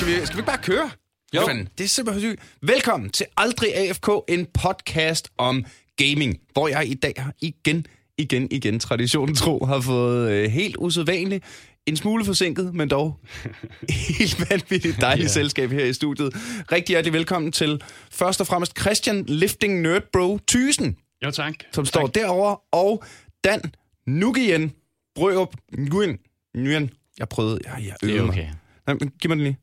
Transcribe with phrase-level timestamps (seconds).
[0.00, 0.90] Skal vi, skal vi ikke bare køre?
[1.34, 1.46] Jo.
[1.46, 2.56] Fanden, det er simpelthen sygt.
[2.62, 5.64] Velkommen til Aldrig AFK, en podcast om
[5.96, 7.86] gaming, hvor jeg i dag har igen,
[8.18, 11.44] igen, igen, traditionen tro, har fået øh, helt usædvanligt,
[11.86, 13.20] en smule forsinket, men dog
[14.18, 15.30] helt vanvittigt dejligt yeah.
[15.34, 16.32] selskab her i studiet.
[16.72, 21.54] Rigtig hjertelig velkommen til først og fremmest Christian Lifting Nerd Bro Thysen, Jo, tak.
[21.72, 23.04] som står derovre, og
[23.44, 23.60] Dan
[24.06, 24.72] Nugian
[25.14, 26.18] Brørup Nguyen.
[26.56, 26.90] Nguyen.
[27.18, 28.30] Jeg prøvede, jeg, jeg øvede er mig.
[28.30, 28.48] okay.
[28.86, 29.58] Nej, men Giv mig den lige.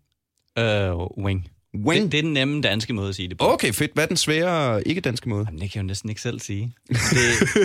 [0.57, 1.47] Øh, wing.
[1.85, 2.03] Wing.
[2.03, 3.45] Det, det er den nemme danske måde at sige det på.
[3.53, 3.91] Okay, fedt.
[3.93, 5.45] Hvad er den svære ikke-danske måde?
[5.47, 6.73] Jamen, det kan jeg jo næsten ikke selv sige.
[6.89, 6.99] Det,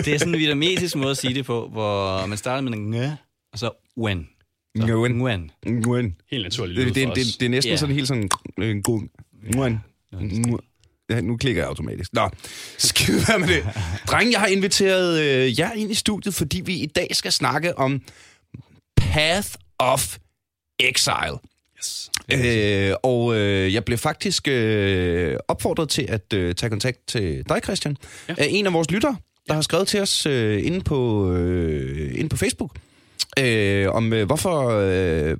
[0.05, 2.89] det er sådan en vietnamesisk måde at sige det på, hvor man starter med en
[2.89, 3.05] ngø,
[3.53, 4.27] og så wen.
[4.77, 5.11] Nguyen.
[5.15, 5.51] Nguyen.
[5.67, 6.15] Nguyen.
[6.31, 7.77] Helt naturligt Det, det, det, det er næsten Ja.
[7.77, 8.29] sådan helt sådan...
[8.59, 9.09] øh, Nguyen.
[9.55, 9.79] Nguyen.
[11.09, 12.13] Ja, nu klikker jeg automatisk.
[12.13, 12.29] Nå,
[12.77, 13.63] skide være med det.
[14.07, 17.77] Dreng, jeg har inviteret øh, jer ind i studiet, fordi vi i dag skal snakke
[17.77, 18.01] om
[18.97, 20.17] Path of
[20.79, 21.37] Exile.
[21.83, 22.11] Yes.
[22.31, 27.59] Øh, og øh, jeg blev faktisk øh, opfordret til at øh, tage kontakt til dig,
[27.63, 27.97] Christian,
[28.29, 28.35] ja.
[28.37, 29.15] af en af vores lyttere,
[29.47, 32.71] der har skrevet til os øh, inde, på, øh, inde på Facebook,
[33.39, 34.69] øh, om øh, hvorfor...
[34.69, 35.37] Øh,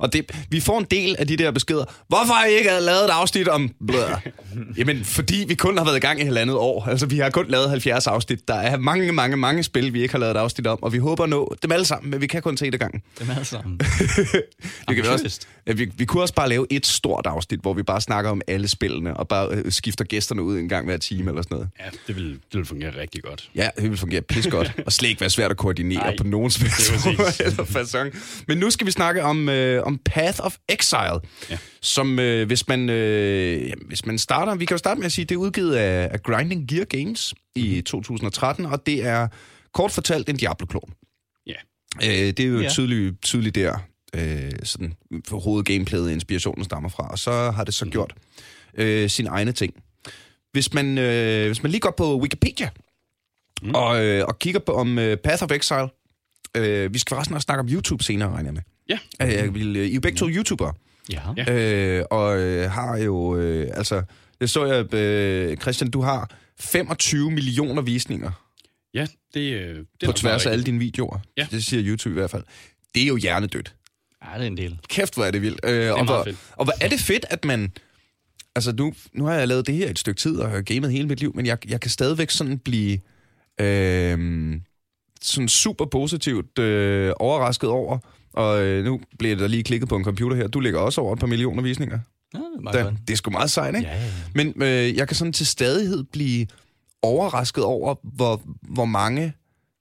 [0.00, 1.84] og det, vi får en del af de der beskeder.
[2.08, 3.70] Hvorfor har I ikke lavet et afsnit om...
[3.86, 4.00] Blæh?
[4.78, 6.84] Jamen, fordi vi kun har været i gang i halvandet år.
[6.88, 8.48] Altså, vi har kun lavet 70 afsnit.
[8.48, 10.98] Der er mange, mange, mange spil, vi ikke har lavet et afsnit om, og vi
[10.98, 13.02] håber at nå dem alle sammen, men vi kan kun se det gang.
[13.18, 13.80] Det er alle sammen.
[14.88, 17.72] Vi, kan vi, også, ja, vi, vi kunne også bare lave et stort afsnit, hvor
[17.72, 20.96] vi bare snakker om alle spillene, og bare øh, skifter gæsterne ud en gang hver
[20.96, 21.68] time eller sådan noget.
[21.80, 23.50] Ja, det vil, det vil fungere rigtig godt.
[23.54, 26.24] Ja, det vil fungere pis godt, og slet ikke være svært at koordinere Nej, på
[26.24, 28.10] nogen facon.
[28.48, 31.58] Men nu skal vi snakke om, øh, om Path of Exile, Ja.
[31.80, 35.24] som øh, hvis, man, øh, hvis man starter, vi kan jo starte med at sige,
[35.24, 37.82] det er udgivet af, af Grinding Gear Games i Mhm.
[37.84, 39.28] 2013, og det er
[39.74, 40.92] kort fortalt en Diablo-klon.
[41.46, 41.54] Ja.
[42.02, 42.68] Øh, det er jo Ja.
[42.68, 43.78] tydeligt, tydeligt der,
[44.16, 44.92] øh, sådan,
[45.28, 48.14] for hovedgameplayet inspirationen stammer fra, og så har det så gjort
[48.74, 49.74] øh, sine egne ting.
[50.52, 52.70] Hvis man, øh, hvis man lige går på Wikipedia
[53.62, 53.70] mm.
[53.74, 55.88] og, øh, og kigger på om øh, Path of Exile,
[56.56, 58.62] øh, vi skal forresten også snakke om YouTube senere, regner jeg med.
[58.88, 58.98] Ja.
[59.22, 60.72] Øh, jeg vil, I er jo begge to YouTubere,
[61.10, 61.52] Ja.
[61.52, 64.02] Øh, og øh, har jo, øh, altså,
[64.40, 66.30] det så jeg, øh, Christian, du har
[66.60, 68.30] 25 millioner visninger
[68.94, 71.18] Ja, det, øh, det er på tværs af alle dine videoer.
[71.36, 71.46] Ja.
[71.50, 72.44] Det siger YouTube i hvert fald.
[72.94, 73.74] Det er jo hjernedødt.
[74.24, 74.78] Ja, det er en del.
[74.88, 75.60] Kæft, hvor er det vildt.
[75.64, 76.36] Øh, og, meget hvor, fedt.
[76.56, 77.72] og hvor er det fedt, at man...
[78.54, 81.08] Altså, nu, nu har jeg lavet det her et stykke tid, og har gamet hele
[81.08, 82.98] mit liv, men jeg, jeg kan stadigvæk sådan blive...
[83.60, 84.60] Øh,
[85.22, 87.98] sådan super positivt øh, overrasket over,
[88.40, 90.48] og øh, nu bliver der lige klikket på en computer her.
[90.48, 91.98] Du ligger også over et par millioner visninger.
[92.34, 93.88] Ja, det er meget Da, det er sgu meget sejt, ikke?
[93.88, 94.10] Ja, ja, ja.
[94.34, 96.46] Men øh, jeg kan sådan til stadighed blive
[97.02, 99.32] overrasket over, hvor, hvor mange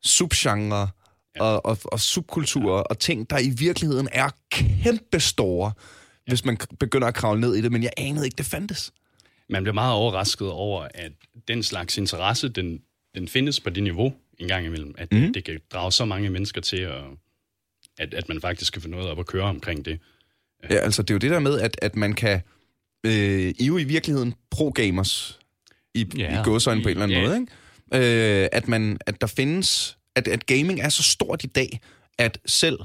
[0.04, 0.88] subgenre
[1.36, 1.44] ja.
[1.44, 2.82] og, og, og subkulturer ja.
[2.82, 5.72] og ting, der i virkeligheden er kæmpe store,
[6.28, 6.32] ja.
[6.32, 8.92] hvis man begynder at kravle ned i det, men jeg anede ikke, det fandtes.
[9.50, 11.12] Man bliver meget overrasket over, at
[11.48, 12.80] den slags interesse, den,
[13.16, 14.96] den findes på det niveau en gang imellem.
[14.98, 15.34] At mm.
[15.34, 17.04] det kan drage så mange mennesker til, at,
[18.00, 20.00] at, at man faktisk kan få noget op at køre omkring det.
[20.70, 22.42] Ja, altså det er jo det der med, at, at man kan...
[23.06, 25.40] Øh, I jo i virkeligheden pro-gamers
[25.94, 26.42] i, ja.
[26.42, 27.28] I gåsøjne på en eller anden Ja.
[27.28, 27.40] måde,
[27.92, 28.44] ikke?
[28.44, 29.98] Øh, at, man, at der findes...
[30.16, 31.80] At, at gaming er så stort i dag,
[32.18, 32.80] at selv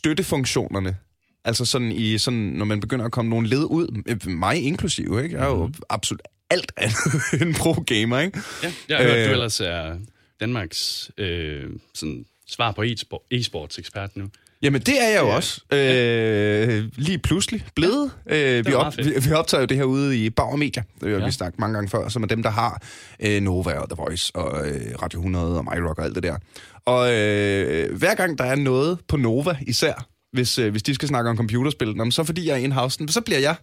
[0.00, 0.96] støttefunktionerne,
[1.44, 5.36] altså sådan i sådan, når man begynder at komme nogle led ud, mig inklusive, ikke?
[5.36, 5.74] Jeg er jo Mhm.
[5.88, 7.12] absolut alt andet
[7.42, 8.38] end pro-gamer, ikke?
[8.62, 9.26] Ja, jeg har hørt, Øh.
[9.26, 9.98] du ellers er
[10.40, 14.30] Danmarks øh, sådan, svar på e-sport, e-sports ekspert nu.
[14.62, 15.34] Jamen, det er jeg jo Ja.
[15.36, 15.60] også.
[15.72, 18.10] Øh, lige pludselig blevet.
[18.30, 21.18] Øh, vi, op, vi, vi optager jo det her ude i Bauer Media, det har
[21.18, 21.24] Ja.
[21.24, 22.82] vi snakket mange gange før, som er dem, der har
[23.20, 26.36] øh, Nova og The Voice og øh, Radio 100 og MyRock og alt det der.
[26.84, 31.08] Og øh, hver gang der er noget på Nova især, hvis, øh, hvis de skal
[31.08, 33.54] snakke om computerspil, nå, men så fordi jeg er in-house, så bliver jeg.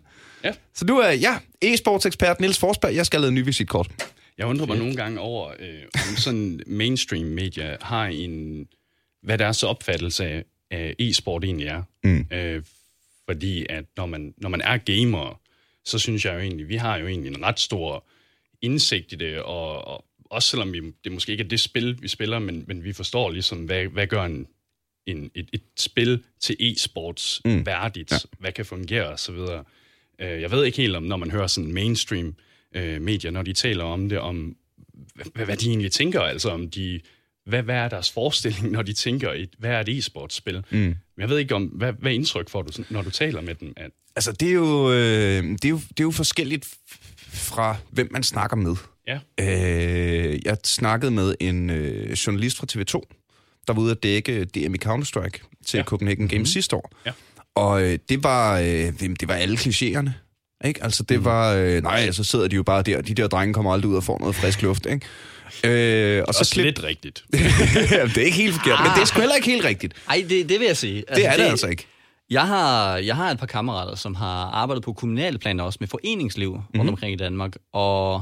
[0.44, 0.51] Ja.
[0.75, 2.95] Så nu er jeg e-sports ekspert Niels Forsberg.
[2.95, 3.88] Jeg skal have lavet en ny visitkort.
[4.38, 8.66] Jeg undrer mig nogle gange over, øh, om sådan mainstream media har en,
[9.24, 11.84] hvad deres opfattelse af, af e-sport egentlig er.
[12.04, 12.25] Mm.
[12.31, 12.64] Øh,
[13.30, 15.42] fordi at når man, når man er gamer,
[15.86, 18.06] så synes jeg jo egentlig, vi har jo egentlig en ret stor
[18.62, 22.08] indsigt i det, og, og også selvom vi, det måske ikke er det spil, vi
[22.08, 24.48] spiller, men, men vi forstår ligesom, hvad, hvad gør en,
[25.06, 27.66] en, et, et spil til e-sports mm.
[27.66, 28.18] værdigt, ja.
[28.40, 29.36] hvad kan fungere osv.
[30.19, 32.36] Øh, jeg ved ikke helt om, når man hører sådan mainstream
[32.75, 34.58] øh, medier, når de taler om det, om
[35.16, 37.00] hvad, hvad de egentlig tænker, altså om de,
[37.47, 40.63] hvad, hvad er deres forestilling, når de tænker, et, hvad er et e-sportspil?
[40.71, 40.95] Mm.
[41.17, 43.73] Jeg ved ikke, om hvad, hvad indtryk får du, når du taler med dem?
[43.77, 46.67] At, Altså, det er jo, øh, det er jo, det er jo forskelligt
[47.27, 48.75] fra, hvem man snakker med.
[49.07, 53.01] ja, Øh, jeg snakkede med en øh, journalist fra TV2,
[53.67, 55.83] der var ude at dække DM i Counter-Strike til ja.
[55.83, 56.45] Copenhagen Games mm-hmm.
[56.45, 56.91] sidste år.
[57.05, 57.11] Ja.
[57.55, 60.09] Og øh, det var, øh, det var alle klichéerne.
[60.65, 60.83] Ikke?
[60.83, 61.53] Altså, det var...
[61.53, 63.01] Øh, nej, så sidder de jo bare der.
[63.01, 65.05] De der drenge kommer aldrig ud og får noget frisk luft, ikke?
[65.63, 66.65] Øh, og så Også slip...
[66.65, 67.23] lidt rigtigt.
[67.31, 69.94] Det er ikke helt forkert, men det er sgu heller ikke helt rigtigt.
[70.09, 71.03] Ej, det, det vil jeg sige.
[71.15, 71.88] Det er det altså ikke.
[72.29, 75.88] Jeg har, jeg har et par kammerater, som har arbejdet på kommunale planer også med
[75.88, 76.65] foreningsliv mm-hmm.
[76.73, 76.79] Mhm.
[76.79, 77.55] rundt omkring i Danmark.
[77.73, 78.21] Og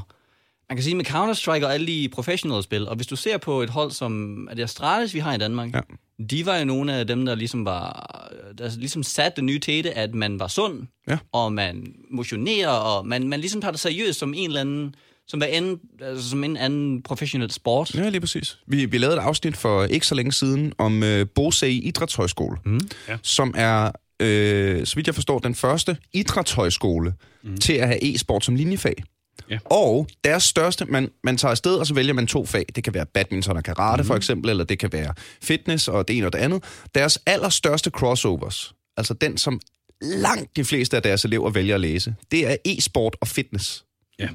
[0.70, 3.62] man kan sige med Counter-Strike og alle de professionelle spil, og hvis du ser på
[3.62, 5.80] et hold som er det Astralis, vi har i Danmark, Ja.
[6.20, 6.24] ja.
[6.30, 9.92] de var jo nogle af dem, der ligesom var, der ligesom satte det nye tete,
[9.98, 11.18] at man var sund, Ja.
[11.32, 14.96] og man motionerer, og man, man ligesom tager det seriøst som en eller anden,
[15.28, 17.96] som, hvad anden, altså som en anden professionel sport.
[17.96, 18.58] Ja, lige præcis.
[18.68, 22.80] Vi, vi lavede et afsnit for ikke så længe siden om øh, Bose Idrætshøjskole, mm.
[23.08, 23.18] Ja.
[23.22, 27.14] som er, øh, så vidt jeg forstår, den første idrætshøjskole
[27.44, 27.58] mm.
[27.58, 29.04] til at have e-sport som linjefag.
[29.50, 29.58] Ja.
[29.66, 32.66] Og deres største, man, man tager afsted, og så vælger man to fag.
[32.76, 34.08] Det kan være badminton og karate mm.
[34.08, 36.64] for eksempel, eller det kan være fitness og det ene og det andet.
[36.96, 39.60] Deres allerstørste crossovers, altså den, som
[40.02, 43.86] langt de fleste af deres elever vælger at læse, det er e-sport og fitness
[44.20, 44.30] Ja.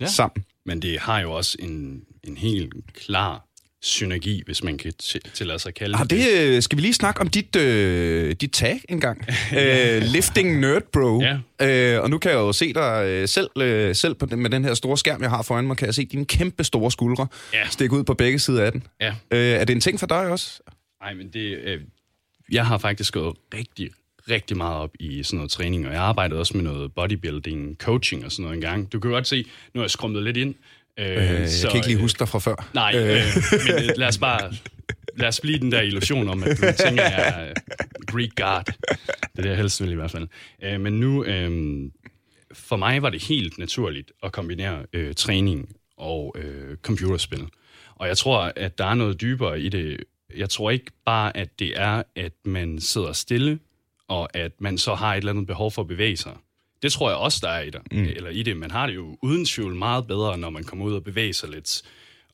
[0.00, 0.06] Ja.
[0.06, 0.44] Sammen.
[0.66, 3.46] Men det har jo også en, en helt klar
[3.82, 4.92] synergi, hvis man kan
[5.34, 8.52] tillade sig at kalde Har det, øh, skal vi lige snakke om dit, øh, dit
[8.52, 9.26] tag engang?
[9.58, 11.22] øh, lifting Nerd Bro.
[11.22, 11.38] Ja.
[11.96, 14.50] Øh, og nu kan jeg jo se dig øh, selv, øh, selv på den, med
[14.50, 17.26] den her store skærm, jeg har foran mig, kan jeg se dine kæmpe store skuldre
[17.52, 17.68] Ja.
[17.70, 18.82] stikke ud på begge sider af den.
[19.00, 19.14] Ja.
[19.30, 20.60] Øh, er det en ting for dig også?
[21.02, 21.58] Nej, men det...
[21.64, 21.80] Øh,
[22.52, 23.90] jeg har faktisk gået rigtig,
[24.30, 28.24] rigtig meget op i sådan noget træning, og jeg arbejdede også med noget bodybuilding, coaching
[28.24, 28.92] og sådan noget engang.
[28.92, 29.44] Du kan godt se,
[29.74, 30.54] nu har jeg skrummet lidt ind.
[30.98, 32.70] Øh, Øh, jeg kan ikke lige huske dig fra før.
[32.74, 33.20] Nej, øh,
[33.66, 34.52] men øh, lad os bare...
[35.18, 37.60] Lad os blive den der illusion om, at du tænker, jeg er
[38.06, 38.64] Greek God.
[38.64, 40.28] Det er det, jeg helst vil i hvert fald.
[40.62, 41.50] Øh, men nu, øh,
[42.52, 45.68] for mig var det helt naturligt at kombinere øh, træning
[45.98, 47.44] og øh, computerspil.
[47.94, 50.04] Og jeg tror, at der er noget dybere i det.
[50.36, 53.58] Jeg tror ikke bare, at det er, at man sidder stille,
[54.08, 56.32] og at man så har et eller andet behov for at bevæge sig.
[56.82, 57.80] Det tror jeg også, der er i det.
[57.92, 58.04] Mm.
[58.04, 58.56] Eller i det.
[58.56, 61.48] Man har det jo uden tvivl meget bedre, når man kommer ud og bevæger sig
[61.48, 61.82] lidt,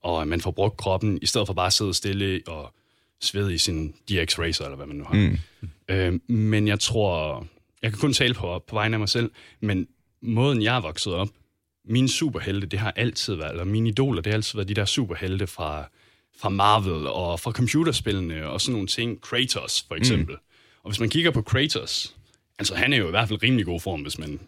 [0.03, 2.75] og man får brugt kroppen, i stedet for bare at sidde stille og
[3.21, 5.15] svede i sin DX Racer, eller hvad man nu har.
[5.15, 5.39] Mm.
[5.89, 7.47] Øh, men jeg tror,
[7.83, 9.31] jeg kan kun tale på, på vegne af mig selv,
[9.61, 9.89] men
[10.21, 11.29] måden, jeg er vokset op,
[11.85, 14.85] mine superhelte, det har altid været, eller mine idoler, det har altid været de der
[14.85, 15.89] superhelte fra,
[16.41, 19.21] fra Marvel og fra computerspillene og sådan nogle ting.
[19.21, 20.35] Kratos, for eksempel.
[20.35, 20.41] Mm.
[20.83, 22.17] Og hvis man kigger på Kratos,
[22.59, 24.41] altså han er jo i hvert fald rimelig god form, hvis man,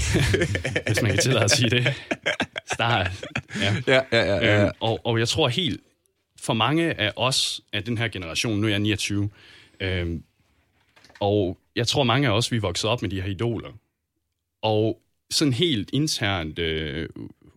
[0.86, 1.94] hvis man kan tillade at sige det.
[2.72, 3.24] Start.
[3.60, 3.76] Ja.
[3.86, 4.34] Ja, ja, ja.
[4.34, 4.62] ja.
[4.62, 5.80] Øhm, og, og jeg tror helt,
[6.40, 9.30] for mange af os, af den her generation, nu er jeg 29,
[9.80, 10.24] øhm,
[11.20, 13.72] og jeg tror mange af os, vi er vokset op med de her idoler.
[14.62, 17.08] Og sådan helt internt øh,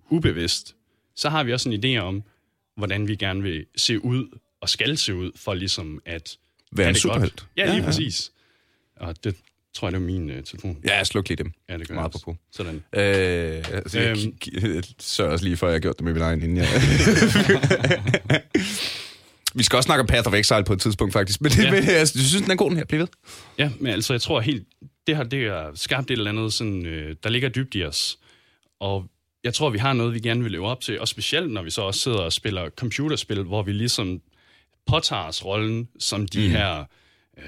[0.10, 0.76] ubevidst,
[1.16, 2.24] så har vi også en idé om,
[2.76, 6.38] hvordan vi gerne vil se ud, og skal se ud, for ligesom at...
[6.72, 7.46] Være en superhelt.
[7.58, 7.84] Ja, lige ja.
[7.86, 8.32] præcis.
[8.96, 9.36] Og det
[9.76, 10.78] tror jeg, det var min øh, telefon.
[10.88, 11.52] Ja, sluk lige dem.
[11.70, 12.36] Ja, det gør Meget jeg på.
[12.52, 12.76] Sådan.
[12.76, 14.34] Øh, altså, jeg Øhm.
[14.64, 14.84] øhm.
[15.00, 16.68] sørger også lige for, at jeg har gjort det med min egen inden jeg...
[19.56, 21.42] Vi skal også snakke om Path of Exile på et tidspunkt, faktisk.
[21.42, 21.72] Men, det, Ja.
[21.72, 22.86] men altså, du synes, den er god, den her.
[22.86, 23.08] Bliv ved.
[23.58, 24.68] Ja, men altså, jeg tror helt,
[25.08, 28.18] det har, det har skabt et eller andet, sådan, øh, der ligger dybt i os.
[28.80, 29.06] Og
[29.44, 31.70] jeg tror, vi har noget, vi gerne vil leve op til, og specielt når vi
[31.70, 34.22] så også sidder og spiller computerspil, hvor vi ligesom
[34.88, 36.52] påtager os rollen som de mm.
[36.52, 36.80] her,
[37.38, 37.44] øh,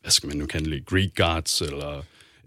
[0.00, 2.02] hvad skal man nu kalde det, Greek gods, eller Nå,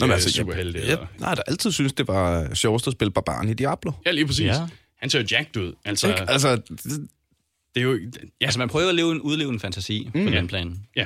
[0.05, 0.79] men øh, altså, superhelte.
[0.79, 3.91] jeg, eller, jeg, nej, der altid synes, det var sjovest at spille barbaren i Diablo.
[4.05, 4.45] ja, lige præcis.
[4.45, 4.53] Ja.
[4.53, 4.67] Ja.
[4.97, 5.73] Han ser jo jacked ud.
[5.85, 6.29] Altså, Ikke?
[6.29, 7.07] Altså, det-
[7.75, 7.99] det er jo...
[8.41, 10.25] Ja, Altså, man prøver at leve en, udleve en fantasi mm.
[10.25, 10.79] på den plan.
[10.95, 11.05] ja.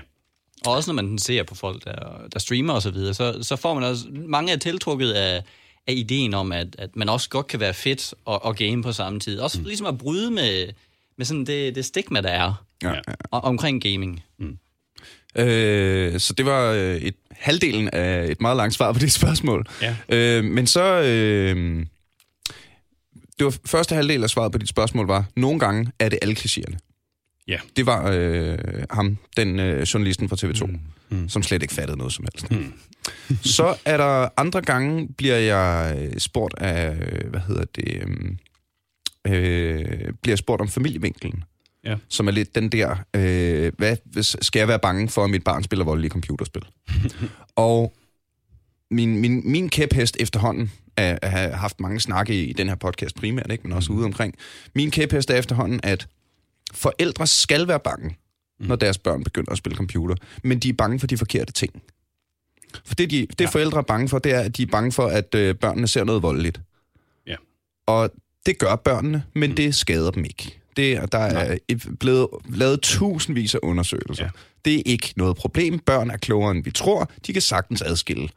[0.65, 3.55] Og også når man ser på folk, der, der streamer og så videre, så, så
[3.55, 4.05] får man også...
[4.11, 5.43] Mange er tiltrukket af,
[5.87, 8.91] af ideen om, at, at man også godt kan være fedt og, og game på
[8.91, 9.39] samme tid.
[9.39, 9.65] Også mm.
[9.65, 10.69] ligesom at bryde med,
[11.17, 12.99] med sådan det, det stigma, der er ja, Ja.
[13.31, 14.23] omkring gaming.
[15.35, 19.65] Øh, så det var øh, et halvdelen af et meget langt svar på det spørgsmål.
[19.81, 19.95] Ja.
[20.09, 20.83] Øh, men så...
[21.01, 21.85] Øh,
[23.39, 26.35] det var første halvdel af svaret på dit spørgsmål var, nogle gange er det alle
[26.39, 26.77] klichéerne.
[27.47, 27.59] Ja.
[27.75, 28.57] Det var øh,
[28.89, 30.79] ham, den øh, journalisten fra TV2, mm.
[31.09, 31.29] Mm.
[31.29, 32.51] som slet ikke fattede noget som helst.
[32.51, 32.73] Mm.
[33.43, 36.95] så er der andre gange, bliver jeg spurgt af,
[37.29, 38.07] hvad hedder det, øh,
[39.27, 41.43] øh, bliver spurgt om familievinkelen.
[41.85, 41.95] Ja.
[42.09, 45.43] Som er lidt den der, øh, hvad hvis, skal jeg være bange for, at mit
[45.43, 46.65] barn spiller voldelige computerspil?
[47.55, 47.93] og
[48.91, 53.51] min, min, min kæphest efterhånden, at, have haft mange snakke i den her podcast primært,
[53.51, 54.35] ikke, men også ude omkring.
[54.75, 56.07] Min kæphest er efterhånden, at
[56.73, 58.17] forældre skal være bange,
[58.59, 58.65] mm.
[58.65, 61.83] når deres børn begynder at spille computer, men de er bange for de forkerte ting.
[62.85, 63.49] For det, de, det ja.
[63.49, 66.03] forældre er bange for, det er, at de er bange for, at øh, børnene ser
[66.03, 66.61] noget voldeligt.
[67.27, 67.35] Ja.
[67.85, 68.11] Og
[68.45, 69.55] det gør børnene, men mm.
[69.55, 70.59] det skader dem ikke.
[70.77, 74.23] Det, er- der er et- blevet lavet tusindvis af undersøgelser.
[74.23, 74.29] Ja.
[74.35, 74.39] Ja.
[74.65, 75.79] Det er ikke noget problem.
[75.79, 77.11] Børn er klogere, end vi tror.
[77.27, 78.29] De kan sagtens adskille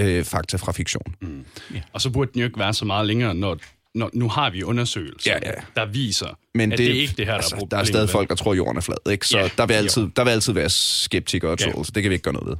[0.00, 1.14] øh, fakta fra fiktion.
[1.20, 1.44] Mm.
[1.92, 3.56] Og så burde den jo ikke være så meget længere, når,
[3.94, 5.52] når nu har vi undersøgelser, Ja, ja.
[5.76, 7.82] der viser, Men at det, det er ikke det her, der altså, er Der problemet.
[7.82, 9.26] er stadig folk, der tror, jorden er flad, ikke?
[9.28, 9.78] Så Ja, ja, der, vil jo.
[9.78, 11.70] altid, der vil altid være skeptikere og Ja.
[11.72, 12.58] trolls, så det kan vi ikke gøre noget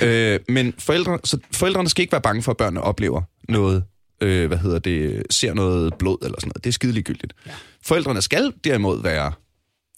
[0.00, 0.08] ved.
[0.08, 3.84] øh, men forældre, så forældrene skal ikke være bange for, at børnene oplever noget,
[4.20, 6.64] øh, hvad hedder det, ser noget blod eller sådan noget.
[6.64, 7.32] Det er skide ligegyldigt.
[7.46, 7.50] Ja.
[7.82, 9.32] Forældrene skal derimod være,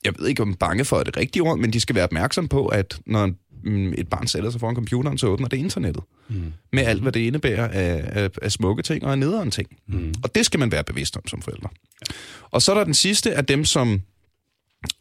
[0.04, 2.66] jeg ved ikke om bange for det rigtige ord, men de skal være opmærksom på,
[2.66, 3.30] at når
[3.64, 6.02] mm, et barn sætter sig foran computeren, så åbner det internettet.
[6.28, 6.52] Mm.
[6.72, 9.68] Med alt, hvad det indebærer af, af, af smukke ting og af nederen ting.
[9.86, 10.14] Mm.
[10.22, 11.68] Og det skal man være bevidst om som forældre.
[12.00, 12.14] Ja.
[12.50, 14.02] Og så er der den sidste af dem, som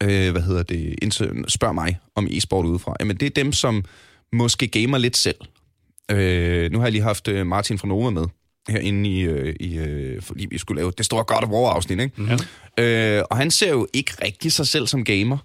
[0.02, 1.14] øh, hvad hedder det,
[1.48, 2.96] spørger mig om e-sport udefra.
[3.00, 3.84] Jamen, det er dem, som
[4.32, 5.36] måske gamer lidt selv.
[6.10, 8.24] Øh, nu har jeg lige haft øh, Martin fra Nova med
[8.68, 12.38] herinde i, øh, i øh, fordi vi skulle lave det store God of War-afsnit, ikke?
[12.78, 13.18] Ja.
[13.18, 15.38] Øh, og han ser jo ikke rigtig sig selv som gamer.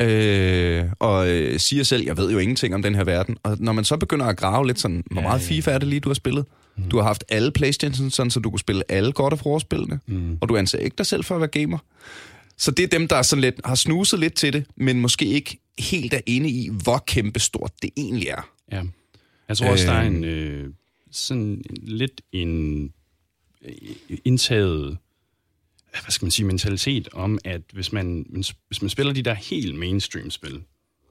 [0.00, 3.36] Øh, og øh, siger selv, jeg ved jo ingenting om den her verden.
[3.42, 6.00] Og når man så begynder at grave lidt sådan, hvor meget FIFA er det lige,
[6.00, 6.44] du har spillet?
[6.90, 10.00] Du har haft alle Playstation, sådan, så du kunne spille alle God of War-spillene.
[10.06, 10.38] Mm.
[10.40, 11.78] Og du anser ikke dig selv for at være gamer.
[12.58, 15.58] Så det er dem, der sådan lidt, har snuset lidt til det, men måske ikke
[15.78, 18.48] helt er inde i, hvor kæmpestort det egentlig er.
[18.72, 18.82] Ja.
[19.48, 20.06] Jeg tror også, der er Øh.
[20.06, 20.68] en øh,
[21.10, 22.84] sådan lidt en
[23.62, 24.98] øh, indtaget
[25.90, 28.26] hvad skal man sige, mentalitet om, at hvis man,
[28.68, 30.62] hvis man spiller de der helt mainstream-spil,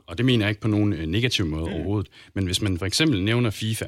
[0.08, 1.74] og det mener jeg ikke på nogen øh, negativ måde mm.
[1.74, 3.86] overhovedet, men hvis man for eksempel nævner FIFA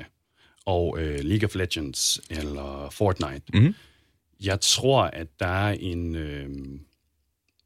[0.66, 3.76] og øh, League of Legends eller Fortnite, Mhm.
[4.44, 6.16] jeg tror, at der er en...
[6.16, 6.50] Øh,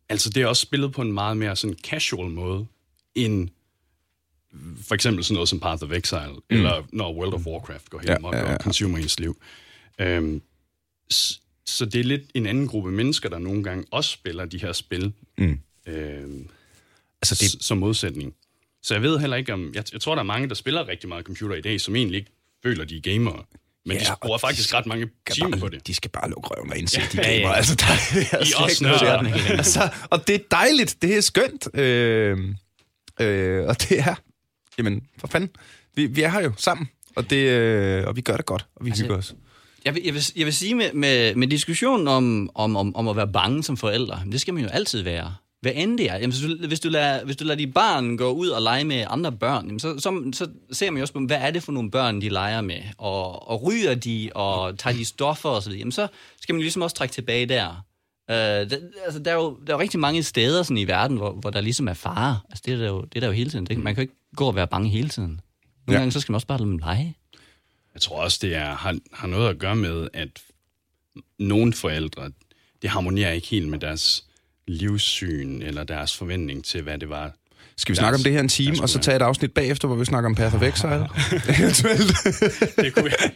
[0.09, 2.65] altså, det er også spillet på en meget mere sådan casual måde,
[3.15, 3.49] end
[4.87, 6.41] for eksempel sådan noget som Path of Exile, mm.
[6.49, 8.53] eller når World of Warcraft går hen Ja, ja, og, ja, ja.
[8.53, 9.41] og consumer ens liv.
[10.01, 10.41] Øhm,
[11.13, 14.57] s- så det er lidt en anden gruppe mennesker, der nogle gange også spiller de
[14.61, 15.59] her spil Mm.
[15.87, 16.47] øhm,
[17.21, 18.33] Altså, det, som modsætning.
[18.83, 19.71] Så jeg ved heller ikke om...
[19.75, 22.17] Jeg, jeg tror, der er mange, der spiller rigtig meget computer i dag, som egentlig
[22.17, 22.31] ikke
[22.63, 23.43] føler, de er gamere.
[23.85, 25.87] Men Ja, ja, de bruger faktisk ret mange timer bare, på det.
[25.87, 27.49] De skal bare lukke røven og indse, Ja, de ja, gamer.
[27.49, 27.55] ja.
[27.55, 27.85] Altså, der,
[28.37, 29.33] er I også nørder.
[29.57, 30.97] altså, og det er dejligt.
[31.01, 31.67] Det er skønt.
[31.79, 32.37] Øh,
[33.21, 34.15] øh, og det er...
[34.77, 35.49] Jamen, for fanden.
[35.95, 36.89] Vi, vi er her jo sammen.
[37.15, 38.65] Og, det, øh, og vi gør det godt.
[38.75, 39.35] Og vi altså, hygger os.
[39.85, 43.07] Jeg vil, jeg vil, jeg vil sige med, med, med diskussionen om, om, om, om
[43.07, 45.35] at være bange som forældre, det skal man jo altid være.
[45.61, 46.13] Hvad end det er.
[46.13, 48.83] Jamen, hvis, du, hvis, du lader, hvis du lader dit barn gå ud og lege
[48.83, 51.63] med andre børn, jamen, så, så, så ser man jo også på, hvad er det
[51.63, 52.79] for nogle børn, de leger med?
[52.97, 55.79] Og, og ryger de, og tager de stoffer videre.
[55.79, 56.07] Jamen, så
[56.41, 57.85] skal man jo ligesom også trække tilbage der.
[58.29, 61.17] Øh, der, altså, der, er jo, der er jo rigtig mange steder sådan i verden,
[61.17, 62.39] hvor, hvor der ligesom er fare.
[62.49, 63.65] Altså, det er der jo, det er der jo hele tiden.
[63.65, 65.29] Det, man kan jo ikke gå og være bange hele tiden.
[65.87, 65.97] Nogle Ja.
[65.97, 67.15] gange, så skal man også bare lade dem lege.
[67.93, 70.29] Jeg tror også, det er, har, har noget at gøre med, at
[71.39, 72.31] nogle forældre,
[72.81, 74.23] det harmonerer ikke helt med deres
[74.67, 77.31] livssyn eller deres forventning til, hvad det var.
[77.77, 79.87] Skal vi snakke os- om det her en time, og så tage et afsnit bagefter,
[79.87, 81.07] hvor vi snakker om Path of Exile?
[81.59, 82.13] Eventuelt.
[82.83, 83.31] Det kunne jeg.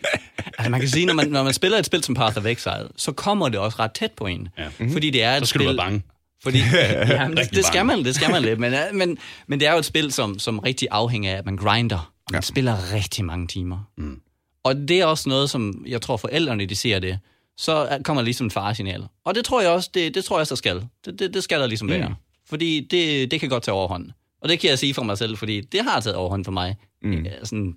[0.58, 2.88] Altså man kan sige, når man, når man spiller et spil som Path of Exile,
[2.96, 4.48] så kommer det også ret tæt på en.
[4.58, 4.68] Ja.
[4.92, 5.78] Fordi det er et Så skal du spil...
[5.78, 6.02] være bange.
[6.44, 6.58] Fordi,
[7.10, 8.60] ja, men det, det skal man, det skal man lidt.
[8.60, 9.18] Men, øh, men,
[9.48, 12.14] men det er jo et spil, som, som rigtig afhænger af, at man grinder.
[12.32, 12.42] Man Ja.
[12.42, 13.90] spiller rigtig mange timer.
[13.98, 14.22] Mm.
[14.64, 17.20] Og det er også noget, som jeg tror forældrene, de ser det,
[17.58, 19.04] så er- kommer ligesom en faresignal.
[19.26, 20.88] Og det tror jeg også, det, det tror jeg også, der skal.
[21.06, 21.94] Det, det, det skal der ligesom mm.
[21.94, 22.16] være.
[22.50, 24.12] Fordi det, det kan godt tage overhånd.
[24.42, 26.76] Og det kan jeg sige for mig selv, fordi det har taget overhånd for mig.
[27.02, 27.26] Mm.
[27.44, 27.76] Sådan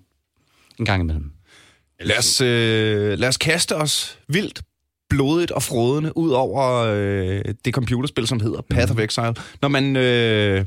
[0.79, 1.31] en gang imellem.
[2.01, 4.61] Lad os, øh, lad os kaste os vildt,
[5.15, 9.35] blodigt og frodende ud over øh, det computerspil, som hedder Path of Exile.
[9.61, 10.65] Når man, øh,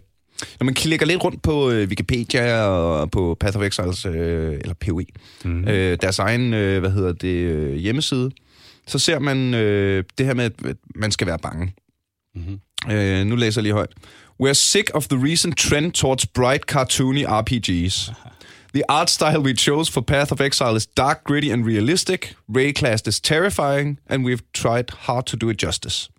[0.61, 4.75] når man klikker lidt rundt på øh, Wikipedia og på Path of Exiles, øh, eller
[4.75, 5.05] PoE,
[5.45, 5.69] mm.
[5.69, 8.31] øh, deres egen, øh, hvad hedder det, øh, hjemmeside,
[8.87, 11.75] så ser man øh, det her med, at man skal være bange.
[12.35, 12.93] Mm-hmm.
[12.93, 13.91] Øh, nu læser jeg lige højt.
[14.43, 18.13] We're sick of the recent trend towards bright, cartoony RPGs.
[18.77, 22.35] The art style we chose for Path of Exile is dark, gritty, and realistic.
[22.47, 26.11] Rayclast is terrifying, and we've tried hard to do it justice.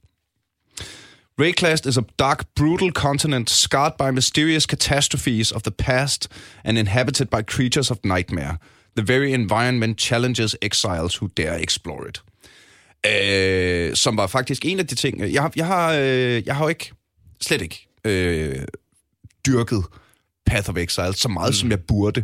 [1.38, 6.28] Rayclast is a dark, brutal continent scarred by mysterious catastrophes of the past
[6.64, 8.58] and inhabited by creatures of nightmare.
[8.96, 12.24] The very environment challenges exiles who dare explore it.
[13.06, 15.34] Øh, som var faktisk en af de ting...
[15.34, 16.92] Jeg har, jeg har, øh, jeg har jo ikke,
[17.42, 18.66] slet ikke, øh,
[19.46, 19.84] dyrket
[20.46, 21.54] Path of Exile så meget, mm.
[21.54, 22.24] som jeg burde.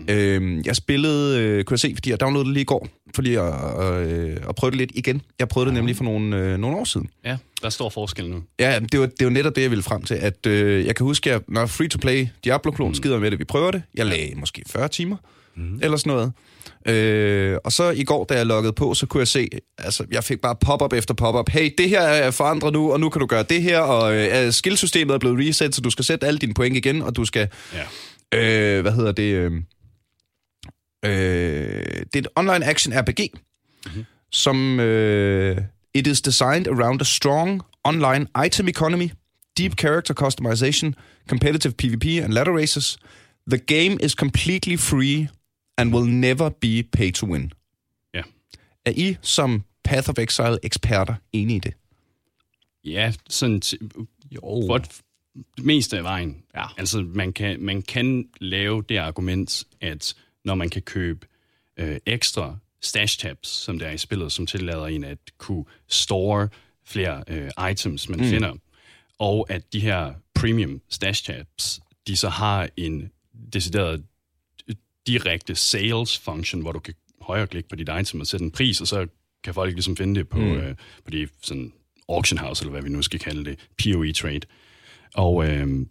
[0.00, 0.14] Mm.
[0.14, 3.22] Øh, jeg spillede, øh, kunne jeg se, fordi jeg downloadede det lige i går, for
[3.22, 5.22] lige at, øh, at prøve det lidt igen.
[5.38, 7.08] Jeg prøvede det nemlig for nogle, øh, nogle år siden.
[7.24, 8.42] Ja, der står forskel nu.
[8.58, 10.14] Ja, det var, det var netop det, jeg ville frem til.
[10.14, 12.94] At, øh, jeg kan huske, at når free-to-play Diablo-klon mm.
[12.94, 13.82] skider med det, vi prøver det.
[13.94, 15.16] Jeg lagde måske 40 timer
[15.56, 15.78] mm.
[15.82, 16.32] eller sådan noget.
[16.86, 19.48] Øh, og så i går, da jeg loggede på, så kunne jeg se,
[19.78, 21.48] altså jeg fik bare pop-up efter pop-up.
[21.48, 24.52] Hey, det her er forandret nu, og nu kan du gøre det her, og øh,
[24.52, 27.48] skillsystemet er blevet reset, så du skal sætte alle dine point igen, og du skal,
[28.32, 28.76] Ja.
[28.76, 29.52] øh, hvad hedder det, øh,
[31.04, 31.10] øh,
[32.12, 33.30] det er et online action RPG,
[33.86, 34.04] mm-hmm.
[34.30, 35.58] som øh,
[35.94, 39.08] it is designed around a strong online item economy,
[39.58, 40.94] deep character customization,
[41.28, 42.98] competitive PvP and ladder races.
[43.50, 45.28] The game is completely free
[45.78, 47.52] and will never be pay to win.
[48.14, 48.22] Ja.
[48.84, 51.74] Er I som Path of Exile eksperter enige i det?
[52.84, 53.76] Ja, sådan t-
[54.30, 54.40] Jo.
[54.66, 56.36] for det meste af vejen.
[56.54, 56.64] Ja.
[56.78, 61.26] Altså, man kan, man kan lave det argument, at når man kan købe
[61.76, 66.48] øh, ekstra stash tabs, som der er i spillet, som tillader en at kunne store
[66.84, 68.26] flere øh, items, man mm.
[68.26, 68.54] finder,
[69.18, 73.10] og at de her premium stash tabs, de så har en
[73.52, 74.04] decideret
[75.06, 78.86] direkte sales function, hvor du kan højreklikke på dit item og sætte en pris, og
[78.86, 79.06] så
[79.44, 80.52] kan folk ligesom finde det på, mm.
[80.52, 81.72] øh, på det sådan
[82.08, 84.40] auction house, eller hvad vi nu skal kalde det, PoE trade.
[85.14, 85.86] Og øh,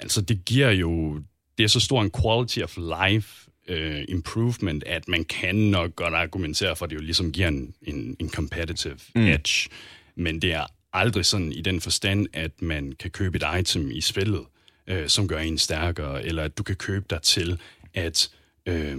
[0.00, 1.22] altså det giver jo,
[1.58, 6.14] det er så stor en quality of life øh, improvement, at man kan nok godt
[6.14, 9.26] argumentere for, at det jo ligesom giver en, en, en competitive mm.
[9.26, 9.68] edge.
[10.16, 14.00] Men det er aldrig sådan i den forstand, at man kan købe et item i
[14.00, 14.40] spillet,
[14.86, 17.58] øh, som gør en stærkere, eller at du kan købe dig til
[17.94, 18.30] at
[18.66, 18.98] øh,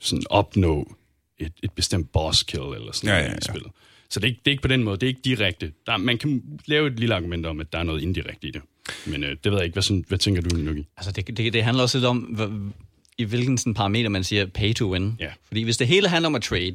[0.00, 0.96] sådan opnå
[1.38, 3.36] et, et bestemt boss kill eller sådan Ja, noget ja, ja.
[3.38, 3.70] i spillet.
[4.10, 5.72] Så det er, ikke, det er ikke på den måde, det er ikke direkte.
[5.86, 8.62] Der, man kan lave et lille argument om, at der er noget indirekte i det.
[9.06, 9.72] Men øh, det ved jeg ikke.
[9.72, 10.86] Hvad, sådan, hvad tænker du, Nuki?
[10.96, 12.48] Altså, det, det, det handler også lidt om, hvad,
[13.18, 15.16] i hvilken sådan parameter man siger pay to win.
[15.20, 15.30] Ja.
[15.46, 16.74] Fordi hvis det hele handler om at trade,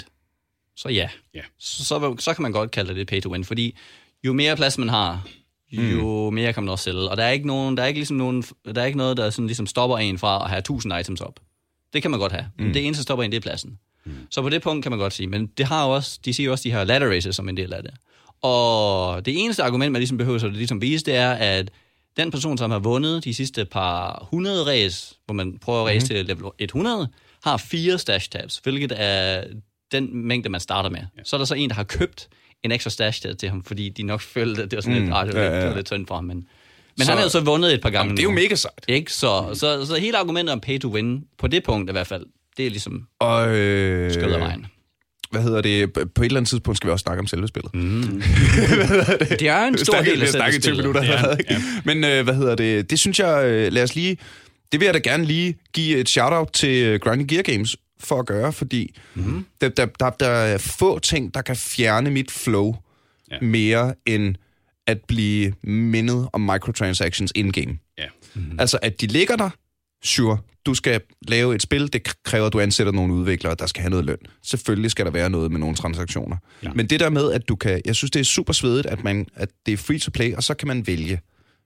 [0.75, 1.09] så ja.
[1.33, 1.41] Ja.
[1.59, 3.77] Så, så, så kan man godt kalde det pay to win, fordi
[4.23, 5.27] jo mere plads man har,
[5.71, 6.35] jo mm.
[6.35, 7.09] mere kan man også sælge.
[7.09, 8.43] Og der er ikke, nogen, der er ikke, ligesom nogen,
[8.75, 11.39] der er ikke noget, der sådan ligesom stopper en fra at have 1000 items op.
[11.93, 12.45] Det kan man godt have.
[12.59, 12.73] Mm.
[12.73, 13.79] Det eneste, der stopper en, det er pladsen.
[14.05, 14.11] Mm.
[14.29, 15.27] Så på det punkt kan man godt sige.
[15.27, 17.73] Men det har også, de siger jo også de her ladder races som en del
[17.73, 17.91] af det.
[18.41, 21.71] Og det eneste argument, man ligesom behøver så det ligesom vise, det er, at
[22.19, 26.03] den person, som har vundet de sidste par 100 race, hvor man prøver at race
[26.03, 26.07] mm.
[26.07, 27.07] til level 100,
[27.43, 29.43] har fire stash tabs, hvilket er
[29.91, 30.99] den mængde, man starter med.
[30.99, 31.23] Ja.
[31.23, 32.27] Så er der så en, der har købt
[32.63, 35.03] en ekstra stash tab til ham, fordi de nok følte, at det var sådan mm.
[35.05, 35.69] lidt, ah, det var, Ja, lidt, ja, det ja.
[35.69, 36.23] var lidt synd for ham.
[36.23, 36.45] Men, men
[37.05, 38.85] Så- han har jo så vundet et par gange Jamen, det er jo mega sejt.
[38.87, 39.13] Ikke?
[39.13, 42.25] Så, så, så hele argumentet om pay to win, på det punkt i hvert fald,
[42.57, 44.65] det er ligesom Og, øh, skød af vejen.
[45.31, 45.93] Hvad hedder det?
[45.93, 47.75] På et eller andet tidspunkt skal vi også snakke om selve spillet.
[47.75, 48.01] Mm.
[49.39, 51.03] Det er en stor del af Vi har snakket i 20 selve minutter.
[51.03, 51.61] Ja, allerede, ikke?
[51.85, 52.89] Men øh, hvad hedder det?
[52.89, 54.17] Det synes jeg, øh, lad os lige...
[54.71, 58.19] Det vil jeg da gerne lige give et shout-out til øh, Grinding Gear Games for
[58.19, 59.45] at gøre, fordi mm-hmm.
[59.61, 62.75] der, der, der, der er få ting, der kan fjerne mit flow
[63.31, 63.35] ja.
[63.35, 63.45] Ja.
[63.45, 64.35] mere end
[64.87, 67.77] at blive mindet om microtransactions in-game.
[67.97, 68.05] Ja.
[68.33, 68.59] Mm-hmm.
[68.59, 69.49] Altså, at de ligger der,
[70.03, 73.81] sure, du skal lave et spil, det kræver, at du ansætter nogle udviklere, der skal
[73.81, 74.17] have noget løn.
[74.43, 76.37] Selvfølgelig skal der være noget med nogle transaktioner.
[76.63, 76.69] Ja.
[76.75, 77.81] Men det der med, at du kan...
[77.85, 80.43] Jeg synes, det er super svedigt, at, man, at det er free to play, og
[80.43, 81.19] så kan man vælge.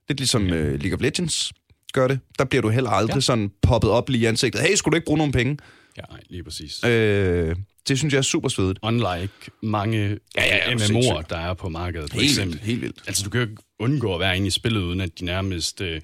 [0.08, 0.54] Det er ligesom ja.
[0.56, 1.54] uh, League of Legends
[1.94, 2.20] gør det.
[2.40, 3.22] Der bliver du heller aldrig ja.
[3.22, 4.62] sådan poppet op lige i ansigtet.
[4.62, 5.58] Hey, skulle du ikke bruge nogle penge?
[5.98, 6.84] Ja, nej, lige præcis.
[6.84, 7.56] Øh,
[7.88, 8.80] det synes jeg er super svedigt.
[8.84, 9.98] Unlike mange
[10.38, 11.30] Ja, ja, ja, MMO'er, sindssygt.
[11.30, 12.54] der er på markedet, for Helt eksempel.
[12.54, 12.98] vildt, helt vildt.
[13.08, 15.82] Altså, du kan jo ikke undgå at være inde i spillet, uden at de nærmest
[15.82, 16.02] øh,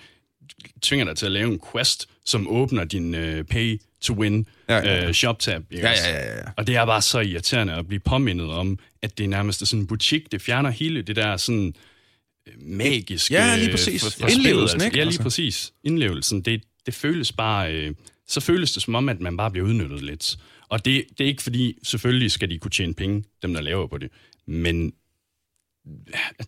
[0.82, 5.08] tvinger dig til at lave en quest, som åbner din øh, pay-to-win Ja, ja, ja,
[5.08, 5.62] øh, shop-tab.
[5.72, 6.42] Ja, ja, ja, ja.
[6.58, 9.82] Og det er bare så irriterende at blive påmindet om, at det nærmest er sådan
[9.82, 10.32] en butik.
[10.32, 11.74] Det fjerner hele det der sådan
[12.48, 13.34] øh, magiske...
[13.34, 14.04] Ja, lige øh, præcis.
[14.04, 14.98] for- for Indlevelsen, spillet, ikke?
[14.98, 15.22] Ja, lige Altså.
[15.24, 15.74] præcis.
[15.84, 16.42] Indlevelsen.
[16.42, 17.74] Det, det føles bare...
[17.74, 17.94] Øh,
[18.28, 20.38] så føles det som om, at man bare bliver udnyttet lidt.
[20.70, 23.88] Og det, det er ikke fordi, selvfølgelig skal de kunne tjene penge, dem der laver
[23.88, 24.10] på det.
[24.48, 24.94] Men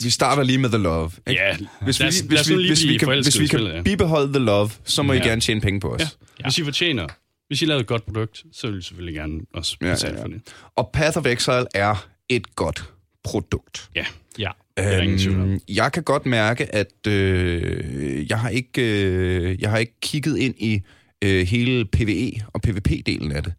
[0.03, 1.11] Vi starter lige med The Love.
[1.27, 1.41] Ikke?
[1.41, 3.73] ja, Hvis vi, os- hvis, vi, lige hvis vi kan, hvis vi i kan spillet,
[3.73, 3.81] ja.
[3.81, 5.23] bibeholde The Love, så må I Ja.
[5.23, 6.01] gerne tjene penge på os.
[6.39, 6.43] Ja.
[6.43, 7.07] Hvis I fortjener,
[7.47, 10.17] hvis I laver et godt produkt, så vil I selvfølgelig gerne også Ja, betale ja,
[10.19, 10.23] ja.
[10.23, 10.41] for det.
[10.75, 12.83] Og Path of Exile er et godt
[13.23, 13.89] produkt.
[13.95, 14.05] Ja,
[14.39, 14.49] Ja.
[14.77, 15.51] det er der ingen tvivl om.
[15.51, 20.37] Øhm, jeg kan godt mærke, at øh, jeg, har ikke, øh, jeg har ikke kigget
[20.37, 20.81] ind i
[21.23, 23.53] øh, hele PvE og PvP-delen af det,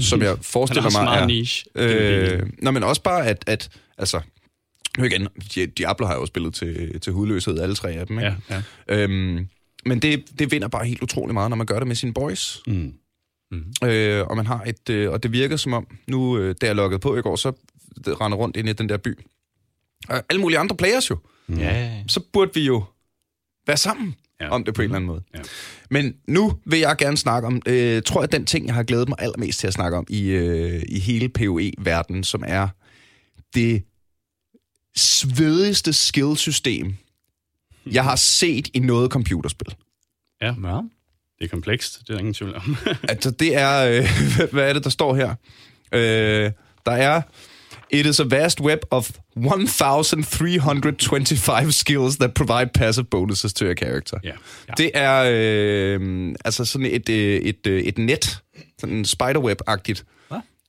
[0.00, 1.26] som jeg Han forestiller mig meget er...
[1.26, 1.64] niche.
[1.74, 4.20] Øh, nå, men også bare, at, at altså,
[4.98, 8.36] nu igen, Di- Diablo har jo spillet til, til hudløshed, alle tre af dem, ikke?
[8.50, 9.02] Ja, ja.
[9.02, 9.48] Øhm,
[9.86, 12.62] men det, det vinder bare helt utrolig meget, når man gør det med sine boys.
[12.66, 12.92] Mm.
[13.84, 16.76] Øh, og man har et, øh, og det virker som om, nu øh, da jeg
[16.76, 17.52] loggede på i går, så
[18.04, 19.18] det render rundt ind i den der by.
[20.08, 21.18] Og alle mulige andre players jo.
[21.48, 22.02] Ja.
[22.08, 22.84] Så burde vi jo
[23.66, 24.44] være sammen Ja.
[24.44, 24.50] ja.
[24.50, 25.22] om det på en eller anden måde.
[25.34, 25.40] Ja.
[25.90, 29.08] Men nu vil jeg gerne snakke om, øh, tror jeg, den ting, jeg har glædet
[29.08, 32.68] mig allermest til at snakke om i, øh, i hele PoE-verdenen, som er
[33.54, 33.82] det
[34.96, 36.96] svedigste skillsystem,
[37.86, 39.74] jeg har set i noget computerspil.
[40.40, 40.80] Ja, ja.
[41.38, 42.76] det er komplekst, det er der ingen tvivl om.
[43.08, 43.84] Altså, det er...
[43.84, 44.08] Øh,
[44.52, 45.34] hvad er det, der står her?
[45.92, 46.52] Øh,
[46.86, 47.22] der er...
[47.90, 54.18] It is a vast web of 1,325 skills that provide passive bonuses to your character.
[54.24, 54.32] Ja.
[54.68, 54.72] Ja.
[54.76, 58.38] Det er øh, altså sådan et, øh, et, øh, et net,
[58.78, 60.04] sådan en spiderweb-agtigt,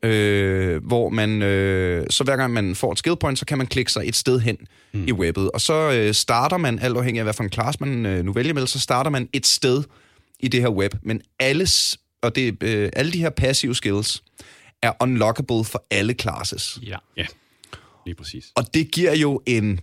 [0.04, 3.68] øh, hvor man, øh, så hver gang man får et skill point, så kan man
[3.68, 4.58] klikke sig et sted hen
[4.94, 5.08] mm.
[5.08, 5.52] i webbet.
[5.52, 8.34] Og så øh, starter man, alt afhængig af hvad for en class man øh, nu
[8.34, 9.84] vælger med, så starter man et sted
[10.40, 10.94] i det her web.
[11.02, 14.24] Men alles, og det, øh, alle de her passive skills
[14.82, 16.80] er unlockable for alle classes.
[16.84, 16.98] Ja.
[17.18, 17.26] ja,
[18.06, 18.46] lige præcis.
[18.56, 19.80] Og det giver jo en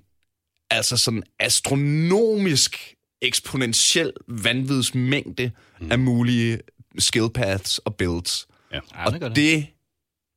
[0.71, 5.93] altså sådan astronomisk, eksponentiel vanvidsmængde mm.
[5.93, 6.59] af mulige
[6.99, 8.47] skill paths og builds.
[8.73, 8.81] Ja.
[8.95, 9.37] Ja, og det gør det.
[9.37, 9.57] det.
[9.57, 9.67] det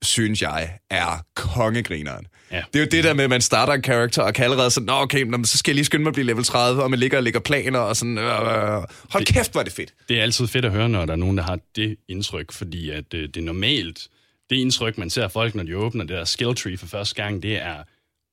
[0.06, 2.28] synes jeg er kongegrineren.
[2.52, 2.64] Ja.
[2.74, 4.86] Det er jo det der med, at man starter en karakter og kan allerede sådan,
[4.86, 7.00] Nå, okay, men så skal jeg lige skynde mig at blive level 30, og man
[7.00, 8.84] ligger og lægger planer og sådan, øh, øh.
[9.10, 9.94] hold kæft, hvor er det fedt.
[10.10, 12.90] Det er altid fedt at høre, når der er nogen, der har det indtryk, fordi
[12.90, 14.08] at øh, det er normalt,
[14.50, 17.16] det indtryk, man ser af folk, når de åbner det der skill tree for første
[17.16, 17.76] gang, det er,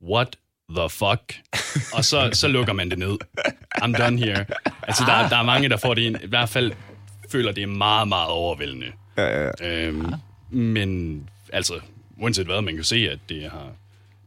[0.05, 0.37] what
[0.77, 1.35] the fuck?
[1.97, 3.17] og så, så lukker man det ned.
[3.83, 4.45] I'm done here.
[4.83, 6.73] Altså, der, der er mange, der får det ind, i hvert fald
[7.33, 8.87] føler, det er meget, meget overvældende.
[9.17, 9.87] Ja, ja, ja.
[9.87, 10.13] Øhm,
[10.51, 11.81] men altså,
[12.17, 13.73] uanset hvad, man kan se, at det har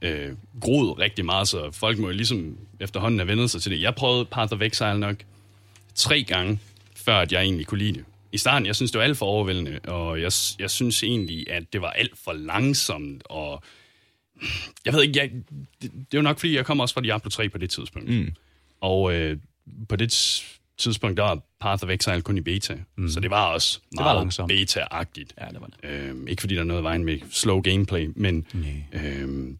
[0.01, 3.81] øh, groet rigtig meget, så folk må jo ligesom efterhånden have vendt sig til det.
[3.81, 5.15] Jeg prøvede Path of Exile nok
[5.95, 6.59] tre gange,
[6.95, 8.05] før at jeg egentlig kunne lide det.
[8.31, 11.73] I starten, jeg synes, det var alt for overvældende, og jeg, jeg synes egentlig, at
[11.73, 13.63] det var alt for langsomt, og
[14.85, 15.31] jeg ved ikke, jeg,
[15.81, 18.09] det, det jo nok, fordi jeg kom også fra Diablo 3 på det tidspunkt.
[18.09, 18.33] Mm.
[18.81, 19.37] Og øh,
[19.89, 20.11] på det
[20.77, 23.09] tidspunkt, der var Path of Exile kun i beta, mm.
[23.09, 24.51] så det var også meget var langsomt.
[24.51, 25.33] beta-agtigt.
[25.41, 25.89] Ja, det var det.
[25.89, 28.45] Øhm, ikke fordi der er noget vejen med slow gameplay, men
[28.93, 29.57] øhm,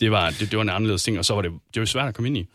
[0.00, 2.08] det, var, det, det var en anderledes ting, og så var det, det var svært
[2.08, 2.48] at komme ind i.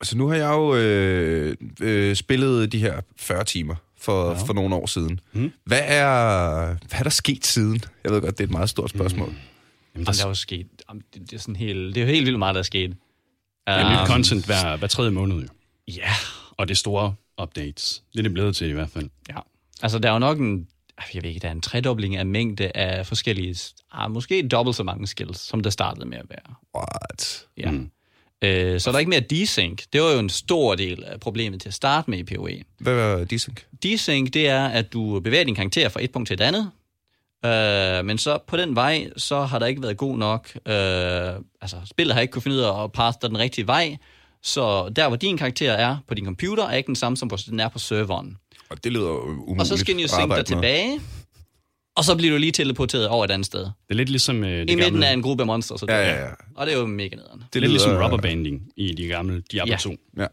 [0.00, 4.38] Altså, nu har jeg jo øh, øh, spillet de her 40 timer for, ja.
[4.38, 5.20] for nogle år siden.
[5.32, 5.52] Mm.
[5.64, 7.80] Hvad, er, hvad er der sket siden?
[8.04, 9.28] Jeg ved godt, det er et meget stort spørgsmål.
[9.28, 9.34] Mm.
[9.94, 10.66] Jamen, der der er jo sket...
[11.14, 12.96] Det, det, er sådan helt, det er jo helt vildt meget, der er sket.
[13.66, 15.48] er Um, nyt content hver, hver tredje måned, jo.
[15.88, 16.10] Ja,
[16.56, 18.02] og det store updates.
[18.12, 19.08] Det er det blevet til i hvert fald.
[19.28, 19.38] ja.
[19.82, 20.68] Altså, der er jo nok en...
[21.14, 23.56] Jeg ved ikke, der er en tredobling af mængde af forskellige...
[23.92, 26.54] Ah, måske dobbelt så mange skills, som der startede med at være.
[26.76, 27.46] What?
[27.56, 27.70] Ja.
[27.70, 27.90] Mm.
[28.42, 29.82] Øh, så er der ikke mere desync.
[29.92, 32.62] Det var jo en stor del af problemet til at starte med i PoE.
[32.78, 33.56] Hvad var desync?
[33.82, 36.70] Desync, det er, at du bevæger din karakter fra et punkt til et andet,
[37.44, 40.74] øh, men så på den vej, så har der ikke været god nok, øh,
[41.60, 43.96] altså spillet har ikke kunne finde ud af at passe dig den rigtige vej,
[44.42, 47.60] så der, hvor din karakter er på din computer, er ikke den samme, som den
[47.60, 48.36] er på serveren.
[48.70, 51.00] Og det lyder umuligt Og så skal den jo synke dig tilbage,
[51.96, 53.60] og så bliver du lige teleporteret over et andet sted.
[53.60, 55.86] Det er lidt ligesom øh, det I midten gamle, af en gruppe af monster, så
[55.88, 56.30] Ja, det, ja, ja.
[56.54, 57.42] og det er jo mega nederen.
[57.52, 59.76] Det lidt ligesom rubberbanding i de gamle Diablo Ja.
[59.76, 59.96] 2.
[60.18, 60.26] Ja.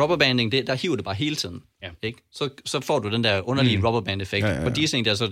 [0.00, 1.62] Rubberbanding, det, der hiver det bare hele tiden.
[1.82, 1.88] Ja.
[2.02, 2.18] Ikke?
[2.32, 3.84] Så, så får du den der underlige mm.
[3.84, 4.46] rubberband-effekt.
[4.46, 4.68] Ja, Ja, ja.
[4.68, 5.30] På desync, der så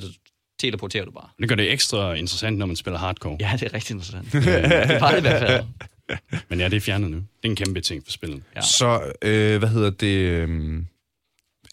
[0.61, 1.29] teleporterer du bare.
[1.41, 3.37] Det gør det ekstra interessant, når man spiller hardcore.
[3.41, 4.33] Ja, det er rigtig interessant.
[4.89, 5.65] det var det i hvert fald.
[6.51, 7.17] Men ja, det er fjernet nu.
[7.17, 8.43] Det er en kæmpe ting for spillet.
[8.57, 8.61] Ja.
[8.61, 10.17] Så, øh, hvad hedder det?
[10.17, 10.83] Øh,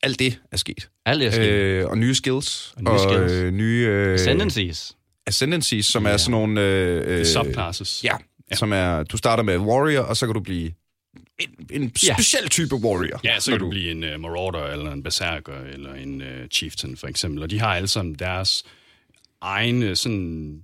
[0.04, 0.90] alt det er sket.
[1.06, 1.50] Alt det er sket.
[1.52, 2.74] Øh, og nye skills.
[2.78, 3.32] Og nye skills.
[3.32, 3.86] Øh, nye...
[3.90, 4.98] Øh, Ascendancies.
[5.28, 6.62] Ascendancies, som er sådan nogle...
[6.62, 8.04] Øh, øh, Subclasses.
[8.04, 8.16] Ja,
[8.52, 9.04] ja, som er...
[9.04, 10.72] Du starter med warrior, og så kan du blive
[11.40, 11.50] en,
[11.84, 12.14] en Ja.
[12.14, 13.20] speciel type warrior.
[13.24, 16.98] Ja, så kan du blive en uh, marauder, eller en berserker, eller en uh, chieftain,
[16.98, 17.44] for eksempel.
[17.44, 18.64] Og de har alle sammen deres
[19.42, 20.62] egne, sådan,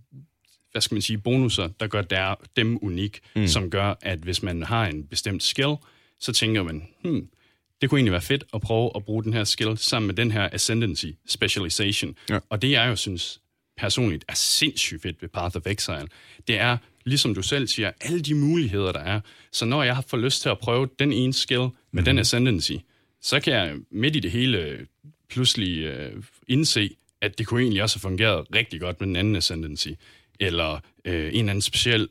[0.72, 3.48] hvad skal man sige, bonusser, der gør der, dem unik, mm.
[3.48, 5.76] som gør, at hvis man har en bestemt skill,
[6.20, 7.30] så tænker man, hmm,
[7.82, 10.32] det kunne egentlig være fedt at prøve at bruge den her skill sammen med den
[10.32, 12.16] her ascendancy, specialization.
[12.30, 12.40] Ja.
[12.50, 13.42] Og det jeg jo synes
[13.78, 16.08] personligt er sindssygt fedt ved Path of Exile,
[16.48, 19.20] det er, ligesom du selv siger, alle de muligheder, der er.
[19.52, 21.60] Så når jeg har fået lyst til at prøve den ene skill
[21.92, 22.04] med mm.
[22.04, 22.74] den ascendancy,
[23.22, 24.88] så kan jeg midt i det hele
[25.30, 29.36] pludselig øh, indse, at det kunne egentlig også have fungeret rigtig godt med den anden
[29.36, 29.88] ascendancy.
[30.40, 32.10] Eller øh, en eller anden speciel,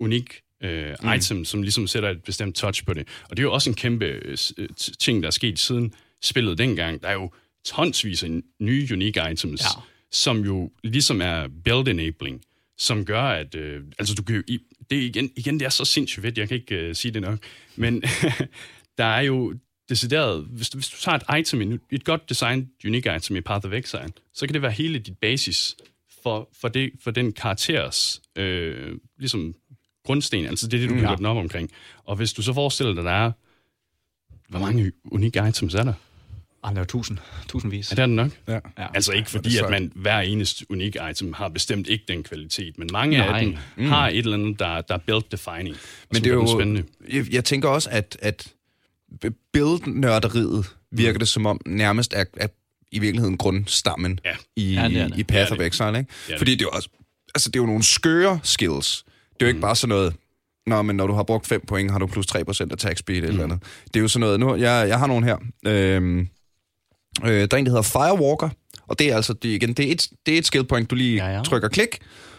[0.00, 1.12] unik øh, mm.
[1.12, 3.08] item, som ligesom sætter et bestemt touch på det.
[3.30, 6.58] Og det er jo også en kæmpe øh, øh, ting, der er sket siden spillet
[6.58, 7.02] dengang.
[7.02, 7.32] Der er jo
[7.64, 9.66] tonsvis af nye unique items, Ja.
[10.10, 12.42] som jo ligesom er build enabling,
[12.78, 14.58] som gør, at øh, altså du kan jo, i-
[14.90, 17.22] det er igen, igen, det er så sindssygt fedt, jeg kan ikke øh, sige det
[17.22, 17.38] nok,
[17.76, 18.02] men
[18.98, 19.54] der er jo
[19.88, 23.66] decideret, hvis du, hvis du tager et item, et godt designet unique item i Path
[23.66, 25.76] of Exile, så kan det være hele dit basis
[26.22, 29.54] for, for, det, for den karakters øh, ligesom
[30.04, 31.70] grundsten, altså det er det, du bygger den op omkring.
[32.04, 33.32] Og hvis du så forestiller dig, der er,
[34.48, 35.94] hvor mange unikke items er der?
[36.64, 37.18] Ah, der er tusind.
[37.48, 37.90] Tusindvis.
[37.90, 38.30] Er det er den nok?
[38.48, 38.52] Ja.
[38.52, 38.86] Ja.
[38.94, 42.88] Altså ikke fordi, at man hver eneste unik item har bestemt ikke den kvalitet, men
[42.92, 43.26] mange Nej.
[43.26, 43.84] af dem mm.
[43.84, 45.76] har et eller andet, der, der er build defining.
[46.12, 46.84] Men det er jo, spændende.
[47.12, 48.52] jeg, jeg tænker også, at, at
[49.52, 52.48] build-nørderiet virker det som om nærmest er, er
[52.92, 54.34] i virkeligheden grundstammen Ja.
[54.56, 55.18] i, Ja, det det.
[55.18, 55.60] i Path er of.
[55.60, 55.98] Exile, ikke?
[55.98, 56.38] Er det.
[56.38, 56.88] Fordi det er jo også,
[57.34, 59.04] altså det er jo nogle skøre skills.
[59.32, 60.14] Det er jo ikke bare sådan noget,
[60.66, 62.38] Nå, men når du har brugt 5 point, har du plus 3%
[62.72, 63.62] attack speed eller andet.
[63.84, 65.36] Det er jo sådan noget, nu, jeg, jeg har nogle her.
[65.66, 66.20] Øhm,
[67.24, 68.48] øh, der er en, der hedder Firewalker,
[68.86, 70.90] og det er altså, det, er igen, det er et, det er et skill point,
[70.90, 71.42] du lige Ja, ja.
[71.42, 71.98] trykker klik,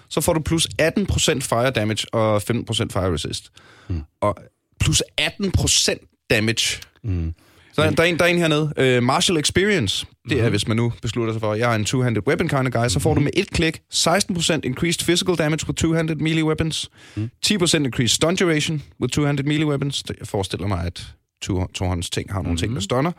[0.10, 2.42] så får du plus 18% fire damage og 15%
[2.76, 3.52] fire resist.
[3.90, 4.02] Mm.
[4.22, 4.36] Og
[4.80, 6.82] plus 18% damage.
[7.04, 7.34] Mm.
[7.74, 8.98] Så der, der, er en, der er en hernede.
[8.98, 10.06] Uh, Martial Experience.
[10.30, 12.68] Det er, hvis man nu beslutter sig for, at jeg er en two-handed weapon kind
[12.68, 16.44] of guy, så får du med et klik 16% increased physical damage with two-handed melee
[16.44, 16.90] weapons.
[17.18, 20.04] 10% increased stun duration with two-handed melee weapons.
[20.20, 21.08] Jeg forestiller mig, at
[21.42, 23.12] to, tohånds ting har nogle ting, der stunner.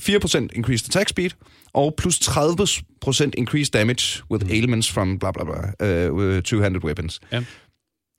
[0.00, 1.30] 4% increased attack speed.
[1.74, 7.20] Og plus 30% increased damage with ailments from bla bla bla, uh, two-handed weapons.
[7.32, 7.42] Ja.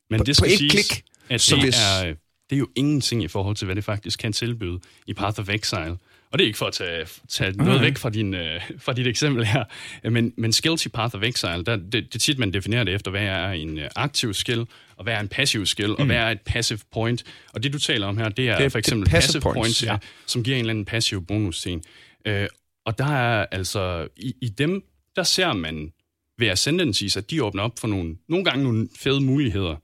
[0.10, 2.14] Men På- det skal på et siges, klik, at så det, hvis- er,
[2.50, 5.50] det er jo ingenting i forhold til, hvad det faktisk kan tilbyde i Path of
[5.50, 5.98] Exile.
[6.32, 9.08] Og det er ikke for at tage, tage noget væk fra, din, øh, fra dit
[9.08, 9.64] eksempel her,
[10.10, 12.94] men, men skills i Path of Exile, der, det, det er tit, man definerer det
[12.94, 16.16] efter, hvad er en øh, aktiv skill, og hvad er en passiv skill, og hvad
[16.16, 17.24] er et passive point.
[17.54, 19.60] Og det, du taler om her, det er, Det for det eksempel passive passive points,
[19.60, 19.92] points, ja.
[19.92, 21.84] ja, som giver en eller anden passiv bonus til en.
[22.26, 22.48] Øh,
[22.86, 24.84] og der er altså, i, i dem,
[25.16, 25.94] der ser man
[26.38, 29.76] ved Ascendancies, at de åbner op for nogle, nogle gange nogle fede muligheder.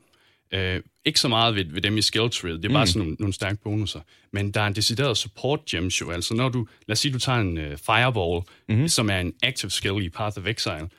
[0.54, 3.16] Øh, ikke så meget ved, ved dem i skill tree, det er bare sådan nogle,
[3.20, 4.02] nogle stærke bonusser.
[4.34, 7.20] Men der er en decideret support gems jo, altså når du, lad os sige, du
[7.20, 8.88] tager en uh, fireball, mm-hmm.
[8.88, 10.90] som er en active skill i Path of Exile,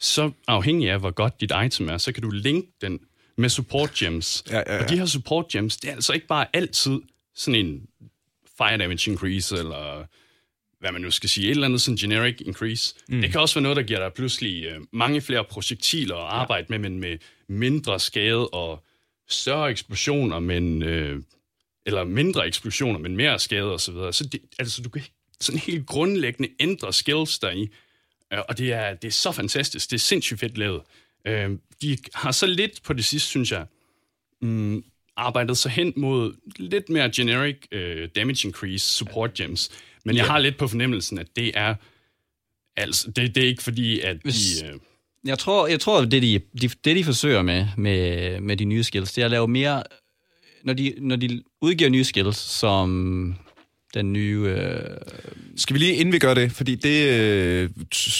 [0.00, 3.00] så afhængig af, hvor godt dit item er, så kan du linke den
[3.36, 4.44] med support gems.
[4.50, 4.82] Ja, ja, ja.
[4.82, 7.00] Og de her support gems, det er altså ikke bare altid
[7.34, 7.86] sådan en
[8.58, 10.06] fire damage increase, eller
[10.80, 12.94] hvad man nu skal sige, et eller andet sådan generic increase.
[13.08, 13.20] Mm.
[13.20, 16.66] Det kan også være noget, der giver dig pludselig øh, mange flere projektiler at arbejde
[16.68, 18.84] med, men med mindre skade og
[19.28, 21.22] større eksplosioner, men, øh,
[21.86, 24.12] eller mindre eksplosioner, men mere skade og så videre.
[24.12, 25.02] Så det, altså, du kan
[25.40, 27.68] sådan helt grundlæggende ændre skills deri,
[28.32, 29.90] øh, og det er, det er så fantastisk.
[29.90, 30.82] Det er sindssygt fedt lavet.
[31.26, 31.50] Øh,
[31.82, 33.66] de har så lidt på det sidste, synes jeg,
[34.42, 34.84] mm,
[35.16, 39.70] arbejdet sig hen mod lidt mere generic øh, damage increase support gems.
[40.04, 41.74] Men jeg har lidt på fornemmelsen, at det er
[42.76, 44.66] altså det, det er ikke fordi, at Hvis- de...
[44.66, 44.74] Øh,
[45.24, 48.84] Jeg tror, jeg tror det, de, de, det, de forsøger med, med, med de nye
[48.84, 49.82] skills, det er at lave mere...
[50.64, 53.34] Når de, når de udgiver nye skills, som
[53.94, 54.40] den nye...
[54.48, 54.80] Øh,
[55.56, 57.08] Skal vi lige, inden vi gør det, fordi det...
[57.08, 57.70] Øh,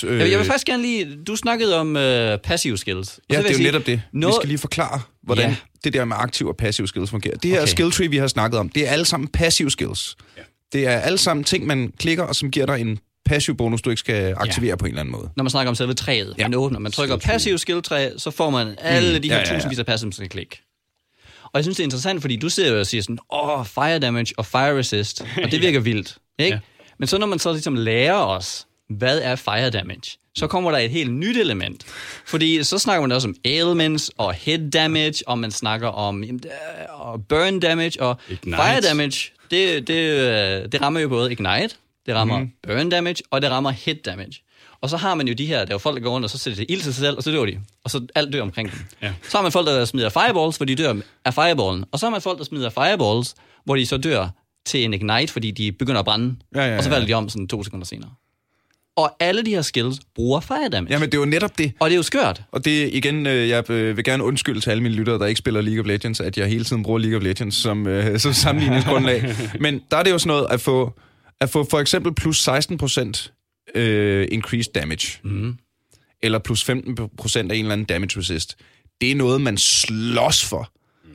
[0.04, 1.16] øh, jeg, jeg vil faktisk gerne lige...
[1.26, 3.20] Du snakkede om øh, passive skills.
[3.30, 3.96] Ja, det er jo sige, netop det.
[4.12, 5.56] Vi noget- skal lige forklare, hvordan Ja.
[5.84, 7.36] det der med aktiv og passiv skills fungerer.
[7.36, 7.68] Det her okay.
[7.68, 10.16] skill tree, vi har snakket om, det er alle sammen passive skills.
[10.36, 10.42] Ja.
[10.72, 13.90] Det er alle sammen ting, man klikker, og som giver dig en passiv bonus, du
[13.90, 14.76] ikke skal aktivere ja.
[14.76, 15.30] på en eller anden måde.
[15.36, 16.42] Når man snakker om selve træet, Ja.
[16.42, 16.48] ja.
[16.48, 19.48] man åbner, man trykker passiv skill træ, så får man alle de her Ja, ja,
[19.52, 19.56] ja.
[19.56, 20.60] tusindvis af passive skal klik.
[21.42, 23.66] Og jeg synes, det er interessant, fordi du sidder jo og siger sådan, åh, oh,
[23.66, 26.54] fire damage og fire resist, og det virker vildt, ikke?
[26.54, 26.60] Ja.
[26.98, 30.78] Men så når man så ligesom lærer os, hvad er fire damage, så kommer der
[30.78, 31.84] et helt nyt element.
[32.26, 36.40] Fordi så snakker man også om ailments og hit damage, og man snakker om jamen,
[36.44, 38.56] øh, og burn damage, og Ignite.
[38.56, 41.74] fire damage, det, det, øh, det rammer jo både ignite,
[42.06, 42.50] det rammer mm.
[42.62, 44.40] burn damage, og det rammer hit damage.
[44.80, 46.30] Og så har man jo de her, der er jo folk, der går rundt, og
[46.30, 47.58] så sætter det ild til sig selv, og så dør de.
[47.84, 48.78] Og så alt dør omkring dem.
[49.02, 49.12] Ja.
[49.28, 51.84] Så har man folk, der smider fireballs, for de dør af fireballen.
[51.92, 54.28] Og så har man folk, der smider fireballs, hvor de så dør
[54.66, 56.36] til en ignite, fordi de begynder at brænde.
[56.54, 56.94] Ja, ja, Og så ja.
[56.94, 58.10] falder de om sådan to sekunder senere.
[58.96, 60.92] Og alle de her skills bruger fire damage.
[60.92, 61.72] Jamen, det er jo netop det.
[61.80, 62.42] Og det er jo skørt.
[62.52, 65.38] Og det igen, øh, jeg øh, vil gerne undskylde til alle mine lyttere, der ikke
[65.38, 68.32] spiller League of Legends, at jeg hele tiden bruger League of Legends som, øh, som
[68.32, 69.34] sammenligningsgrundlag.
[69.60, 70.94] Men der er det jo sådan noget at få,
[71.40, 73.30] at få for eksempel plus 16%
[73.74, 75.56] øh, increased damage, mm.
[76.22, 78.56] eller plus 15% af en eller anden damage resist.
[79.00, 80.70] Det er noget, man slås for.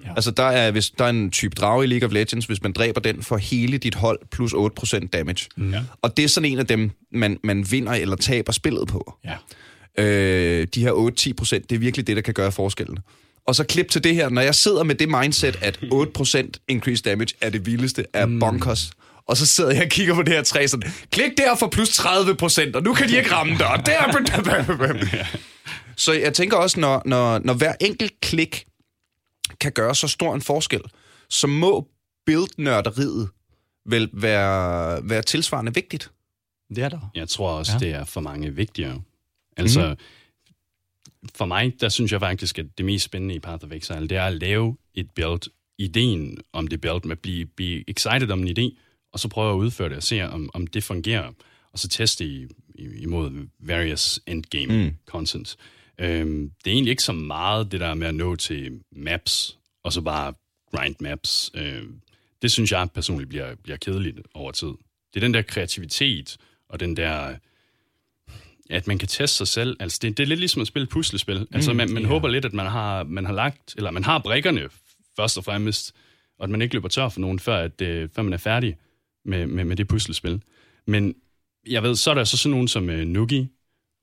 [0.05, 0.13] Ja.
[0.15, 2.71] Altså, der er, hvis der er en type drage i League of Legends, hvis man
[2.73, 4.53] dræber den for hele dit hold, plus
[5.03, 5.45] 8% damage.
[5.57, 5.71] Mm.
[5.71, 5.83] Ja.
[6.01, 9.17] Og det er sådan en af dem, man, man vinder eller taber spillet på.
[9.25, 9.35] ja.
[9.97, 10.91] Øh, de her
[11.29, 12.99] 8-10 procent, det er virkelig det, der kan gøre forskellen.
[13.47, 17.03] Og så klip til det her, når jeg sidder med det mindset, at 8% increased
[17.03, 18.39] damage er det vildeste af mm.
[18.39, 18.91] bonkers,
[19.29, 21.89] og så sidder jeg og kigger på det her træ sådan, klik der for plus
[21.89, 25.27] 30 procent, og nu kan de ikke ramme dig, og der...
[25.97, 28.65] Så jeg tænker også, når, når, når hver enkelt klik
[29.61, 30.81] kan gøre så stor en forskel,
[31.29, 31.87] så må
[32.25, 33.29] build-nørderiet
[33.85, 36.11] vel være, være tilsvarende vigtigt.
[36.75, 37.11] Det er der.
[37.15, 37.79] Jeg tror også, Ja.
[37.79, 39.01] det er for mange vigtigere.
[39.57, 39.95] Altså,
[41.21, 41.29] mm.
[41.35, 44.17] for mig, der synes jeg faktisk, at det mest spændende i Path of Exile, det
[44.17, 45.41] er at lave et build,
[45.77, 48.77] ideen om det build, med at blive, blive excited om en idé,
[49.11, 51.31] og så prøve at udføre det og se, om, om det fungerer,
[51.71, 54.95] og så teste i, i, imod various endgame mm.
[55.05, 55.57] content.
[55.99, 59.93] Øhm, det er egentlig ikke så meget det der med at nå til maps, og
[59.93, 60.33] så bare
[60.71, 61.51] grind maps.
[61.53, 62.01] Øhm,
[62.41, 64.73] det synes jeg personligt bliver, bliver kedeligt over tid.
[65.13, 66.37] Det er den der kreativitet,
[66.69, 67.35] og den der
[68.69, 69.77] at man kan teste sig selv.
[69.79, 71.47] Altså, det, det er lidt ligesom at spille et puslespil.
[71.53, 74.69] Altså, man, man håber lidt, at man har, man har lagt, eller man har brikkerne
[75.15, 75.95] først og fremmest,
[76.39, 78.77] og at man ikke løber tør for nogen, før, at, øh, før man er færdig
[79.29, 80.41] med, med, med det puslespil.
[80.87, 81.15] Men
[81.69, 83.47] jeg ved, så er der så sådan nogen som øh, Nugi,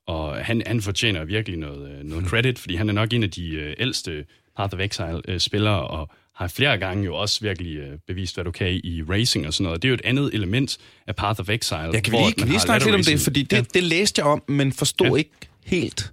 [0.06, 3.30] og han, han fortjener virkelig noget, øh, noget credit, fordi han er nok en af
[3.30, 4.24] de øh, ældste
[4.56, 8.80] Path of Exile-spillere, og har flere gange jo også virkelig øh, bevist, hvad du kan
[8.84, 9.82] i racing og sådan noget.
[9.82, 11.78] Det er jo et andet element af Path of Exile.
[11.78, 13.82] Ja, kan vi hvor lige, kan lige snakke lidt om det, fordi det, Ja, det
[13.82, 15.14] læste jeg om, men forstod Ja.
[15.14, 15.30] ikke
[15.64, 16.12] helt.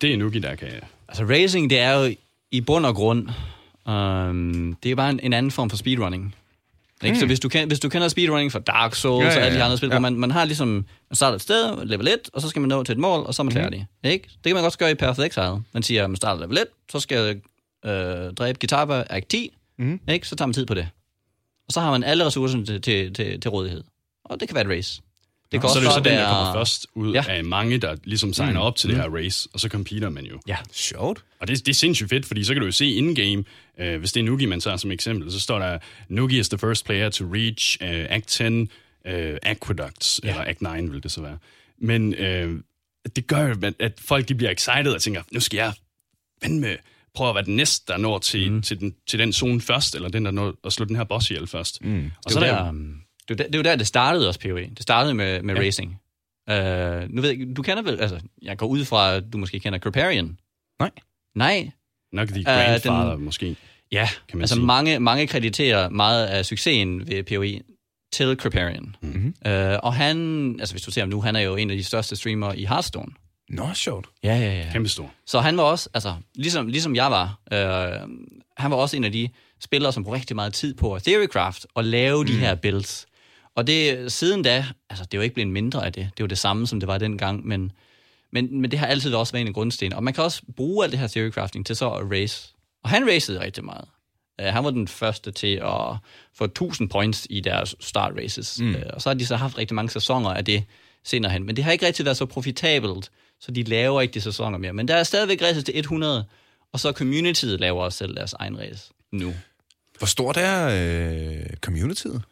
[0.00, 0.68] det er Nugi, der kan...
[1.08, 2.14] Altså racing, det er jo
[2.50, 3.28] i bund og grund,
[3.86, 6.34] um, det er bare en, en anden form for speedrunning.
[7.04, 7.14] Ikke?
[7.14, 7.20] Mm.
[7.20, 9.46] Så hvis du, kan, hvis du kender speedrunning fra Dark Souls Ja, ja, ja, og
[9.46, 9.92] alle de andre spil, Ja.
[9.92, 12.68] hvor man, man har ligesom, man starter et sted, level 1, og så skal man
[12.68, 13.86] nå til et mål, og så er man færdig.
[14.04, 14.28] Ikke?
[14.28, 15.62] Det kan man også gøre i Path of Exile.
[15.72, 17.36] Man siger, at man starter level 1, så skal jeg
[17.90, 20.00] øh, dræbe Guitar Act 10, mm.
[20.08, 20.28] ikke?
[20.28, 20.88] så tager man tid på det.
[21.66, 23.84] Og så har man alle ressourcerne til, til, til, til rådighed.
[24.24, 25.02] Og det kan være et race.
[25.52, 27.24] Det kan Så er det jo så den, der kommer først ud Ja.
[27.28, 30.40] af mange, der ligesom signer op til det her race, og så competer man jo.
[30.48, 30.56] Ja.
[30.72, 31.24] Sjovt.
[31.40, 33.44] Og det, det er sindssygt fedt, fordi så kan du jo se in-game,
[33.78, 36.58] øh, hvis det er Nugi, man tager som eksempel, så står der, Nugi is the
[36.58, 38.66] first player to reach uh, Act 10 uh,
[39.42, 40.28] Aqueducts, ja.
[40.28, 41.38] eller Act 9 vil det så være.
[41.78, 42.60] Men øh,
[43.16, 45.72] det gør jo, at, at folk de bliver excited og tænker, nu skal jeg
[46.42, 46.76] fandme
[47.14, 48.62] prøve at være den næste, der når til, mm.
[48.62, 51.30] til, den, til den zone først, eller den, der når at slå den her boss
[51.30, 51.84] ihjel først.
[51.84, 52.04] Mm.
[52.04, 53.76] Og Det så er, er der, der, um, det, er jo der, det er der,
[53.76, 54.60] det startede også, PoE.
[54.70, 55.60] Det startede med, med Ja.
[55.60, 56.00] racing.
[56.50, 59.60] Uh, nu ved jeg, du kender vel, altså, jeg går ud fra, at du måske
[59.60, 60.38] kender Creparian.
[60.80, 60.90] Nej.
[61.36, 61.70] Nej,
[62.12, 63.56] nok de den- grandfather den, måske.
[63.92, 64.08] ja.
[64.28, 64.64] Kan man altså sige.
[64.66, 67.60] mange, mange krediterer meget af succesen ved PoE
[68.12, 68.96] til Creparian.
[69.02, 69.34] Mm-hmm.
[69.46, 70.16] Uh, og han,
[70.60, 72.64] altså hvis du ser ham nu, han er jo en af de største streamere i
[72.64, 73.12] Hearthstone.
[73.50, 74.06] Nå, sjovt.
[74.24, 74.72] Ja, ja, ja.
[74.72, 75.10] Kæmpe stor.
[75.26, 78.08] Så han var også, altså, ligesom, ligesom jeg var, øh,
[78.56, 79.28] han var også en af de
[79.60, 82.26] spillere, som brugte rigtig meget tid på at theorycraft og lave mm.
[82.26, 83.06] de her builds.
[83.54, 86.04] Og det, siden da, altså, det er jo ikke blevet mindre af det.
[86.04, 87.72] Det er jo det samme, som det var dengang, men,
[88.30, 89.92] men, men det har altid også været en grundsten.
[89.92, 92.54] Og man kan også bruge alt det her theorycrafting til så at race.
[92.84, 93.84] Og han racede rigtig meget.
[94.42, 95.96] Uh, han var den første til at
[96.34, 98.60] få 1000 points i deres start races.
[98.60, 98.74] Mm.
[98.74, 100.64] Uh, og så har de så haft rigtig mange sæsoner af det
[101.04, 101.44] senere hen.
[101.44, 103.10] Men det har ikke rigtig været så profitabelt,
[103.40, 104.72] så de laver ikke de sæsoner mere.
[104.72, 106.24] Men der er stadigvæk races til 100,
[106.72, 109.34] og så communityet laver også selv deres egen race nu.
[109.98, 112.22] Hvor stort er øh, communityet?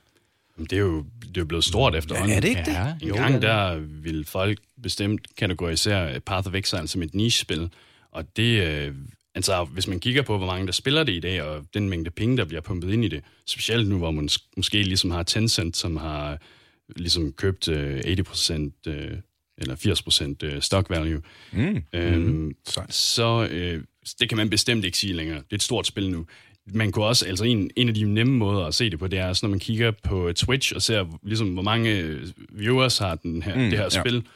[0.66, 2.37] Det er jo, det er blevet stort efterhånden.
[2.37, 2.73] er det ikke det?
[2.73, 7.14] Ja, En jo, gang er der ville folk bestemt kategorisere Path of Exile som et
[7.14, 7.70] niche-spil,
[8.12, 8.94] og det, øh,
[9.35, 12.11] altså hvis man kigger på, hvor mange der spiller det i dag, og den mængde
[12.11, 15.23] penge, der bliver pumpet ind i det, specielt nu, hvor man sk- måske ligesom har
[15.23, 16.38] Tencent, som har
[16.96, 18.53] ligesom købt øh, 80%
[18.87, 19.11] øh,
[19.59, 19.77] eller
[20.42, 21.20] 80% øh, stock value,
[21.53, 21.83] Mm.
[21.92, 22.94] øhm, Sejt.
[22.94, 23.83] så øh,
[24.20, 25.37] det kan man bestemt ikke sige længere.
[25.38, 26.27] Det er et stort spil nu.
[26.66, 29.18] Man kunne også, altså en, en af de nemme måder at se det på, det
[29.18, 33.14] er også, når man kigger på Twitch og ser, ligesom, hvor mange øh, viewers har
[33.14, 34.01] den her, mm, det her ja.
[34.01, 34.27] spil.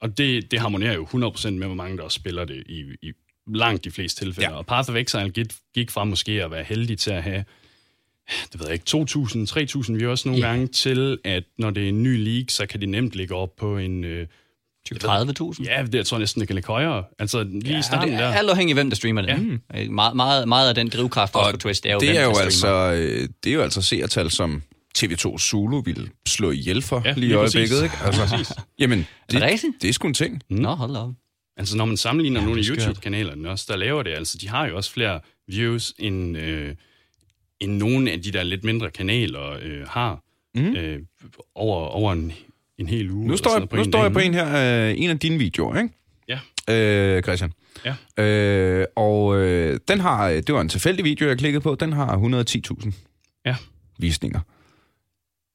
[0.00, 3.12] Og det, det harmonerer jo 100% med, hvor mange der også spiller det i, i
[3.54, 4.50] langt de fleste tilfælde.
[4.50, 4.56] Ja.
[4.56, 7.44] Og Path of Exile gik, gik fra måske at være heldig til at have
[8.52, 10.46] det ved jeg ikke, 2.000, 3.000 viewers nogle Ja.
[10.46, 13.56] gange, til at når det er en ny league, så kan det nemt ligge op
[13.56, 14.04] på en...
[14.04, 14.26] Øh,
[14.92, 15.64] 30.000?
[15.64, 17.04] ja, det jeg tror næsten, det kan ligge højere.
[17.18, 18.24] Altså lige ja, i Og starten det der.
[18.24, 19.28] er alt afhængig af, hvem der streamer det.
[19.28, 19.80] Ja.
[19.80, 19.88] Ja.
[19.90, 22.24] Meget, meget, meget af den drivkraft også på Twitch, det er jo, det hvem, er
[22.24, 22.92] jo der altså, streamer.
[22.92, 24.62] øh, det er jo altså seertal, som
[24.98, 27.94] TV2 Zulu ville slå ihjel for Ja, lige i øjeblikket, ikke?
[28.04, 29.72] Altså, jamen, Er det, det rigtigt?
[29.82, 30.40] det er sgu en ting.
[30.50, 31.10] Nå, hold op.
[31.56, 32.76] Altså, når man sammenligner ja, nogle af det er.
[32.86, 36.74] YouTube-kanalerne også, der laver det, altså, de har jo også flere views, end, øh,
[37.60, 40.20] end nogle af de der lidt mindre kanaler øh, har
[40.54, 40.76] mm.
[40.76, 41.00] øh,
[41.54, 42.32] over, over en,
[42.78, 43.26] en hel uge.
[43.28, 45.38] Nu står jeg, på nu en står jeg på en her, øh, en af dine
[45.38, 45.94] videoer, ikke?
[46.28, 46.38] Ja,
[46.70, 47.52] Øh, Christian.
[47.84, 48.22] ja.
[48.24, 52.16] Øh, og øh, den har, det var en tilfældig video, jeg klikkede på, den har
[52.16, 52.92] 110.000
[53.46, 53.56] Ja.
[53.98, 54.40] visninger.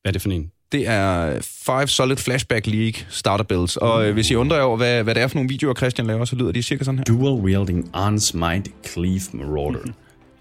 [0.02, 0.52] Hvad er det for en?
[0.72, 3.78] Det er Five Solid Flashback League starter builds.
[3.78, 6.26] Og øh, hvis I undrer over, hvad, hvad det er for nogle videoer, Christian laver,
[6.26, 7.04] så lyder de cirka sådan her.
[7.04, 9.80] Dual wielding Arn Smite Cleave Marauder.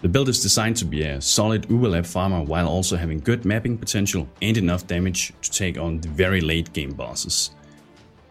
[0.03, 3.77] the build is designed to be a solid Uwelab farmer while also having good mapping
[3.79, 7.51] potential and enough damage to take on the very late game bosses.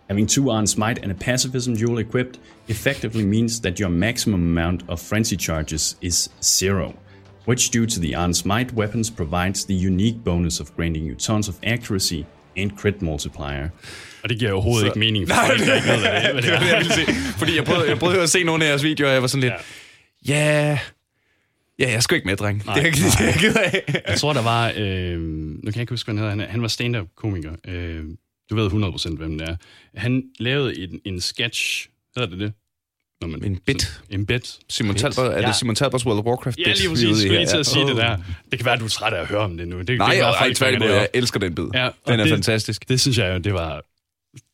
[0.10, 2.40] Having two Arn Smite and a pacifism dual equipped
[2.70, 6.94] effectively means that your maximum amount of frenzy charges is zero,
[7.46, 11.50] which due to the Arn Smite weapons provides the unique bonus of granting you tons
[11.50, 13.70] of accuracy and crit multiplier.
[14.24, 16.44] Og det giver overhovedet ikke mening for folk, der ikke ved, hvad det, hvad det
[16.44, 16.76] det var det, er.
[16.76, 17.14] jeg ville se.
[17.38, 19.44] Fordi jeg prøvede, jeg prøvede at se nogle af jeres videoer, og jeg var sådan
[19.44, 19.54] lidt,
[21.80, 22.60] ja, jeg skal ikke med, dreng.
[22.64, 24.04] Det er det er jeg ked af.
[24.08, 24.72] Jeg tror, der var...
[24.78, 26.46] Øh, nu kan jeg ikke huske, hvad han hedder.
[26.48, 27.52] Han, er- var stand-up-komiker.
[27.68, 28.04] Øh,
[28.50, 28.68] du ved
[29.12, 29.56] 100% hvem det er.
[29.96, 31.88] Han lavede en, en sketch...
[32.18, 32.54] Hedder det det?
[33.22, 33.82] Når man, En bit.
[33.82, 34.58] sådan- En bit.
[34.70, 35.48] Simon Talbot, er Ja.
[35.48, 36.58] det Simon Talbots World of Warcraft?
[36.58, 37.10] Ja, bit, lige præcis.
[37.10, 37.88] er skulle lige til at sige Ja.
[37.90, 38.18] det der.
[38.52, 39.80] Det kan være, at du er træt af at høre om det nu.
[39.82, 41.64] Det, Nej, det kan være, ej, folk tværtimod, jeg elsker den bid.
[41.74, 42.90] Ja, den er det- fantastisk.
[42.90, 43.82] Det synes jeg jo, det var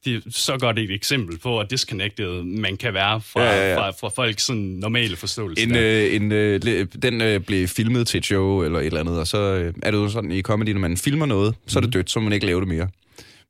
[0.05, 3.69] det er så godt et eksempel på, at disconnected man kan være fra, Ja, ja,
[3.71, 3.77] ja.
[3.77, 5.63] fra, fra folks sådan normale forståelse.
[5.63, 9.19] En, øh, en, øh, den øh, blev filmet til et show eller et eller andet,
[9.19, 11.81] og så øh, er det jo sådan i comedy, når man filmer noget, så er
[11.81, 12.87] det dødt, så må man ikke lave det mere.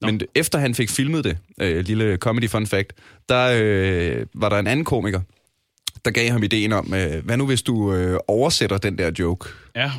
[0.02, 2.94] Men efter han fik filmet det, øh, lille comedy fun fact,
[3.30, 5.22] der øh, var der en anden komiker,
[6.06, 9.50] der gav ham ideen om, øh, hvad nu hvis du øh, oversætter den der joke?
[9.76, 9.92] Ja,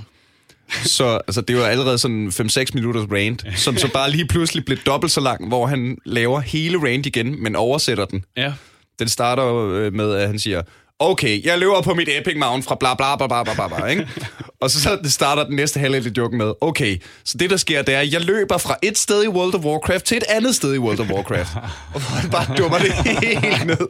[0.85, 4.79] Så altså, det var allerede sådan 5-6 minutters rant, som så bare lige pludselig blev
[4.79, 8.25] dobbelt så lang, hvor han laver hele rant igen, men oversætter den.
[8.37, 8.53] ja.
[8.99, 10.63] Den starter øh, med, at han siger,
[10.99, 14.09] okay, jeg løber på mit epic mount fra bla bla bla bla bla bla, ikke?
[14.61, 17.83] Og så, så starter den næste halvdel af joken med, okay, så det der sker,
[17.83, 20.55] det er, at jeg løber fra et sted i World of Warcraft til et andet
[20.55, 21.49] sted i World of Warcraft.
[21.95, 23.89] Og han bare dummer det helt ned.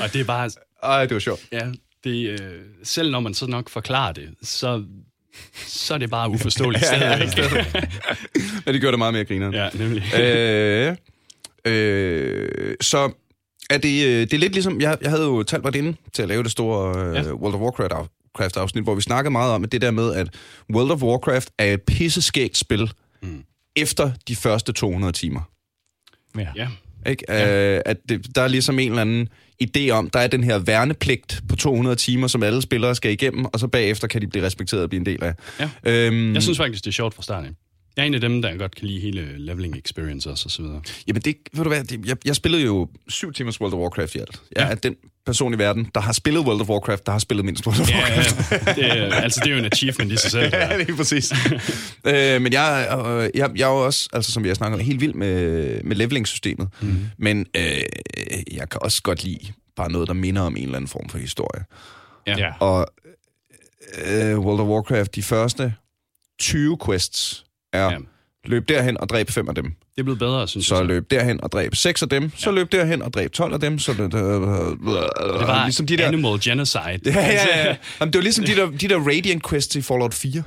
[0.00, 0.50] Og det er bare,
[0.82, 1.40] Ej, det var sjovt.
[1.52, 1.66] ja,
[2.04, 2.38] det, øh,
[2.84, 4.82] selv når man så nok forklarer det, så,
[5.66, 7.74] så er det bare uforståeligt stadigvæk.
[8.66, 9.54] Men det gør det meget mere grineren.
[9.54, 10.14] Ja, nemlig.
[10.20, 10.96] øh,
[11.64, 13.12] øh, så
[13.70, 16.22] er det, øh, det er lidt ligesom, jeg, jeg havde jo talt mig inde til
[16.22, 17.32] at lave det store øh, Ja.
[17.32, 18.06] World of Warcraft af-
[18.38, 20.28] Warcraft afsnit, hvor vi snakkede meget om at det der med, at
[20.74, 22.90] World of Warcraft er et pisseskægt spil
[23.22, 23.42] mm.
[23.76, 25.40] efter de første 200 timer.
[26.56, 26.68] Ja,
[27.06, 27.24] Ikke?
[27.28, 27.74] Ja.
[27.76, 29.28] Øh, at det, der er ligesom en eller anden
[29.64, 33.44] idé om, der er den her værnepligt på 200 timer, som alle spillere skal igennem,
[33.44, 35.34] og så bagefter kan de blive respekteret og blive en del af.
[35.60, 35.70] Ja.
[35.84, 37.56] Øhm, jeg synes faktisk, det er sjovt fra starten.
[37.96, 40.62] Jeg er en af dem, der godt kan lide hele leveling experience også, og så
[40.62, 40.80] videre.
[41.06, 44.14] Jamen det, ved du hvad, det, jeg, jeg spillede jo syv timers World of Warcraft
[44.14, 44.40] i alt.
[44.56, 44.70] Jeg Ja.
[44.70, 47.66] er den person i verden, der har spillet World of Warcraft, der har spillet mindst
[47.66, 48.52] World of Ja, Warcraft.
[48.78, 49.06] ja.
[49.06, 50.50] det, altså, det er jo en achievement i sig selv.
[50.54, 51.32] Ja, det er præcis.
[52.06, 55.00] øh, men jeg, øh, jeg, jeg er jo også, altså som jeg snakker om, helt
[55.00, 56.68] vild med, med leveling-systemet.
[56.80, 56.96] Mm.
[57.18, 57.62] Men øh,
[58.52, 59.38] jeg kan også godt lide
[59.76, 61.64] bare noget, der minder om en eller anden form for historie.
[62.26, 62.38] Ja.
[62.38, 62.52] Ja.
[62.60, 62.86] Og
[64.06, 65.74] øh, World of Warcraft, de første
[66.40, 67.90] 20 quests er Ja.
[67.90, 67.96] ja.
[68.44, 69.64] løb derhen og dræb fem af dem.
[69.64, 70.84] Det er blevet bedre, synes Så jeg.
[70.84, 73.78] løb derhen og dræb seks af dem, så løb derhen og dræb 12 af dem,
[73.78, 74.22] så det, det, Det
[74.82, 76.06] var ligesom de der...
[76.08, 76.82] animal genocide.
[77.06, 77.76] Ja, ja, ja.
[78.00, 80.42] Jamen, det var ligesom de der, de der Radiant quests i Fallout 4.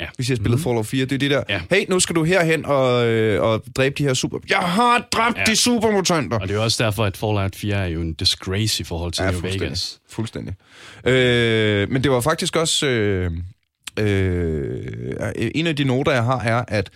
[0.00, 0.06] Ja.
[0.16, 1.60] Hvis jeg spillede Fallout 4, det er de der, Ja.
[1.70, 4.38] hey, nu skal du herhen og, øh, og dræbe de her super...
[4.50, 5.42] Jeg har dræbt Ja.
[5.46, 5.52] ja.
[5.52, 6.38] de supermutanter!
[6.38, 9.22] Og det er også derfor, at Fallout 4 er jo en disgrace i forhold til
[9.22, 9.66] Ja, New fuldstændig.
[9.66, 9.98] Vegas.
[10.10, 10.54] Fuldstændig.
[11.04, 12.86] Øh, men det var faktisk også...
[12.86, 13.30] Øh,
[13.98, 16.90] øh, en af de noter, jeg har, er, at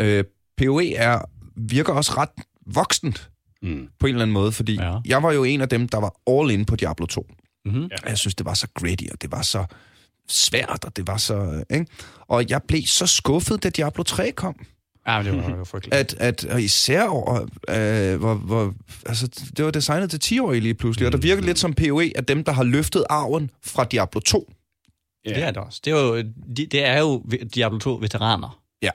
[0.00, 0.24] øh,
[0.56, 1.18] PoE er,
[1.56, 2.28] virker også ret
[2.66, 3.30] voksent
[3.62, 3.88] Mm.
[4.00, 4.94] på en eller anden måde, fordi Ja.
[5.06, 7.26] jeg var jo en af dem, der var all in på Diablo 2.
[7.64, 7.82] Mm-hmm.
[7.82, 8.08] Ja.
[8.08, 9.64] Jeg synes, det var så gritty, og det var så
[10.28, 11.64] svært, og det var så...
[11.70, 11.86] Ikke?
[12.20, 14.56] Og jeg blev så skuffet, da Diablo 3 kom.
[15.06, 15.94] Ja, men det var, det var frygteligt.
[15.96, 18.74] At, at og især over, øh, hvor, hvor,
[19.06, 22.24] altså, det var designet til 10-årige lige pludselig, og der virker lidt som PoE af
[22.24, 24.52] dem, der har løftet arven fra Diablo 2.
[25.26, 25.34] Ja.
[25.34, 25.80] Det er det også.
[25.84, 26.16] Det er jo,
[26.56, 27.22] de- det er jo
[27.54, 28.60] Diablo 2-veteraner.
[28.82, 28.90] Ja.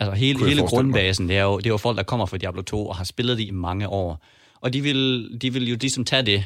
[0.00, 0.68] Altså hele, hele mig.
[0.70, 3.04] grundbasen, det er, jo, det er jo folk, der kommer fra Diablo 2 og har
[3.04, 4.24] spillet det i mange år.
[4.60, 6.44] Og de vil, de vil jo ligesom tage det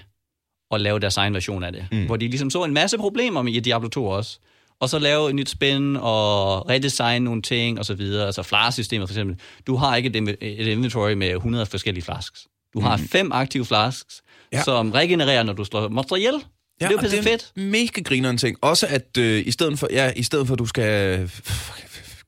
[0.71, 1.87] og lave deres egen version af det.
[1.93, 2.07] Mm.
[2.07, 4.39] Hvor de ligesom så en masse problemer med i Diablo 2 også.
[4.81, 8.27] Og så lave et nyt spin og redesigne nogle ting og så videre.
[8.27, 9.41] Altså flaskesystemet for eksempel.
[9.67, 12.47] Du har ikke et, et inventory med 100 forskellige flasks.
[12.75, 14.23] Du har fem aktive flasks.
[14.53, 14.63] Ja.
[14.63, 16.35] som regenererer, når du slår monster ihjel.
[16.83, 17.53] Ja, det er jo og pisse fedt.
[17.57, 18.57] mega grineren ting.
[18.61, 21.31] Også at øh, i, stedet for, ja, i stedet for, at du skal øh,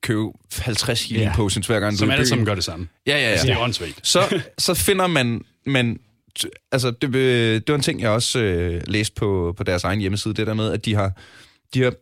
[0.01, 0.21] købe
[0.59, 1.37] 50 healing Ja.
[1.37, 2.89] potions hver gang du Som er i alle sammen gør det samme.
[3.07, 3.29] Ja, ja, ja.
[3.31, 4.01] Altså, det er åndssvagt.
[4.03, 5.99] så, så finder man, man
[6.73, 10.01] altså det, øh, det var en ting, jeg også øh, læste på, på deres egen
[10.01, 11.13] hjemmeside, det der med, at de har,
[11.75, 11.93] de har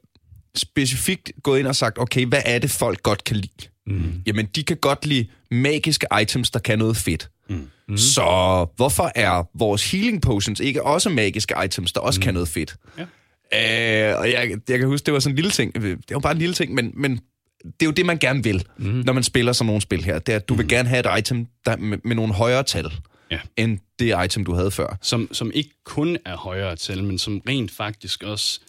[0.56, 3.68] specifikt gået ind og sagt, okay, hvad er det, folk godt kan lide?
[3.86, 4.12] Mm.
[4.26, 7.28] Jamen, de kan godt lide magiske items, der kan noget fedt.
[7.48, 7.68] Mm.
[7.98, 12.22] Så hvorfor er vores healing potions ikke også magiske items, der også mm.
[12.22, 12.76] kan noget fedt?
[12.98, 14.12] Ja.
[14.12, 15.74] Øh, og jeg, jeg kan huske, det var sådan en lille ting.
[15.74, 17.20] Det var bare en lille ting, men, men
[17.64, 18.84] det er jo det, man gerne vil, mm.
[18.84, 20.18] når man spiller sådan nogle spil her.
[20.18, 20.58] Det er, at du mm.
[20.58, 22.92] vil gerne have et item der, med, med nogle højere tal,
[23.30, 23.40] Ja.
[23.56, 24.98] end det item, du havde før.
[25.02, 28.60] Som, som ikke kun er højere til, men som rent faktisk også...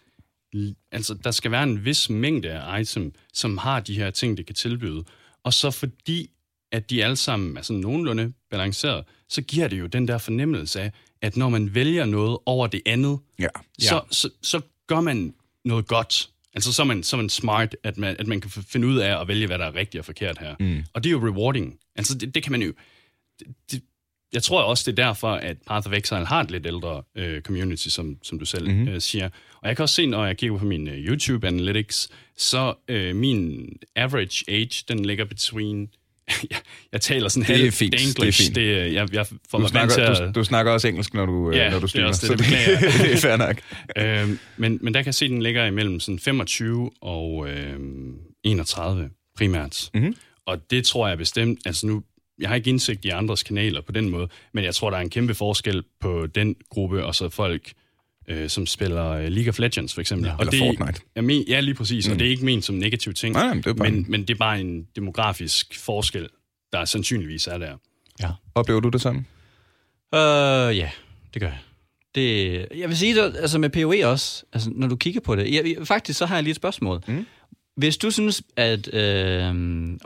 [0.92, 4.46] Altså, der skal være en vis mængde af item, som har de her ting, det
[4.46, 5.04] kan tilbyde.
[5.44, 6.30] Og så fordi,
[6.74, 10.82] at de alle sammen er sådan nogenlunde balanceret, så giver det jo den der fornemmelse
[10.82, 13.48] af, at når man vælger noget over det andet, Ja.
[13.80, 15.34] så, så, så gør man
[15.66, 16.30] noget godt.
[16.54, 18.98] Altså så er man, så er man smart, at man, at man kan finde ud
[18.98, 20.56] af at vælge, hvad der er rigtigt og forkert her.
[20.60, 20.84] Mm.
[20.94, 21.80] Og det er jo rewarding.
[21.96, 22.74] Altså det, det kan man jo...
[23.40, 23.82] Det, det,
[24.34, 27.42] jeg tror også, det er derfor, at Path of Exile har et lidt ældre øh,
[27.42, 28.88] community, som, som du selv mm-hmm.
[28.88, 29.30] øh, siger.
[29.62, 33.16] Og jeg kan også se, når jeg kigger på min øh, YouTube Analytics, så øh,
[33.16, 35.90] min average age, den ligger between...
[36.52, 36.58] jeg,
[36.92, 38.56] jeg taler sådan Det er fint, det er fint.
[38.56, 40.36] Det, øh, jeg, jeg får Du vant til snakker, at...
[40.36, 42.08] du, du snakker også engelsk, når du, Ja, øh, når du det er streamer.
[42.08, 43.58] også det, så det det er fair nok.
[43.98, 48.14] Øhm, men, men der kan jeg se, at den ligger imellem sådan 25 og øhm,
[48.44, 49.90] 31 primært.
[49.94, 50.04] Mhm.
[50.04, 50.16] Mm-hmm.
[50.46, 52.04] Og det tror jeg bestemt, altså nu,
[52.40, 55.02] jeg har ikke indsigt i andres kanaler på den måde, men jeg tror, der er
[55.02, 57.72] en kæmpe forskel på den gruppe, og så folk,
[58.28, 60.28] øh, som spiller øh, League of Legends, for eksempel.
[60.28, 61.02] Ja, eller det, Fortnite.
[61.16, 62.14] Jeg men, ja, lige præcis, mm.
[62.14, 63.92] og det er ikke ment som en negativ ting, Nej, nej, men det er bare-
[63.92, 66.28] men, men det er bare en demografisk forskel,
[66.74, 67.78] der sandsynligvis er der.
[68.22, 68.30] Ja.
[68.56, 69.26] Oplever du det samme?
[70.16, 70.90] Øh, ja,
[71.34, 71.60] det gør jeg.
[72.16, 75.54] Det, jeg vil sige, det, altså med PoE også, altså når du kigger på det,
[75.54, 77.04] jeg, faktisk så har jeg lige et spørgsmål.
[77.08, 77.26] Mm.
[77.78, 79.02] Hvis du synes, at øh,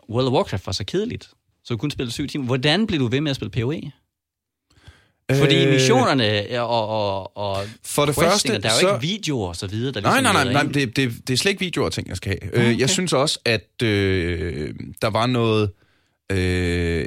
[0.09, 1.29] World of Warcraft var så kedeligt,
[1.63, 3.81] så du kun spille syv timer, hvordan blev du ved med at spille PoE?
[5.35, 9.47] Fordi Øh, missionerne og, og, og For det første, der er jo så- ikke videoer
[9.47, 10.73] og så videre, der Nej, ligesom nej, nej, nej ind.
[10.73, 12.53] det, det, det er slet ikke videoer, ting, jeg skal have.
[12.53, 12.61] Okay.
[12.71, 12.79] okay.
[12.79, 15.71] Jeg synes også, at øh, der var noget
[16.31, 17.05] øh,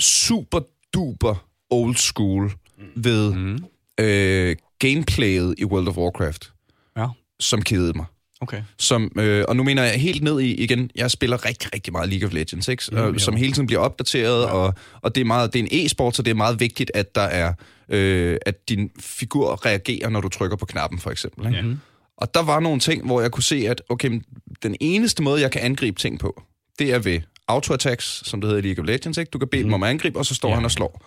[0.00, 0.60] super
[0.94, 2.52] duper old school
[2.96, 3.58] ved Mm.
[4.00, 6.52] øh, gameplayet i World of Warcraft,
[6.96, 7.06] Ja,
[7.40, 8.06] som kedede mig.
[8.42, 8.62] Okay.
[8.78, 12.08] Som, øh, og nu mener jeg helt ned i, igen, jeg spiller rigtig, rigtig meget
[12.08, 12.84] League of Legends, ikke?
[12.92, 14.46] Mm, Øh, som hele tiden bliver opdateret, ja.
[14.46, 17.14] og, og det, er meget, det er en e-sport, så det er meget vigtigt, at
[17.14, 17.52] der er,
[17.88, 21.46] øh, at din figur reagerer, når du trykker på knappen, for eksempel.
[21.46, 21.68] Ikke?
[21.68, 21.74] Ja.
[22.16, 24.20] Og der var nogle ting, hvor jeg kunne se, at okay,
[24.62, 26.42] den eneste måde, jeg kan angribe ting på,
[26.78, 29.18] det er ved auto-attacks, som det hedder i League of Legends.
[29.18, 29.30] Ikke?
[29.30, 29.66] Du kan bede mm.
[29.66, 30.54] dem om at angribe, og så står ja.
[30.54, 31.04] han og slår.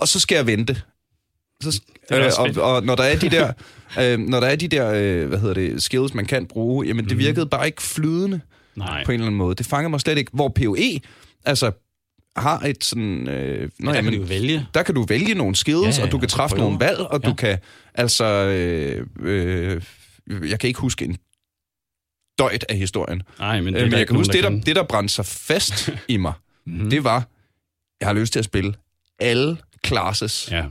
[0.00, 0.82] og så skal jeg vente.
[1.62, 3.52] Så, er øh, og, og når der er de der,
[4.00, 7.08] øh, når der er de der øh, hvad hedder det, skills, man kan bruge, jamen
[7.08, 8.40] det virkede bare ikke flydende
[8.76, 9.04] Nej.
[9.04, 9.54] på en eller anden måde.
[9.54, 10.30] Det fangede mig slet ikke.
[10.34, 11.00] Hvor PoE,
[11.44, 11.72] altså
[12.36, 13.28] har et sådan...
[13.28, 14.66] Øh, nå, Der kan jamen, du vælge.
[14.74, 16.64] der kan du vælge nogle skills, Ja, ja, ja, ja, og du kan træffe prøve.
[16.70, 17.26] nogle valg, og ja.
[17.28, 17.30] Ja.
[17.30, 17.58] du kan
[17.94, 18.24] altså...
[18.24, 19.82] Øh, øh,
[20.50, 21.16] jeg kan ikke huske en
[22.38, 23.22] døjt af historien.
[23.38, 25.14] Nej, men Det det er men der jeg kan huske, det der, det der brændte
[25.14, 26.32] sig fast i mig,
[26.66, 26.90] Mhm.
[26.90, 27.26] det var,
[28.00, 28.74] jeg har lyst til at spille
[29.18, 29.56] alle
[29.86, 30.64] classes Ja,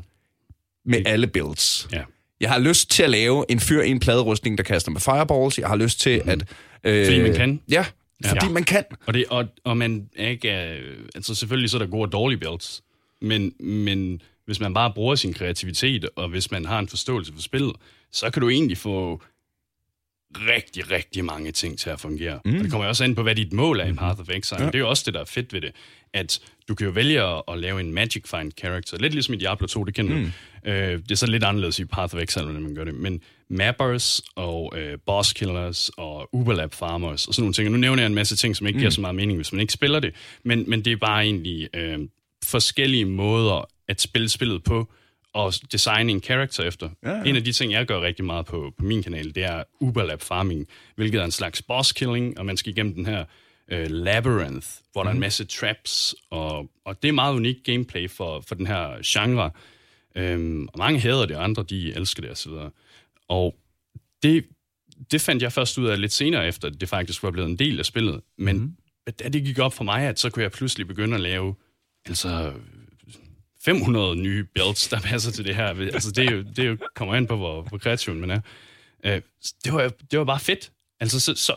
[0.89, 1.87] med alle builds.
[1.91, 2.01] ja.
[2.41, 5.59] Jeg har lyst til at lave en fyr i en pladerustning, der kaster med fireballs.
[5.59, 6.45] Jeg har lyst til at...
[6.83, 7.61] Øh, Fordi man kan.
[7.71, 7.85] Ja,
[8.25, 8.51] fordi Ja.
[8.51, 8.83] man kan.
[9.07, 10.49] Og, det, og, og man er ikke...
[10.77, 12.81] Øh, altså selvfølgelig så er der gode og dårlige builds,
[13.21, 17.41] men, men hvis man bare bruger sin kreativitet, og hvis man har en forståelse for
[17.41, 17.71] spillet,
[18.11, 19.21] så kan du egentlig få
[20.35, 22.39] rigtig, rigtig mange ting til at fungere.
[22.45, 22.57] Mm.
[22.57, 24.61] Og det kommer jo også an på, hvad dit mål er i Path of Exile.
[24.61, 24.67] Ja.
[24.67, 25.71] Det er jo også det, der er fedt ved det,
[26.13, 29.37] at du kan jo vælge at, at lave en Magic Find character, lidt ligesom i
[29.37, 30.31] Diablo 2, det kender mm.
[30.65, 30.69] du.
[30.69, 32.93] Øh, det er så lidt anderledes i Path of Exile, hvordan man gør det.
[32.93, 37.67] Men mappers og øh, boss killers og Uberlap farmers og sådan nogle ting.
[37.67, 38.79] Og nu nævner jeg en masse ting, som ikke mm.
[38.79, 40.15] giver så meget mening, hvis man ikke spiller det.
[40.43, 41.99] Men, men det er bare egentlig øh,
[42.45, 44.91] forskellige måder at spille spillet på,
[45.33, 46.89] og designe en karakter efter.
[47.03, 47.23] Ja, ja.
[47.23, 50.21] En af de ting, jeg gør rigtig meget på, på min kanal, det er Uberlap
[50.21, 53.25] farming, hvilket er en slags boss killing, og man skal igennem den her
[53.71, 55.05] øh, labyrinth, hvor mm.
[55.05, 58.67] der er en masse traps, og, og det er meget unik gameplay for, for den
[58.67, 59.51] her genre.
[60.15, 62.51] Øhm, og mange hader det, og andre de elsker det osv.
[63.27, 63.55] Og
[64.23, 64.45] det,
[65.11, 67.59] det fandt jeg først ud af lidt senere efter, at det faktisk var blevet en
[67.59, 68.21] del af spillet.
[68.37, 68.75] Men mm.
[69.19, 71.55] da det gik op for mig, at så kunne jeg pludselig begynde at lave
[72.05, 72.53] altså
[73.65, 75.67] 500 nye builds, der passer til det her.
[75.67, 78.41] Altså, det, er jo, det er jo, kommer an på, hvor, hvor kreativ man er.
[79.03, 79.21] Øh,
[79.63, 80.71] det, var, det var bare fedt.
[80.99, 81.55] Altså, så, så,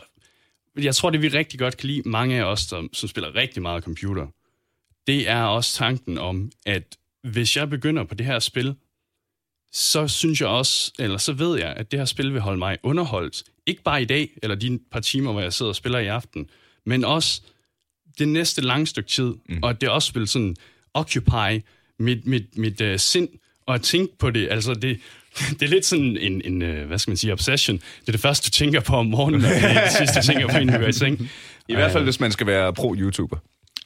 [0.77, 3.61] jeg tror, det vi rigtig godt kan lide, mange af os, som, som spiller rigtig
[3.61, 4.27] meget computer,
[5.07, 8.75] det er også tanken om, at hvis jeg begynder på det her spil,
[9.71, 12.77] så synes jeg også, eller så ved jeg, at det her spil vil holde mig
[12.83, 13.43] underholdt.
[13.65, 16.49] Ikke bare i dag, eller de par timer, hvor jeg sidder og spiller i aften,
[16.85, 17.41] men også
[18.19, 19.63] det næste lange stykke tid, mm.
[19.63, 20.55] og at det også vil sådan
[20.93, 21.61] occupy
[21.99, 23.29] mit, mit, mit uh, sind,
[23.65, 24.99] og at tænke på det, altså det,
[25.59, 27.77] det er lidt sådan en, en uh, hvad skal man sige, obsession.
[27.77, 30.25] Det er det første, du tænker på om morgenen, og det er det sidste, du
[30.25, 31.29] tænker på, inden du går i seng.
[31.69, 33.37] I hvert fald, hvis man skal være pro-YouTuber.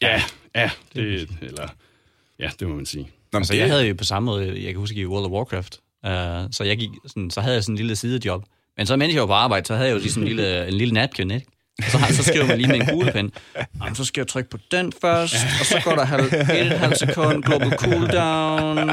[0.01, 0.23] Ja,
[0.55, 1.67] ja, det, eller,
[2.39, 3.09] ja, det må man sige.
[3.33, 5.79] Nå, Altså, jeg havde jo på samme måde, jeg kan huske i World of Warcraft,
[6.03, 6.11] uh,
[6.51, 8.43] så, jeg gik sådan, så havde jeg sådan en lille sidejob.
[8.77, 10.67] Men så mens jeg var på arbejde, så havde jeg jo lige sådan en lille,
[10.67, 11.47] en lille napkin, ikke?
[11.85, 13.31] Og så, har- så skriver man lige med en kuglepen.
[13.81, 16.99] Jamen, så skal jeg trykke på den først, og så går der halv, et, halvt
[16.99, 18.89] sekund, global cooldown,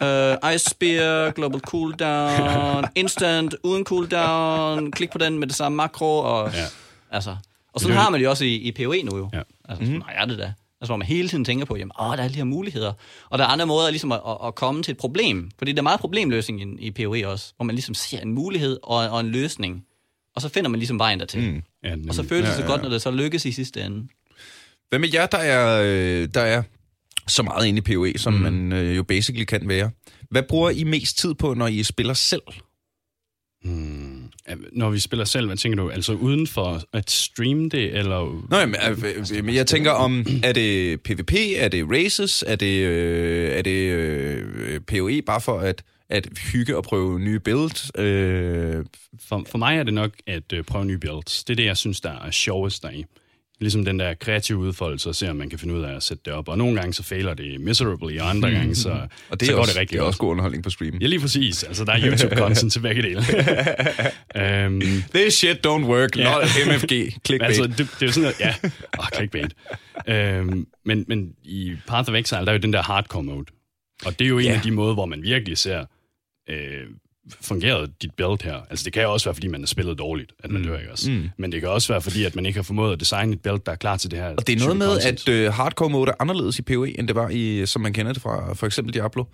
[0.00, 6.18] uh, ice spear, global cooldown, instant, uden cooldown, klik på den med det samme makro,
[6.18, 6.64] og Ja.
[7.10, 7.36] altså...
[7.74, 9.30] Og sådan har man det jo også i, i PoE nu jo.
[9.32, 9.40] Ja.
[9.68, 10.44] Altså, sådan er det da.
[10.80, 12.92] Altså, hvor man hele tiden tænker på, jamen, åh, der er de her muligheder.
[13.30, 15.50] Og der er andre måder ligesom at, at, at komme til et problem.
[15.58, 18.78] Fordi der er meget problemløsning i, i PoE også, hvor man ligesom ser en mulighed
[18.82, 19.84] og, og en løsning.
[20.36, 21.40] Og så finder man ligesom vejen dertil.
[21.40, 21.62] Mm.
[21.84, 24.08] Ja, Og så føles det så godt, når det så lykkes i sidste ende.
[24.88, 26.62] Hvad med jer, der er, øh, der er
[27.28, 28.40] så meget inde i PoE, som mm.
[28.40, 29.90] man øh, jo basically kan være?
[30.30, 32.42] Hvad bruger I mest tid på, når I spiller selv?
[34.48, 35.90] Ja, Når vi spiller selv, hvad tænker du?
[35.90, 38.46] Altså uden for at streame det, eller...
[38.50, 39.04] Nå, jamen, øh,
[39.36, 43.62] øh, men jeg tænker om, er det PvP, er det races, er det, øh, er
[43.62, 45.82] det øh, PoE bare for at,
[46.12, 47.90] at hygge og prøve nye builds?
[47.98, 48.84] Øh,
[49.28, 51.44] For, for mig er det nok at øh, prøve nye builds.
[51.44, 53.04] Det er det, jeg synes, der er sjovest deri.
[53.60, 56.22] ligesom den der kreative udfoldelse, og se, om man kan finde ud af at sætte
[56.24, 56.48] det op.
[56.48, 58.90] Og nogle gange så fejler det miserably, og andre gange så,
[59.30, 60.94] Og det så går også, det rigtig det er også god underholdning på stream.
[61.00, 61.62] Ja, lige præcis.
[61.62, 63.22] Altså, der er YouTube-content til begge dele.
[64.64, 64.80] øhm,
[65.14, 66.24] This shit don't work, Ja.
[66.32, 66.88] not MFG.
[67.26, 67.42] Clickbait.
[67.42, 68.54] altså, det, det er jo sådan noget, ja,
[68.98, 69.54] oh, clickbait.
[70.08, 73.44] øhm, men, men i Path of Exile, der er jo den der hardcore mode.
[74.04, 74.52] Og det er jo en Ja.
[74.54, 75.84] af de måder, hvor man virkelig ser,
[76.48, 76.86] øh,
[77.40, 78.60] fungerede dit build her.
[78.70, 80.68] Altså, det kan jo også være, fordi man har spillet dårligt, at man mm.
[80.68, 81.10] dør, ikke også?
[81.10, 81.30] Mm.
[81.36, 83.60] Men det kan også være, fordi at man ikke har formået at designe et build,
[83.66, 84.34] der er klar til det her.
[84.36, 85.28] Og det er noget med, content.
[85.28, 88.12] at øh, hardcore mode er anderledes i PoE, end det var i, som man kender
[88.12, 89.24] det fra for eksempel Diablo.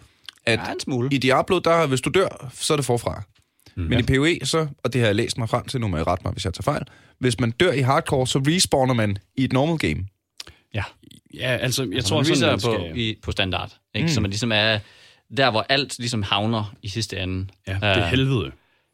[0.47, 1.09] At Ja, en smule.
[1.13, 3.23] i Diablo, der hvis du dør, så er det forfra.
[3.77, 3.83] Mm.
[3.83, 6.07] Men i PoE, så, og det har jeg læst mig frem til, nu må jeg
[6.07, 6.83] rette mig, hvis jeg tager fejl,
[7.19, 10.07] hvis man dør i hardcore, så respawner man i et normal game.
[10.75, 10.83] Ja.
[11.35, 12.99] Ja, altså, jeg Jeg tror tror sådan, sådan, man på, skal...
[13.01, 13.77] i, på standard.
[13.95, 14.05] Ikke?
[14.07, 14.09] Mm.
[14.09, 14.79] Så man ligesom er
[15.37, 17.47] der, hvor alt ligesom havner i sidste ende.
[17.67, 18.51] Ja, det er Øh, helvede.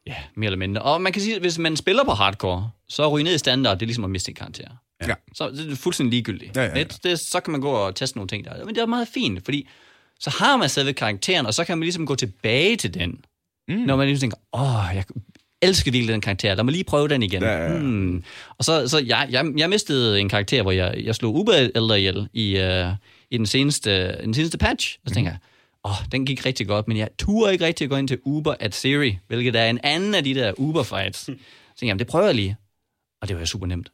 [0.06, 0.82] Ja, mere eller mindre.
[0.82, 3.78] Og man kan sige, at hvis man spiller på hardcore, så ryge ned i standard,
[3.78, 4.68] det er ligesom at miste en karakter.
[5.08, 5.14] Ja.
[5.34, 6.56] Så det er fuldstændig ligegyldigt.
[6.56, 6.84] Ja, ja, ja.
[6.84, 8.64] Det, det, så kan man gå og teste nogle ting der.
[8.64, 9.68] Men det er meget fint, fordi
[10.20, 13.24] så har man selve karakteren, og så kan man ligesom gå tilbage til den.
[13.68, 13.74] Mm.
[13.74, 15.04] Når man ligesom tænker, åh, jeg
[15.62, 17.42] elsker virkelig den karakter, lad mig lige prøve den igen.
[17.42, 17.78] Ja, ja, ja.
[17.78, 18.24] Hmm.
[18.58, 21.94] Og så, så jeg, jeg, jeg mistede en karakter, hvor jeg, jeg slog Uber Elder
[21.94, 22.92] ihjel i, uh,
[23.30, 24.98] i den seneste, den seneste patch.
[25.04, 25.38] Og så tænker jeg,
[25.84, 28.74] åh, den gik rigtig godt, men jeg turde ikke rigtig gå ind til Uber at
[28.74, 31.16] Siri, hvilket er en anden af de der Uber-fights.
[31.18, 32.56] Så tænkte jeg, det prøver jeg lige.
[33.22, 33.92] Og det var jo super nemt.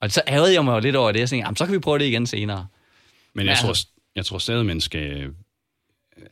[0.00, 1.66] Og så ærgede jeg mig jo lidt over det, og så tænkte jeg, jamen, så
[1.66, 2.66] kan vi prøve det igen senere.
[3.34, 3.66] Men jeg, Ja.
[3.66, 3.74] tror,
[4.16, 5.30] jeg tror stadig, man skal...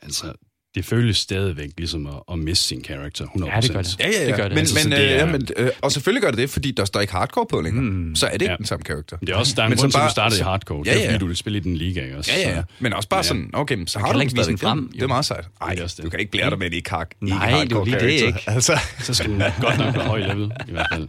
[0.02, 0.32] Altså,
[0.74, 3.46] det føles stadigvæk ligesom at, at miste sin karakter 100%.
[3.54, 3.96] Ja, det gør det.
[4.00, 4.26] Ja, ja, ja.
[4.26, 4.50] Det gør det.
[4.52, 6.50] Men, Altså, så men, det øh, er- ja, men, øh, og selvfølgelig gør det det,
[6.50, 7.84] fordi der står ikke hardcore på længere.
[7.84, 8.14] Mm.
[8.16, 8.56] Så er det ikke Ja.
[8.56, 9.16] den samme karakter.
[9.16, 10.82] Det er også, der er en Men grund så til, at du startede i hardcore.
[10.86, 11.08] Ja, Det er, ja.
[11.10, 12.30] fordi du vil spille i den liga, ikke også?
[12.36, 12.62] Ja, ja, ja.
[12.80, 13.22] Men også bare Ja.
[13.22, 15.44] sådan, okay, så har du ikke vise den frem, Det er meget sejt.
[15.44, 16.04] Det Ej, også det.
[16.04, 17.10] du kan ikke blære dig med det i kak.
[17.22, 18.38] i Nej, hardcore det er lige det, ikke?
[18.56, 21.08] Altså, Så skal den godt nok være høj level, i hvert fald.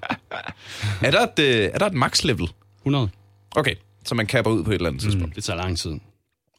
[1.02, 2.48] er der et, øh, er der et max level?
[2.82, 3.10] 100.
[3.56, 5.36] Okay, så man kapper ud på et eller andet tidspunkt.
[5.36, 5.92] Det tager lang tid.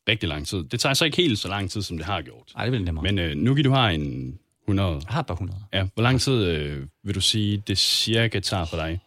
[0.09, 0.65] Rigtig lang tid.
[0.65, 2.53] Det tager så ikke helt så lang tid, som det har gjort.
[2.55, 3.03] Nej, det bliver nemmere.
[3.03, 4.39] Men, Men øh, nu kan du har en
[4.69, 4.89] 100.
[4.91, 5.59] jeg har bare 100.
[5.73, 9.01] Ja, hvor lang tid øh, vil du sige, det cirka tager for dig?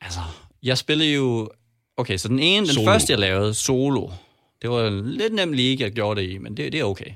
[0.00, 0.20] Altså,
[0.62, 1.50] jeg spillede jo...
[1.96, 2.86] Okay, så den ene, den Solo.
[2.86, 4.08] første, jeg lavede, solo,
[4.62, 7.10] det var en lidt nem league, jeg gjorde det i, men det, det er okay.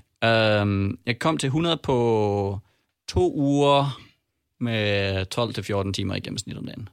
[0.62, 2.58] Um, jeg kom til 100 på
[3.08, 4.00] to uger
[4.60, 5.26] med
[5.88, 6.88] 12-14 timer i gennemsnit om dagen.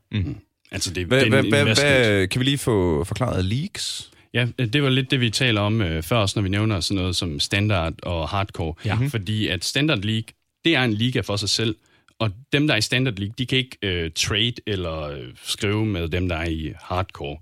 [0.71, 1.75] Altså, det, Hvad, det er hvad, investment.
[1.95, 4.11] hvad, kan vi lige få forklaret leaks?
[4.35, 7.01] Ja, det var lidt det, vi taler om øh, før, også når vi nævner sådan
[7.01, 8.73] noget som standard og hardcore.
[8.85, 8.97] Ja.
[9.09, 10.27] Fordi at standard league,
[10.65, 11.75] det er en liga for sig selv,
[12.19, 15.85] og dem, der er i standard league, de kan ikke øh, trade eller øh, skrive
[15.85, 17.37] med dem, der er i hardcore.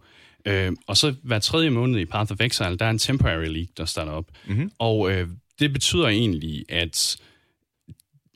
[0.45, 3.73] Øh, og så hver tredje måned i Path of Exile, der er en temporary league,
[3.77, 4.31] der starter op.
[4.45, 4.71] Mm-hmm.
[4.79, 5.27] Og øh,
[5.59, 7.17] det betyder egentlig, at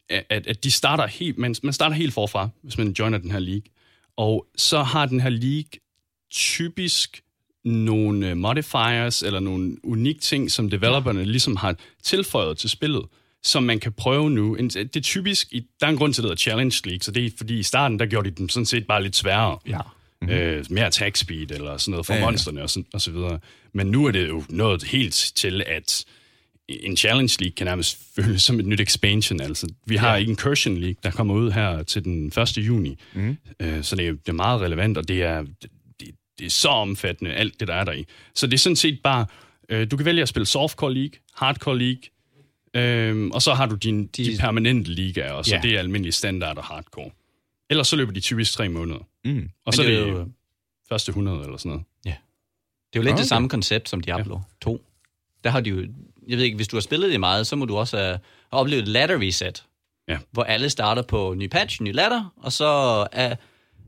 [0.09, 3.39] at, at de starter helt, man, man starter helt forfra, hvis man joiner den her
[3.39, 3.71] league.
[4.17, 5.71] Og så har den her league
[6.31, 7.21] typisk
[7.67, 13.01] nogle øh, modifiers eller nogle unikke ting, som developerne ligesom har tilføjet til spillet,
[13.43, 14.55] som man kan prøve nu.
[14.55, 17.11] En- Det er typisk, der er en grund til, at det hedder Challenge League, så
[17.11, 19.59] det er fordi i starten, der gjorde de dem sådan set bare lidt sværere.
[19.67, 19.79] Ja.
[20.21, 20.35] Mm-hmm.
[20.37, 23.11] Øh, mere attack speed eller sådan noget for Ja, ja, monsterne og, sådan, og så
[23.11, 23.39] videre.
[23.73, 26.05] Men nu er det jo nået helt til, at
[26.69, 29.41] en Challenge League kan nærmest føles som et nyt expansion.
[29.41, 30.23] Altså, vi har ja.
[30.23, 32.57] Incursion League, der kommer ud her til den 1.
[32.57, 32.97] juni.
[33.13, 33.37] Mm.
[33.59, 35.43] Øh, så det er, det er meget relevant, og det er,
[36.39, 38.05] det, er så omfattende, alt det, der er der i.
[38.35, 39.25] Så det er sådan set bare,
[39.69, 42.01] øh, du kan vælge at spille Softcore League, Hardcore League,
[42.73, 45.61] øh, og så har du din, de, de permanente ligaer, og så Ja.
[45.61, 47.09] det er almindelig standard og hardcore.
[47.69, 48.99] Ellers så løber de typisk tre måneder.
[49.25, 49.49] Mm.
[49.65, 50.29] Og så er det er det jo-
[50.89, 51.85] første 100 eller sådan noget.
[52.93, 53.19] Det er jo lidt okay.
[53.21, 54.41] Det samme koncept som Diablo ja.
[54.61, 54.81] 2.
[55.43, 55.87] Der har de jo,
[56.27, 58.19] jeg ved ikke, hvis du har spillet det meget, så må du også have
[58.51, 59.63] oplevet et ladder reset,
[60.07, 60.17] Ja.
[60.31, 62.65] hvor alle starter på ny patch, ny ladder, og så
[63.11, 63.35] er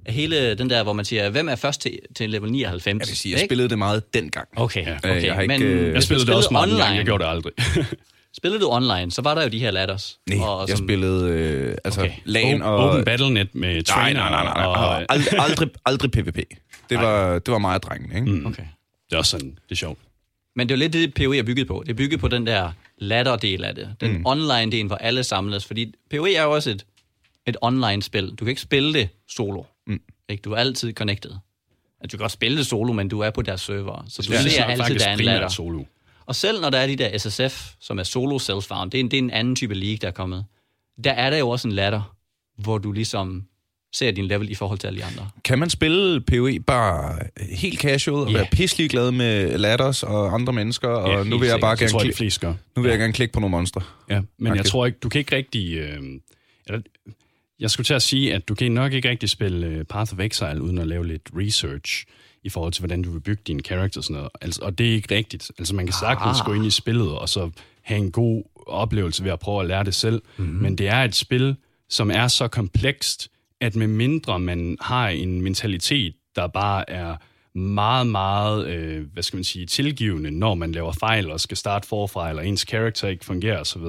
[0.07, 2.85] hele den der, hvor man siger, hvem er først til, til level 99?
[3.01, 3.49] Jeg vil sige, jeg ikke?
[3.49, 4.47] spillede det meget dengang.
[4.55, 5.25] Okay, okay.
[5.25, 7.29] Jeg har ikke, men øh, Jeg spillede det også mange online, gange, jeg gjorde det
[7.29, 7.53] aldrig.
[8.37, 10.19] Spillede du online, så var der jo de her ladders.
[10.29, 12.11] Nej, og jeg som- spillede øh, altså Okay.
[12.25, 12.75] LAN og...
[12.89, 14.19] Open Battle.net med Nej, trainer.
[14.29, 14.65] nej, nej, nej.
[14.65, 16.37] Og, Og, aldrig, aldrig, aldrig PvP.
[16.89, 18.31] Det var, det var meget drengene, ikke?
[18.31, 18.45] Mm.
[18.45, 18.63] Okay.
[19.09, 19.99] det er også sådan, det er sjovt.
[20.55, 21.83] Men det er jo lidt det, PoE er bygget på.
[21.85, 23.95] Det er bygget på den der ladder-del af det.
[24.01, 24.25] Den mm.
[24.25, 25.65] online-del, hvor alle samles.
[25.65, 26.85] Fordi PoE er jo også et,
[27.47, 28.29] et online-spil.
[28.29, 29.63] Du kan ikke spille det solo.
[29.89, 29.99] Mm.
[30.29, 30.41] Ikke?
[30.41, 31.31] Du er altid connected.
[31.31, 34.05] Altså, du kan godt spille det solo, men du er på deres server.
[34.09, 35.47] Så du Ja, ser er altid, der er en primært ladder.
[35.47, 35.83] solo.
[36.25, 39.11] Og selv når der er de der SSF, som er solo self-found, det er, en,
[39.11, 40.45] det er en anden type league, der er kommet.
[41.03, 42.15] Der er der jo også en ladder,
[42.57, 43.43] hvor du ligesom
[43.95, 45.29] ser din level i forhold til alle de andre.
[45.43, 47.19] Kan man spille PoE bare
[47.51, 48.37] helt casual og Ja.
[48.37, 51.99] være pisselig glad med ladders og andre mennesker, og Ja, nu vil jeg bare gerne
[52.19, 52.53] jeg, gør.
[52.75, 53.81] nu vil jeg gerne klikke på nogle monstre.
[54.09, 54.63] Ja, men jeg Okay.
[54.69, 55.77] tror ikke, du kan ikke rigtig...
[55.77, 55.99] Øh,
[57.59, 60.19] jeg skulle til at sige, at du kan nok ikke rigtig spille øh, Path of
[60.19, 62.05] Exile uden at lave lidt research
[62.43, 64.29] i forhold til, hvordan du vil bygge dine characters og sådan noget.
[64.41, 65.51] Altså, og det er ikke rigtigt.
[65.57, 66.45] Altså, man kan sagtens ah.
[66.45, 67.49] gå ind i spillet, og så
[67.81, 70.21] have en god oplevelse ved at prøve at lære det selv.
[70.37, 70.53] Mm-hmm.
[70.55, 71.55] Men det er et spil,
[71.89, 73.29] som er så komplekst,
[73.61, 77.15] at med mindre man har en mentalitet, der bare er
[77.57, 81.87] meget, meget, øh, hvad skal man sige, tilgivende, når man laver fejl og skal starte
[81.87, 83.81] forfra, eller ens karakter ikke fungerer osv.,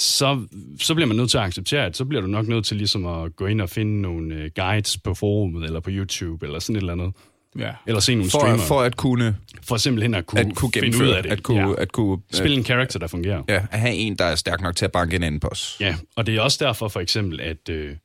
[0.00, 0.46] så,
[0.80, 3.06] så bliver man nødt til at acceptere, at så bliver du nok nødt til ligesom
[3.06, 6.76] at gå ind og finde nogle øh, guides på forumet, eller på YouTube, eller sådan
[6.76, 7.12] et eller andet.
[7.58, 7.72] Ja.
[7.86, 8.62] Eller se nogle For, streamer.
[8.62, 11.32] for at kunne, For simpelthen at kunne, at kunne finde ud af det.
[11.32, 11.74] at kunne, ja.
[11.78, 13.42] at kunne Spille en karakter, der fungerer.
[13.48, 15.76] ja, at have en, der er stærk nok til at banke en anden boss.
[15.80, 17.96] Ja, og det er også derfor for eksempel, at, øh,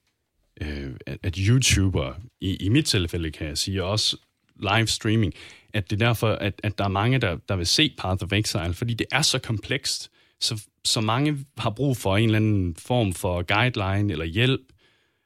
[0.61, 4.17] øh, at, at YouTuber, i, i mit tilfælde kan jeg sige, og også
[4.59, 5.33] live streaming,
[5.73, 8.33] at det er derfor, at, at der er mange, der, der vil se Path of
[8.33, 12.75] Exile, fordi det er så komplekst, så, så mange har brug for en eller anden
[12.75, 14.61] form for guideline eller hjælp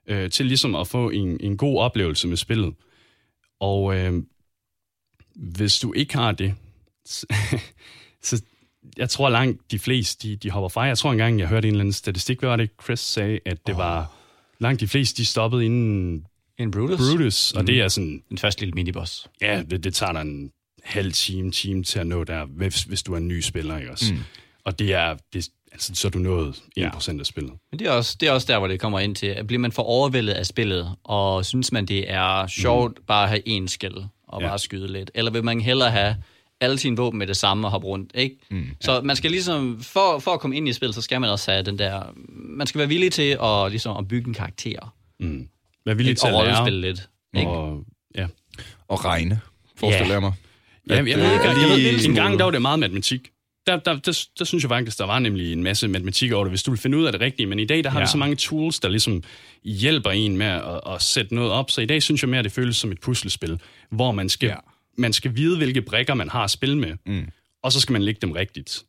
[0.07, 2.73] øh, til ligesom at få en, en god oplevelse med spillet.
[3.59, 4.23] Og øh,
[5.35, 6.55] hvis du ikke har det,
[7.05, 7.27] så,
[8.21, 8.43] så
[8.97, 10.81] jeg tror langt de fleste, de, de hopper fra.
[10.81, 13.67] Jeg tror engang, jeg hørte en eller anden statistik, hvad var det, Chris sagde, at
[13.67, 13.79] det oh.
[13.79, 14.11] var
[14.59, 16.25] langt de fleste, de stoppede inden
[16.57, 16.99] En Brutus.
[16.99, 19.27] Brutus, og det er sådan, Den første lille miniboss.
[19.41, 20.51] ja, det, det tager dig en
[20.83, 23.91] halv time, time til at nå der, hvis, hvis du er en ny spiller, ikke
[23.91, 24.13] også?
[24.13, 24.19] Mm.
[24.65, 26.89] Og det er, det, altså, så er du nået 1% ja.
[27.19, 27.53] af spillet.
[27.71, 29.27] Men det er, også, det er også der, hvor det kommer ind til.
[29.27, 33.03] At bliver man for overvældet af spillet, og synes man, det er sjovt mm.
[33.07, 33.95] bare at have én skæld
[34.27, 34.47] og Ja.
[34.47, 35.11] bare skyde lidt?
[35.13, 36.15] Eller vil man hellere have
[36.61, 38.35] alle sine våben med det samme og hoppe rundt, ikke?
[38.51, 38.67] Mm.
[38.81, 41.51] Så man skal ligesom, for, for at komme ind i spillet, så skal man også
[41.51, 42.03] have den der,
[42.33, 44.93] man skal være villig til at, ligesom, at bygge en karakter.
[45.19, 45.47] Mm.
[45.85, 46.19] Vær villig Ikke?
[46.19, 46.71] til Og at lære.
[46.71, 47.09] lidt.
[47.37, 47.49] Ikke?
[47.49, 47.83] Og,
[48.15, 48.27] ja.
[48.87, 49.39] Og regne,
[49.75, 50.13] forestiller Ja.
[50.13, 50.33] jeg mig.
[50.89, 52.61] Ja, jeg, jeg, ved ikke, øh, jeg, jeg lige- ved, en gang der var det
[52.61, 53.29] meget matematik.
[53.69, 56.51] Der, der, der, der synes jeg faktisk, der var nemlig en masse matematik over det,
[56.51, 57.47] hvis du vil finde ud af det rigtige.
[57.47, 58.05] Men i dag, der har Ja.
[58.05, 59.23] vi så mange tools, der ligesom
[59.63, 61.71] hjælper en med at, at sætte noget op.
[61.71, 63.59] Så i dag synes jeg mere, at det føles som et puslespil,
[63.91, 64.55] hvor man skal, ja.
[64.97, 66.93] Man skal vide, hvilke brækker man har at spille med.
[67.05, 67.27] Mm.
[67.63, 68.83] Og så skal man lægge dem rigtigt.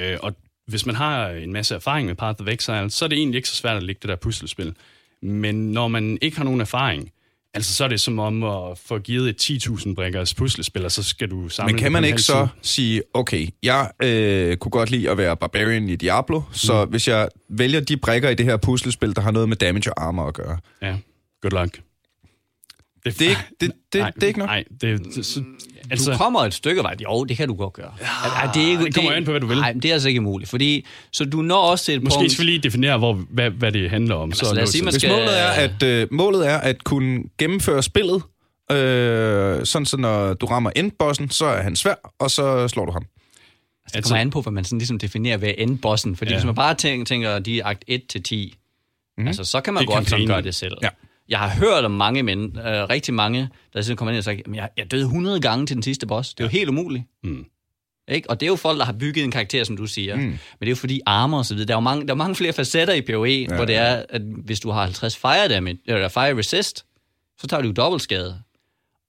[0.00, 0.34] Øh, og
[0.66, 3.48] hvis man har en masse erfaring med Path of Exile, så er det egentlig ikke
[3.48, 4.74] så svært at lægge det der puslespil.
[5.22, 7.12] Men når man ikke har nogen erfaring,
[7.56, 11.02] altså så er det som om at få givet et 10.000 brækkers puslespil, og så
[11.02, 15.10] skal du samle Men kan man ikke så sige, okay, jeg øh, kunne godt lide
[15.10, 16.90] at være barbarian i Diablo, så Mm.
[16.90, 20.06] hvis jeg vælger de brækker i det her puslespil, der har noget med damage og
[20.06, 20.96] armor at gøre, Ja,
[21.42, 21.80] good luck.
[23.14, 24.48] Det er ikke, det, det, nej, det er ikke nok?
[24.48, 26.96] Nej, det, det, så, Du altså, kommer et stykke vej.
[27.02, 27.92] Jo, det kan du godt gøre.
[28.00, 29.56] Ja, det, er ikke, det kommer an på, hvad du vil.
[29.58, 30.50] Nej, men det er altså ikke muligt.
[30.50, 32.32] Fordi, så du når også til et måske punkt...
[32.32, 34.28] skal vi lige definere, hvor, hvad, hvad det handler om.
[34.28, 37.22] altså, lad os sige, man Hvis skal- målet er, at, øh, målet er at kunne
[37.38, 38.22] gennemføre spillet,
[38.72, 42.92] øh, sådan så når du rammer endbossen, så er han svær, og så slår du
[42.92, 43.06] ham.
[43.94, 46.16] Det kommer an på, hvad man sådan ligesom definerer ved endbossen.
[46.16, 46.36] Fordi Ja.
[46.36, 48.54] hvis man bare tænker, tænker de er akt 1-10,
[49.18, 49.26] mm.
[49.26, 50.76] altså, så kan man Det godt sådan gøre det selv.
[50.82, 50.88] Ja.
[51.28, 54.40] Jeg har hørt om mange mænd, øh, rigtig mange, der sådan kommer ind og siger,
[54.46, 56.34] at jeg, jeg døde 100 gange til den sidste boss.
[56.34, 57.04] Det er jo helt umuligt.
[57.22, 57.46] Mm.
[58.08, 58.30] Ikke?
[58.30, 60.16] Og det er jo folk, der har bygget en karakter, som du siger.
[60.16, 60.22] Mm.
[60.22, 61.68] Men det er jo fordi armor og så videre.
[61.68, 64.04] Der er jo mange, der er mange flere facetter i PoE, ja, hvor det er,
[64.08, 66.84] at hvis du har 50 fire damage, eller fire resist,
[67.38, 68.42] så tager du jo dobbeltskade.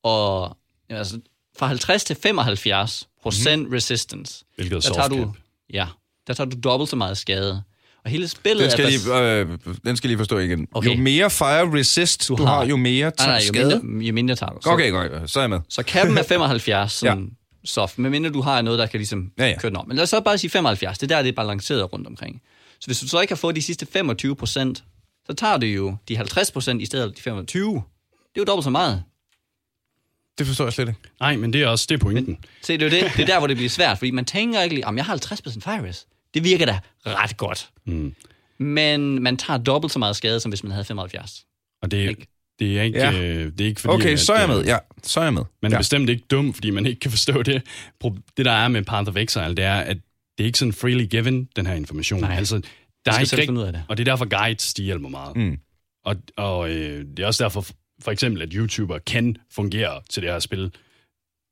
[0.04, 0.58] Og
[0.90, 1.20] altså,
[1.58, 3.74] fra 50 til 75 procent mm-hmm.
[3.74, 4.46] resistance.
[4.56, 5.34] Hvilket er der tager du,
[5.74, 5.88] ja,
[6.28, 7.64] der tager du dobbelt så meget skade.
[8.08, 8.90] Og hele spillet Den skal, er...
[8.90, 10.68] bas- lige, øh, den skal lige forstå igen.
[10.72, 10.90] Okay.
[10.90, 13.80] Jo mere fire resist du, du har, har, jo mere nej, nej, jo skade.
[13.84, 14.58] mindre, jo mindre tager du.
[14.62, 15.60] Så, Okay, godt, så er jeg med.
[15.70, 17.30] så kappen er 75, sådan ja.
[17.66, 19.88] soft, medmindre du har noget, der kan ligesom Ja, ja, køre den om.
[19.88, 22.42] Men lad os så bare sige 75, det er der, det er balanceret rundt omkring.
[22.80, 24.84] Så hvis du så ikke har fået de sidste 25 procent,
[25.26, 27.74] så tager du jo de 50 procent i stedet for de 25.
[27.74, 27.82] Det er
[28.38, 29.04] jo dobbelt så meget.
[30.38, 31.00] Det forstår jeg slet ikke.
[31.20, 32.38] Nej, men det er også det er pointen.
[32.64, 33.12] Se, det er jo det.
[33.18, 35.12] Det er der, hvor det bliver svært, fordi man tænker ikke lige, om jeg har
[35.12, 36.08] 50 procent fire res.
[36.38, 37.70] Det virker da ret godt.
[37.86, 38.16] Mm.
[38.60, 41.46] Men man tager dobbelt så meget skade, som hvis man havde 75.
[41.82, 42.28] Og det, er- Ikke?
[42.60, 43.12] det er ikke, Ja.
[43.12, 44.66] øh, det er ikke fordi, Okay, at, så er jeg øh, med.
[44.66, 45.44] Ja, så er jeg med.
[45.62, 45.80] Man er ja.
[45.80, 47.62] bestemt ikke dum, fordi man ikke kan forstå det.
[48.38, 49.98] Det, der er med Path of Exile, det er, at
[50.38, 52.20] det er ikke sådan freely given, den her information.
[52.22, 52.36] Nej.
[52.36, 52.62] Altså, der
[53.12, 53.84] skal er ikke selv rigt- finde ud af det.
[53.90, 55.36] Og det er derfor guides, de hjælper meget.
[55.38, 55.60] Mm.
[56.06, 57.66] Og, og øh, det er også derfor,
[58.02, 60.72] for eksempel, at YouTuber kan fungere til det her spil,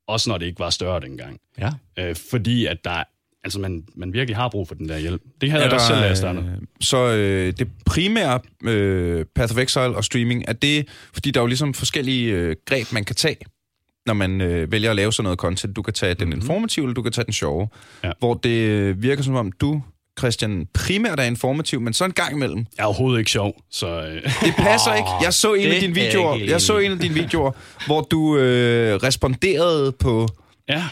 [0.08, 1.40] også når det ikke var større dengang.
[1.58, 1.72] Ja.
[1.98, 3.04] Øh, fordi at der,
[3.46, 5.22] altså man, man virkelig har brug for den der hjælp.
[5.40, 6.44] Det havde Er jeg da også selv, da jeg startede.
[6.44, 11.40] øh, Så øh, det primære øh, Path of Exile og streaming, er det, fordi der
[11.40, 13.36] er jo ligesom forskellige øh, greb, man kan tage,
[14.06, 15.76] når man øh, vælger at lave sådan noget content.
[15.76, 17.68] Du kan tage den informative, eller du kan tage den sjove.
[18.04, 18.10] Ja.
[18.18, 19.82] Hvor det øh, virker som om, du,
[20.18, 22.58] Christian, primært er informativ, men så en gang imellem.
[22.76, 23.86] Jeg er overhovedet ikke sjov, så...
[23.88, 25.08] Øh, Det passer ikke.
[25.22, 27.50] Jeg så en af dine er jeg videoer, helt jeg så en af dine videoer,
[27.86, 30.28] hvor du øh, responderede på
[30.68, 30.84] ja.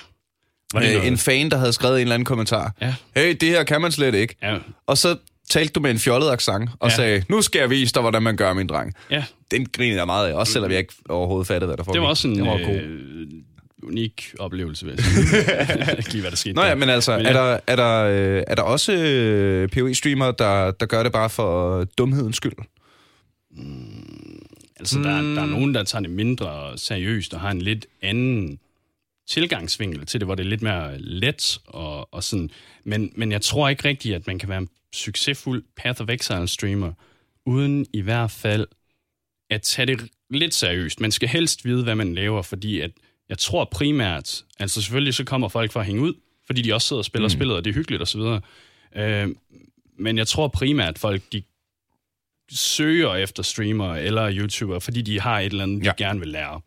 [0.77, 2.73] Øh, en fan, der havde skrevet en eller anden kommentar.
[2.81, 2.95] Ja.
[3.17, 4.37] Hey, det her kan man slet ikke.
[4.43, 4.57] Ja.
[4.87, 5.17] Og så
[5.51, 6.97] talte du med en fjollet accent og Ja.
[6.97, 8.93] sagde, nu skal jeg vise dig, hvordan man gør, min dreng.
[9.11, 9.25] ja.
[9.51, 11.95] Den grinede jeg meget af, også selvom jeg ikke overhovedet fattede, hvad der foregik.
[11.95, 12.37] Det var også en...
[12.37, 12.91] Det var øh,
[13.83, 15.97] unik oplevelse, vil jeg sige.
[15.99, 16.75] Ikke lige, hvad der skete Nå ja, der.
[16.75, 17.39] men altså, Men er, ja.
[17.53, 21.85] der, er, der, øh, er der også øh, PoE-streamere, der, der gør det bare for
[21.99, 22.53] dumhedens skyld?
[24.79, 28.59] Altså, der, der er nogen, der tager det mindre seriøst og har en lidt anden
[29.29, 32.51] tilgangsvinkel til det, hvor det er lidt mere let og, og sådan.
[32.85, 36.49] Men, men jeg tror ikke rigtigt, at man kan være en succesfuld Path of Exile
[36.49, 36.93] streamer,
[37.47, 38.66] uden i hvert fald
[39.51, 41.01] at tage det lidt seriøst.
[41.01, 42.91] Man skal helst vide, hvad man laver, fordi at
[43.29, 46.14] jeg tror primært, altså selvfølgelig så kommer folk for at hænge ud,
[46.47, 47.31] fordi de også sidder og spiller mm.
[47.31, 48.20] spillet, og det er hyggeligt osv.
[48.97, 49.29] Øh,
[49.99, 51.43] men jeg tror primært, folk de
[52.51, 55.93] søger efter streamere eller YouTubere, fordi de har et eller andet, de Ja.
[55.97, 56.61] gerne vil lære.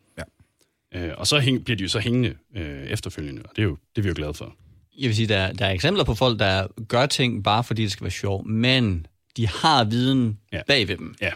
[0.94, 3.76] Øh, og så hæng, bliver de jo så hængende øh, efterfølgende, og det er, jo,
[3.96, 4.54] det er vi jo glade for.
[4.98, 7.92] Jeg vil sige, der, der er eksempler på folk, der gør ting bare fordi det
[7.92, 10.60] skal være sjovt, men de har viden Ja.
[10.66, 11.14] bag ved dem.
[11.20, 11.30] Ja,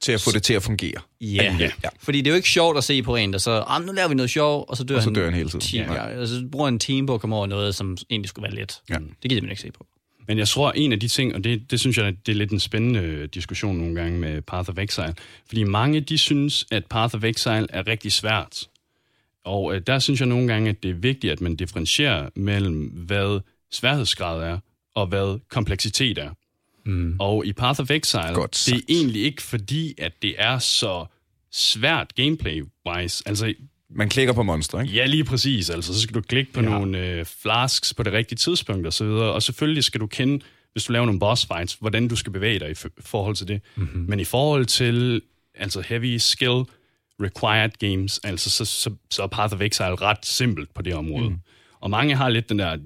[0.00, 1.00] Til at få det til at fungere.
[1.20, 1.56] Ja.
[1.60, 1.70] Ja.
[1.84, 1.88] ja.
[2.00, 4.08] Fordi det er jo ikke sjovt at se på en, der så, ah, nu laver
[4.08, 5.60] vi noget sjovt, og så dør, Og så han, dør han hele tiden.
[5.60, 6.20] 10 Ja.
[6.20, 8.80] Og så bruger en team på at komme over noget, som egentlig skulle være let.
[8.90, 8.98] Ja.
[9.22, 9.86] Det gider man ikke se på.
[10.28, 12.50] Men jeg tror, en af de ting, og det, det synes jeg, det er lidt
[12.50, 15.14] en spændende øh, diskussion nogle gange med Path of Exile,
[15.46, 18.68] fordi mange, de synes, at Path of Exile er rigtig svært.
[19.44, 22.86] Og øh, der synes jeg nogle gange, at det er vigtigt, at man differentierer mellem,
[22.86, 24.58] hvad sværhedsgrad er,
[24.94, 26.30] og hvad kompleksitet er.
[26.84, 27.16] Mm.
[27.18, 31.06] Og i Path of Exile, Godt det er egentlig ikke fordi, at det er så
[31.52, 33.22] svært gameplay-wise.
[33.26, 33.54] Altså,
[33.90, 34.94] Man klikker på monster, ikke?
[34.94, 35.70] Ja, lige præcis.
[35.70, 36.68] Altså, så skal du klikke på ja.
[36.68, 39.32] nogle øh, flasks på det rigtige tidspunkt og så videre.
[39.32, 42.58] Og selvfølgelig skal du kende, hvis du laver nogle boss fights, hvordan du skal bevæge
[42.58, 43.60] dig i forhold til det.
[43.76, 44.04] Mm-hmm.
[44.08, 45.22] Men i forhold til
[45.54, 46.64] altså heavy skill
[47.22, 51.30] required games, altså så, så, så er Path of Exile ret simpelt på det område.
[51.30, 51.38] Mm.
[51.80, 52.76] Og mange har lidt den der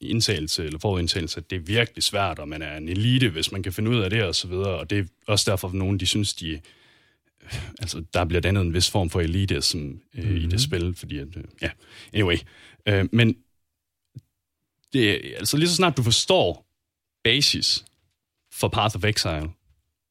[0.00, 3.62] indtagelse, eller forudindtagelse, at det er virkelig svært, og man er en elite, hvis man
[3.62, 4.78] kan finde ud af det og så videre.
[4.78, 6.60] Og det er også derfor, at nogen de synes, de
[7.78, 10.36] altså, der bliver dannet en vis form for elitism øh, mm-hmm.
[10.36, 11.70] i det spil, fordi at, øh, ja,
[12.12, 12.36] anyway.
[12.88, 13.36] Øh, men
[14.92, 16.66] det, altså lige så snart du forstår
[17.24, 17.84] basis
[18.52, 19.50] for Path of Exile,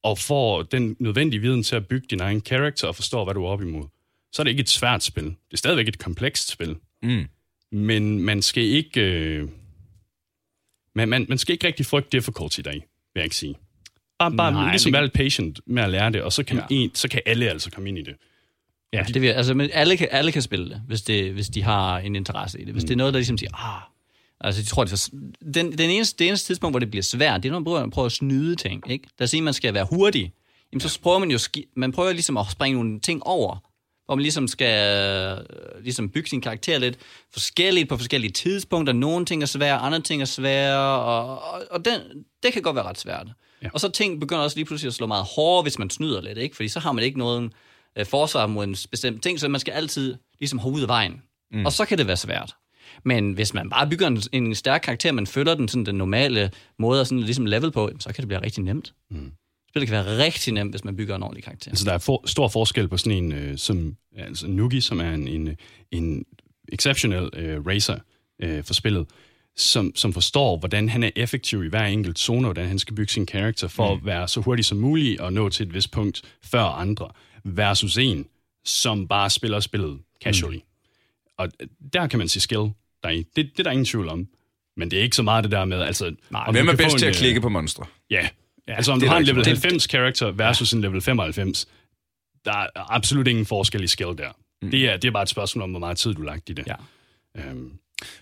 [0.03, 3.45] og får den nødvendige viden til at bygge din egen karakter og forstår, hvad du
[3.45, 3.87] er op imod,
[4.31, 5.23] så er det ikke et svært spil.
[5.23, 6.75] Det er stadigvæk et komplekst spil.
[7.03, 7.27] Mm.
[7.71, 9.01] Men man skal ikke...
[9.01, 9.49] Øh,
[10.95, 13.55] man, man, man skal ikke rigtig frygte difficulty deri, vil jeg ikke sige.
[14.21, 16.57] Bare, bare Nej, ligesom det- være lidt patient med at lære det, og så kan,
[16.57, 16.63] Ja.
[16.69, 18.15] en, så kan alle altså komme ind i det.
[18.93, 21.63] Ja, det vil, altså, men alle, kan, alle kan spille det, hvis, det, hvis de
[21.63, 22.73] har en interesse i det.
[22.73, 22.87] Hvis mm.
[22.87, 23.81] det er noget, der ligesom siger, ah,
[24.39, 25.09] altså, jeg tror, det er,
[25.53, 27.89] den, den eneste, det eneste tidspunkt, hvor det bliver svært, det er, når man prøver,
[27.89, 28.91] prøver at snyde ting.
[28.91, 29.07] Ikke?
[29.19, 30.33] Der siger, at man skal være hurtig.
[30.73, 31.39] Jamen, så prøver man jo,
[31.75, 33.57] man prøver ligesom at springe nogle ting over,
[34.05, 34.97] hvor man ligesom skal
[35.39, 36.97] øh, ligesom bygge sin karakter lidt
[37.33, 38.93] forskelligt på forskellige tidspunkter.
[38.93, 41.99] Nogle ting er svære, andre ting er svære, og, og, og den,
[42.43, 43.27] det kan godt være ret svært.
[43.63, 43.69] Ja.
[43.73, 46.37] Og så ting begynder også lige pludselig at slå meget hårdere, hvis man snyder lidt,
[46.37, 46.55] ikke?
[46.55, 47.51] Fordi så har man ikke noget
[47.97, 51.21] øh, forsvar mod en bestemt ting, så man skal altid ligesom holde ud af vejen.
[51.51, 51.65] Mm.
[51.65, 52.55] Og så kan det være svært.
[53.03, 56.51] Men hvis man bare bygger en, en stærk karakter, man følger den sådan den normale
[56.79, 58.93] måde at sådan ligesom level på, så kan det blive rigtig nemt.
[59.11, 59.31] Mm.
[59.69, 61.71] Spillet kan være rigtig nemt, hvis man bygger en ordentlig karakter.
[61.71, 65.13] Altså, der er for, stor forskel på sådan en, øh, som altså Nugi, som er
[65.13, 65.57] en, en,
[65.91, 66.25] en
[66.71, 67.99] exceptional øh, racer
[68.41, 69.07] øh, for spillet,
[69.57, 72.95] som, som forstår, hvordan han er effektiv i hver enkelt zone, og hvordan han skal
[72.95, 73.99] bygge sin karakter for mm.
[73.99, 77.09] at være så hurtig som muligt og nå til et vist punkt før andre,
[77.43, 78.25] versus en,
[78.65, 80.57] som bare spiller spillet casually.
[80.57, 80.63] Mm.
[81.37, 81.49] Og
[81.93, 82.71] der kan man sige skill
[83.03, 83.17] deri.
[83.17, 84.27] Det, det er der ingen tvivl om.
[84.77, 86.15] Men det er ikke så meget det der med, altså...
[86.33, 87.85] om Hvem er bedst til at øh, klikke på monstre?
[88.09, 88.27] Ja.
[88.67, 91.01] ja altså om det du har en der level ikke 90 character versus en level
[91.01, 91.67] 95,
[92.45, 94.29] der er absolut ingen forskel i skill der.
[94.61, 94.71] Mm.
[94.71, 96.67] Det, er, det er bare et spørgsmål om, hvor meget tid du lagt i det.
[96.67, 96.75] Ja.
[97.37, 97.71] Øhm,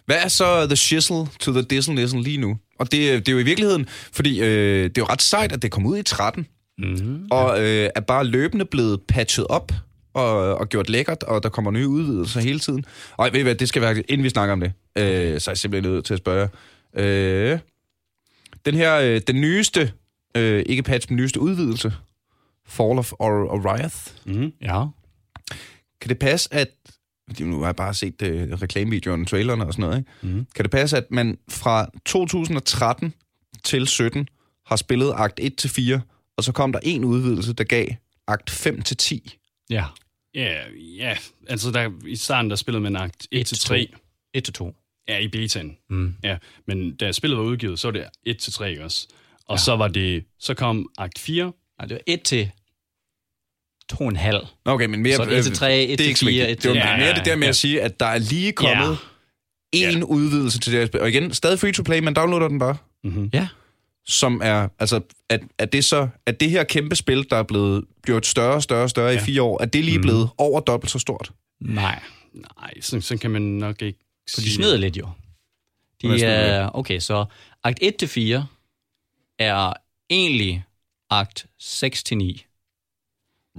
[0.05, 2.57] Hvad er så the shizzle to the dizzle nizzle lige nu?
[2.79, 5.61] Og det, det er jo i virkeligheden, fordi øh, det er jo ret sejt, at
[5.61, 9.71] det kom ud i 13, mm, og øh, er bare løbende blevet patchet op
[10.13, 12.85] og, og gjort lækkert, og der kommer nye udvidelser hele tiden.
[13.17, 15.53] Og ved I hvad, det skal være, inden vi snakker om det, øh, så er
[15.53, 16.49] jeg simpelthen nødt til at spørge.
[16.95, 17.59] Øh,
[18.65, 19.91] den her, øh, den nyeste,
[20.37, 21.93] øh, ikke patch, men nyeste udvidelse,
[22.67, 24.85] Fall of Or- Oriath, mm, Ja.
[26.01, 26.67] kan det passe, at...
[27.39, 29.97] Nu har jeg bare set øh, reklamevideoerne, trailerne og sådan noget.
[29.97, 30.35] Ikke?
[30.35, 30.47] Mm.
[30.55, 33.13] Kan det passe, at man fra 2013
[33.63, 34.27] til 17
[34.65, 35.99] har spillet akt 1-4,
[36.37, 37.87] og så kom der en udvidelse, der gav
[38.27, 39.65] akt 5-10?
[39.69, 39.85] Ja.
[40.35, 40.63] ja,
[40.97, 41.17] ja,
[41.47, 43.85] altså der, i starten der spillede man akt 1-3.
[44.33, 44.75] 1 til 2.
[45.07, 45.77] Ja, i betaen.
[45.89, 46.15] Mm.
[46.23, 49.07] Ja, men da spillet var udgivet, så var det 1-3 ikke også.
[49.45, 49.57] Og ja.
[49.57, 51.43] så var det, så kom akt 4.
[51.79, 52.51] Nej, det var 1 til
[53.93, 54.47] 2,5.
[54.65, 55.15] Okay, men mere...
[55.15, 56.51] Så et til tre, et det er til ikke så fire, vigtigt.
[56.57, 58.97] et til- Det Ja, mere det der med at sige, at der er lige kommet
[59.71, 60.03] en Ja.
[60.03, 60.95] udvidelse til det.
[60.95, 62.77] Og igen, stadig free to play, men downloader den bare.
[63.03, 63.29] Mm-hmm.
[63.33, 63.47] Ja.
[64.07, 67.85] Som er, altså, at, at det så, at det her kæmpe spil, der er blevet
[68.05, 69.17] gjort større og større og større ja.
[69.17, 71.31] i fire år, at det lige er blevet over dobbelt så stort.
[71.61, 71.99] Nej.
[72.33, 73.99] Nej, sådan, sådan kan man nok ikke
[74.35, 75.09] For de snyder lidt jo.
[76.01, 77.25] De er, okay, så
[77.63, 78.41] akt 1-4
[79.39, 79.73] er
[80.09, 80.63] egentlig
[81.09, 82.48] akt 6-9.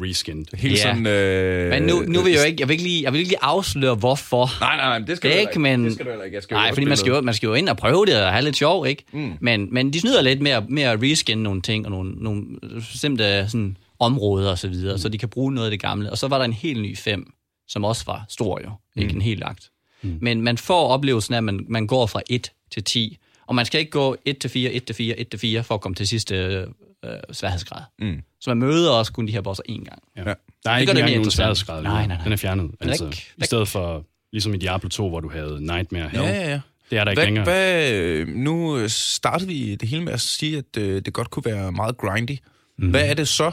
[0.02, 0.46] Reskinned.
[0.54, 0.82] Helt Ja.
[0.82, 1.06] sådan...
[1.06, 3.30] Øh, Men nu, nu vil jeg jo ikke, jeg vil ikke lige, jeg vil ikke
[3.30, 4.50] lige afsløre, hvorfor.
[4.60, 6.34] Nej, nej, nej, det skal Det du ikke, men- Det skal du heller ikke.
[6.34, 8.32] Jeg skal Nej, fordi man skal, jo, man skal jo ind og prøve det og
[8.32, 9.04] have lidt sjov, ikke?
[9.12, 9.32] Mm.
[9.40, 12.42] Men, men de snyder lidt med at, med at reskinne nogle ting og nogle, nogle
[12.74, 14.98] bestemte sådan, områder og så videre, mm.
[14.98, 16.10] så de kan bruge noget af det gamle.
[16.10, 17.32] Og så var der en helt ny 5,
[17.68, 18.70] som også var stor jo,
[19.02, 19.70] ikke en helt agt.
[20.02, 20.18] Mm.
[20.20, 23.66] Men man får oplevelsen af, at man, man går fra 1 til 10, og man
[23.66, 25.94] skal ikke gå 1 til 4, 1 til 4, 1 til 4 for at komme
[25.94, 26.66] til sidste øh,
[27.04, 27.82] øh, sværhedsgrad.
[27.98, 28.20] Mm.
[28.40, 30.02] Så man møder også kun de her bosser én gang.
[30.16, 30.20] Ja.
[30.28, 30.34] Ja.
[30.64, 31.82] Der er Det ikke engang nogen sværhedsgrad.
[31.82, 32.24] Nej, nej, nej.
[32.24, 32.70] Den er fjernet.
[32.80, 36.24] er Altså, ikke- I stedet for, ligesom i Diablo 2, hvor du havde Nightmare Hell.
[36.24, 36.60] Ja, ja, ja.
[36.90, 37.44] Det er der ikke Hvad, længere.
[37.44, 41.44] hvad, øh, nu startede vi det hele med at sige, at øh, det godt kunne
[41.44, 42.36] være meget grindy.
[42.78, 42.90] Mm.
[42.90, 43.52] Hvad er det så,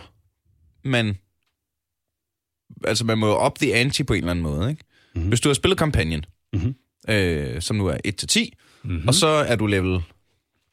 [0.83, 1.17] man...
[2.83, 4.83] Altså, man må op the ante på en eller anden måde, ikke?
[5.15, 5.27] Mm.
[5.27, 6.75] Hvis du har spillet kampagnen, Mhm.
[7.09, 8.49] øh, som nu er 1-10,
[8.83, 9.07] mm-hmm.
[9.07, 10.01] og så er du level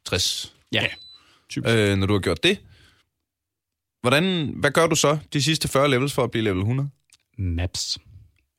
[0.07, 0.87] 60, Ja.
[1.49, 1.75] Typisk.
[1.75, 2.59] øh, når du har gjort det.
[4.05, 6.89] Hvordan, hvad gør du så de sidste 40 levels for at blive level 100?
[7.39, 7.99] Maps.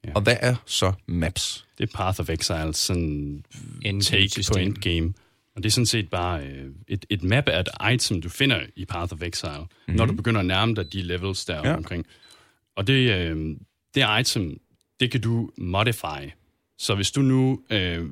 [0.06, 0.12] Ja.
[0.16, 1.66] Og hvad er så maps?
[1.78, 3.44] Det er Path of Exile, sådan
[3.82, 4.62] Endgame take på system.
[4.62, 5.14] endgame.
[5.56, 8.60] Og det er sådan set bare øh, et, et map af et item, du finder
[8.76, 9.96] i Path of Exile, mm-hmm.
[9.96, 11.76] når du begynder at nærme dig de levels der Ja.
[11.76, 12.06] omkring.
[12.76, 13.56] Og det, øh,
[13.96, 14.60] det item,
[15.00, 16.30] det kan du modify.
[16.78, 17.60] Så hvis du nu...
[17.70, 18.06] Øh,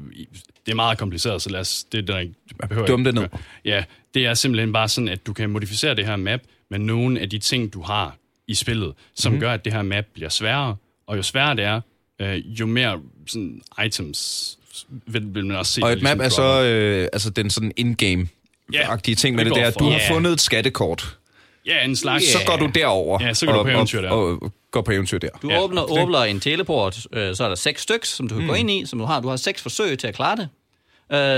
[0.66, 1.84] det er meget kompliceret, så lad os...
[1.84, 2.34] Det, der, ikke-
[2.70, 3.28] behøver Dum det ned.
[3.66, 7.20] Ja, det er simpelthen bare sådan, at du kan modificere det her map med nogle
[7.20, 8.16] af de ting, du har
[8.48, 9.38] i spillet, som Mhm.
[9.38, 9.40] mm.
[9.42, 10.76] gør, at det her map bliver sværere.
[11.08, 11.82] Og jo sværere det er,
[12.20, 14.58] øh, jo mere sådan, items
[15.06, 15.84] vil, vil man også se.
[15.84, 19.64] Og et map ligesom er så øh, altså den sådan in-game-agtige ting med det det,
[19.64, 19.72] der.
[19.72, 20.10] for- Du har Ja.
[20.14, 21.18] fundet et skattekort.
[21.66, 22.26] Ja, en slags...
[22.32, 24.10] Så går du derover Ja, så går du på eventyr der.
[24.10, 25.30] Og, og, går på eventyr der.
[25.42, 28.36] Du Ja, ja, åbner, åbner en teleport, øh, så er der seks stykker, som du
[28.36, 28.48] kan mm.
[28.50, 29.22] gå ind i, som du har.
[29.22, 30.50] Du har seks forsøg til at klare det.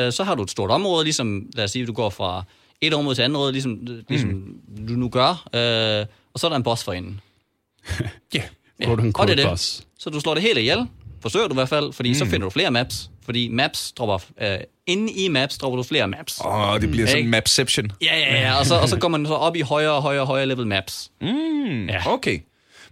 [0.07, 2.43] Øh, så har du et stort område, ligesom, lad os sige, du går fra
[2.81, 4.87] et område til andet område, ligesom, ligesom mm.
[4.87, 5.29] du nu gør.
[5.29, 7.19] Øh, og så er der en boss for enden.
[8.33, 8.41] Ja.
[8.85, 9.45] Quote og det er det.
[9.49, 9.87] boss.
[9.99, 10.87] Så du slår det hele ihjel,
[11.21, 12.15] forsøger du i hvert fald, fordi mm.
[12.15, 13.09] så finder du flere maps.
[13.25, 14.57] Fordi maps dropper, øh,
[14.87, 16.41] inde i maps dropper du flere maps.
[16.45, 17.29] Åh, oh, det bliver sådan Ikke?
[17.29, 17.91] mapception.
[18.01, 20.21] Ja, ja, ja, og så, og så går man så op i højere og højere
[20.21, 21.11] og højere level maps.
[21.21, 22.13] Mm, Ja.
[22.13, 22.39] Okay.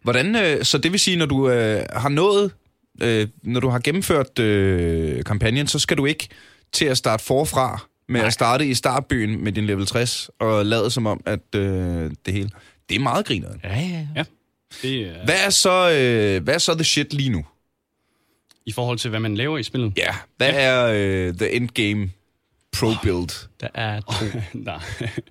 [0.02, 2.52] Hvordan, øh, så det vil sige, når du øh, har nået,
[3.02, 6.28] øh, når du har gennemført øh, kampagnen, så skal du ikke
[6.74, 8.28] til at starte forfra med Nej.
[8.28, 12.34] at starte i startbyen med din level 60 og lade som om, at øh, det
[12.34, 12.50] hele...
[12.90, 13.60] Det er meget grineren.
[13.64, 14.08] Ja, ja, ja.
[14.16, 14.24] Ja.
[14.82, 17.46] Det er, Hvad er så, øh, hvad er så the shit lige nu?
[18.66, 19.94] I forhold til, hvad man laver i spillet.
[19.98, 20.56] Ja, hvad ja.
[20.62, 20.88] er
[21.28, 22.10] øh, the endgame
[22.72, 23.48] pro build?
[23.62, 24.26] Der er to.
[24.54, 24.80] Nej.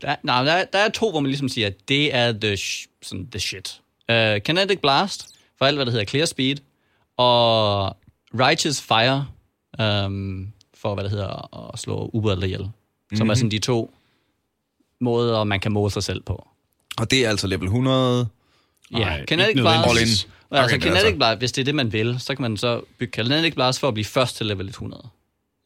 [0.03, 2.53] Der, nej, der, er- der er to, hvor man ligesom siger, at det er the,
[2.55, 3.80] sh- sådan, the shit.
[4.12, 5.28] Uh, Kinetic Blast,
[5.59, 6.57] for alt, hvad der hedder Clear Speed,
[7.16, 7.87] og
[8.35, 9.26] Righteous Fire,
[10.07, 10.53] um,
[10.83, 12.61] for hvad der hedder at slå ubåde ihjel.
[12.61, 13.16] Mm-hmm.
[13.16, 13.95] Som er sådan de to
[15.01, 16.49] måder, man kan måle sig selv på.
[16.99, 18.28] Og det er altså level 100.
[18.93, 19.89] Ja, Nej, Kinetic ikke Blast.
[19.89, 20.09] All in.
[20.51, 21.16] Altså, Kinetic altså.
[21.16, 23.89] Blast, hvis det er det, man vil, så kan man så bygge Kinetic Blast for
[23.89, 25.09] at blive først til level 100.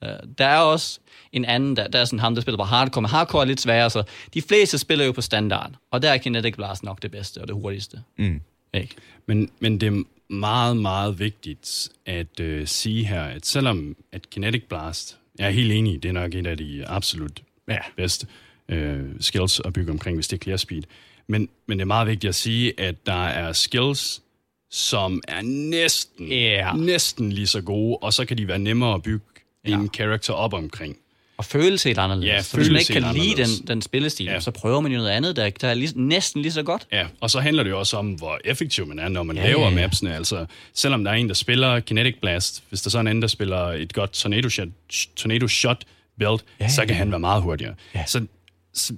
[0.03, 0.09] Uh,
[0.39, 0.99] der er også
[1.33, 3.61] en anden, der, der er sådan ham, der spiller på hardcore, men hardcore er lidt
[3.61, 4.03] sværere, så
[4.35, 7.49] de fleste spiller jo på standard, og der er Kinetic Blast nok det bedste og
[7.49, 8.03] det hurtigste.
[8.19, 8.41] Mm.
[8.75, 8.95] Ikke?
[9.27, 15.18] Men, men det meget, meget vigtigt at øh, sige her, at selvom at Kinetic Blast,
[15.39, 17.79] jeg er helt enig, det er nok et af de absolut Ja.
[17.97, 18.27] bedste
[18.68, 20.83] øh, skills at bygge omkring, hvis det er clear speed.
[21.27, 24.22] Men, men det er meget vigtigt at sige, at der er skills,
[24.70, 26.72] som er næsten, Ja.
[26.77, 29.24] næsten lige så gode, og så kan de være nemmere at bygge
[29.66, 29.79] ja.
[29.79, 30.97] en character op omkring.
[31.39, 32.28] Og føles helt anderledes.
[32.32, 34.41] Ja, så hvis man ikke kan lide den, den spillestil, Ja.
[34.41, 36.87] så prøver man jo noget andet, der, der er lige, næsten lige så godt.
[36.93, 39.43] Ja, og så handler det jo også om, hvor effektiv man er, når man Ja,
[39.47, 39.74] laver ja, ja.
[39.74, 40.16] mapsene.
[40.16, 43.22] Altså, selvom der er en, der spiller Kinetic Blast, hvis der så er en anden,
[43.22, 44.68] der spiller et godt Tornado Shot,
[45.16, 45.84] tornado shot
[46.18, 46.95] build, Ja, så kan ja.
[46.95, 47.74] han være meget hurtigere.
[47.95, 48.05] Ja.
[48.07, 48.26] Så,
[48.74, 48.93] så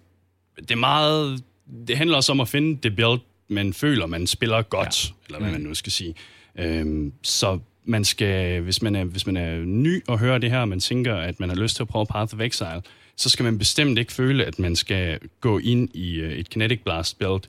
[0.58, 1.42] det er meget...
[1.88, 5.14] Det handler også om at finde det build, man føler, man spiller godt, ja.
[5.26, 6.14] eller hvad man nu skal sige.
[6.58, 7.58] Øhm, så
[7.88, 10.80] man skal, hvis man, er, hvis man er ny og hører det her, og man
[10.80, 12.82] tænker, at man har lyst til at prøve Path of Exile,
[13.16, 16.80] så skal man bestemt ikke føle, at man skal gå ind i øh, et Kinetic
[16.84, 17.40] Blast build,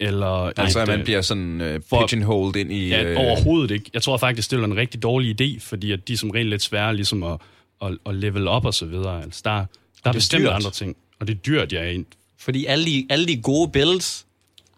[0.00, 2.88] eller Altså, et, at man øh, bliver sådan øh, for- pigeonholed ind i...
[2.88, 3.90] Ja, øh, overhovedet ikke.
[3.94, 6.46] Jeg tror faktisk, det er en rigtig dårlig idé, fordi at de er som regel
[6.46, 7.40] lidt svære ligesom at,
[7.82, 9.22] at, at level op og så videre.
[9.22, 9.64] Altså, der,
[10.04, 10.52] der er bestemt dyrt.
[10.52, 12.02] andre ting, og det er dyrt, jeg er
[12.38, 14.26] Fordi alle de, alle de gode builds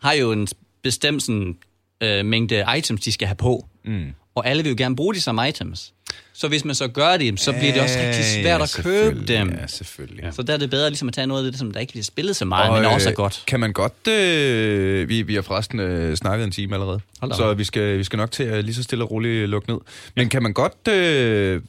[0.03, 0.49] har jo en
[0.83, 1.57] bestemt sådan,
[2.01, 3.67] øh, mængde items, de skal have på.
[3.85, 4.13] Mm.
[4.35, 5.93] Og alle vil jo gerne bruge de samme items.
[6.33, 9.51] Så hvis man så gør det, så bliver det også rigtig svært at købe dem.
[9.51, 10.25] Ja, selvfølgelig.
[10.25, 10.31] Ja.
[10.31, 12.05] Så der er det bedre ligesom at tage noget af det, som der ikke bliver
[12.05, 13.43] spillet så meget, Og, men også er øh, godt.
[13.47, 14.09] Kan man godt...
[14.09, 17.37] Øh, vi, vi har forresten øh, snakket en time allerede, Hold op.
[17.39, 19.79] så vi skal, vi skal nok til at lige så stille og roligt lukke ned.
[20.17, 20.89] Men kan man godt...
[20.89, 21.61] Øh,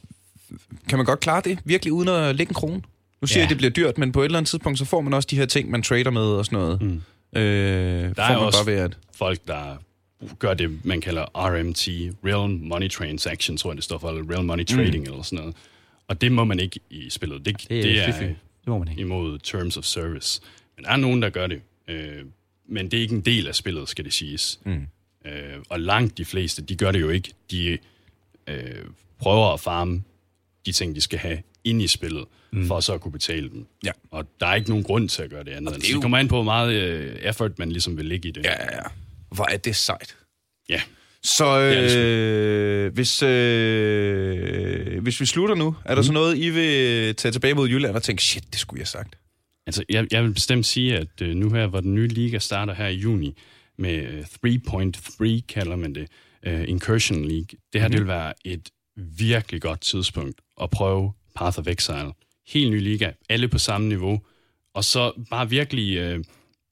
[0.88, 2.82] kan man godt klare det virkelig uden at lægge en krone?
[3.20, 3.40] Nu siger Ja.
[3.40, 5.28] jeg, at det bliver dyrt, men på et eller andet tidspunkt, så får man også
[5.30, 6.82] de her ting, man trader med og sådan noget.
[6.82, 7.02] Mm.
[7.36, 8.92] Øh, der Der får er man også bare ved at...
[9.18, 9.76] folk, der
[10.38, 11.88] gør det, man kalder RMT,
[12.26, 15.10] Real Money Transaction, tror jeg, det står for, eller Real Money Trading, mm.
[15.10, 15.56] eller sådan noget.
[16.08, 17.44] Og det må man ikke i spillet.
[17.46, 18.18] Det, Det er, det er.
[18.20, 19.00] Det må man ikke.
[19.00, 20.40] imod Terms of Service.
[20.76, 21.60] Men der er nogen, der gør det.
[21.88, 22.24] Øh,
[22.68, 24.60] men det er ikke en del af spillet, skal det siges.
[24.64, 24.86] Mm.
[25.26, 25.32] Øh,
[25.68, 27.32] og langt de fleste, de gør det jo ikke.
[27.50, 27.78] De
[28.46, 28.58] øh,
[29.18, 30.02] prøver at farme
[30.66, 32.66] de ting, de skal have ind i spillet, mm.
[32.66, 33.66] for så at kunne betale dem.
[33.84, 33.90] Ja.
[34.10, 35.74] Og der er ikke nogen grund til at gøre det andet.
[35.74, 38.04] det Det, er det jo- kommer an på, hvor meget øh, effort man ligesom vil
[38.04, 38.44] lægge i det.
[38.44, 38.82] Ja, ja, ja.
[39.34, 40.16] Hvor er det sejt.
[40.68, 40.80] ja.
[41.22, 46.06] Så øh, hvis, øh, hvis vi slutter nu, er der Mm.
[46.06, 48.86] så noget, I vil tage tilbage mod Jylland og tænke, shit, det skulle jeg have
[49.04, 49.18] sagt?
[49.66, 52.74] Altså, jeg, jeg vil bestemt sige, at øh, nu her, hvor den nye liga starter
[52.74, 53.36] her i juni,
[53.78, 54.24] med øh,
[55.40, 56.08] 3.3 kalder man det,
[56.46, 57.92] øh, Incursion League, det her mm.
[57.92, 62.12] det vil være et virkelig godt tidspunkt at prøve Path of Exile.
[62.48, 64.20] Helt ny liga, alle på samme niveau,
[64.74, 66.24] og så bare virkelig, øh,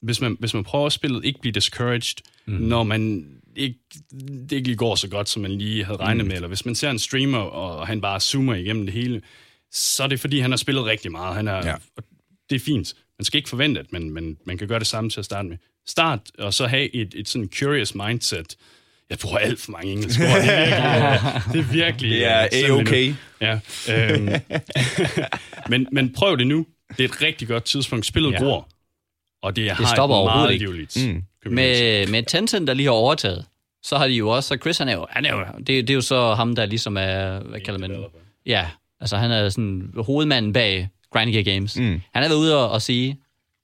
[0.03, 2.53] hvis, man, hvis man prøver spillet, ikke blive discouraged, mm.
[2.53, 3.79] når man ikke,
[4.11, 6.27] det ikke lige går så godt, som man lige havde regnet mm.
[6.27, 9.21] med, eller hvis man ser en streamer, og han bare zoomer igennem det hele,
[9.71, 11.35] så er det fordi, han har spillet rigtig meget.
[11.35, 11.75] Han er, Ja.
[12.49, 12.93] Det er fint.
[13.19, 15.49] Man skal ikke forvente, at man, man, man kan gøre det samme til at starte
[15.49, 15.57] med.
[15.87, 18.55] Start, og så have et, et sådan curious mindset.
[19.09, 20.41] Jeg bruger alt for mange engelske ord.
[20.41, 21.43] Det er virkelig...
[21.53, 23.13] det er virkelig Det er øh, slemt A-okay.
[23.41, 23.59] Ja.
[23.89, 24.29] Øhm,
[25.71, 26.65] men, men prøv det nu.
[26.97, 28.05] Det er et rigtig godt tidspunkt.
[28.05, 28.37] Spillet ja.
[28.37, 28.69] gror.
[29.43, 31.13] Og det, har stopper et overhovedet meget ikke.
[31.45, 31.53] Mm.
[31.53, 33.45] Med, med Tencent, der lige har overtaget,
[33.83, 35.89] så har de jo også, så Chris han er jo, han er jo det, det
[35.89, 38.05] er jo så ham, der ligesom er, hvad kalder man det?
[38.45, 38.67] Ja,
[38.99, 41.77] altså han er sådan hovedmanden bag Grinding Gear Games.
[41.77, 42.01] Mm.
[42.13, 43.19] Han er været ude og, og sige,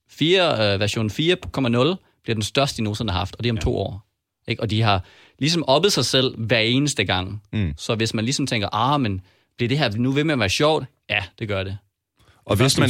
[0.10, 1.14] 4, øh, version 4.0
[2.24, 3.62] bliver den største, de nogensinde har haft, og det er om ja.
[3.62, 4.06] to år.
[4.48, 4.62] Ikke?
[4.62, 5.04] Og de har
[5.40, 7.44] ligesom oppet sig selv hver eneste gang.
[7.54, 7.74] Mm.
[7.78, 9.22] Så hvis man ligesom tænker, ah, men
[9.58, 10.86] bliver det her nu ved med at være sjovt?
[11.10, 11.78] Ja, det gør det.
[12.50, 12.90] Og hvis, man,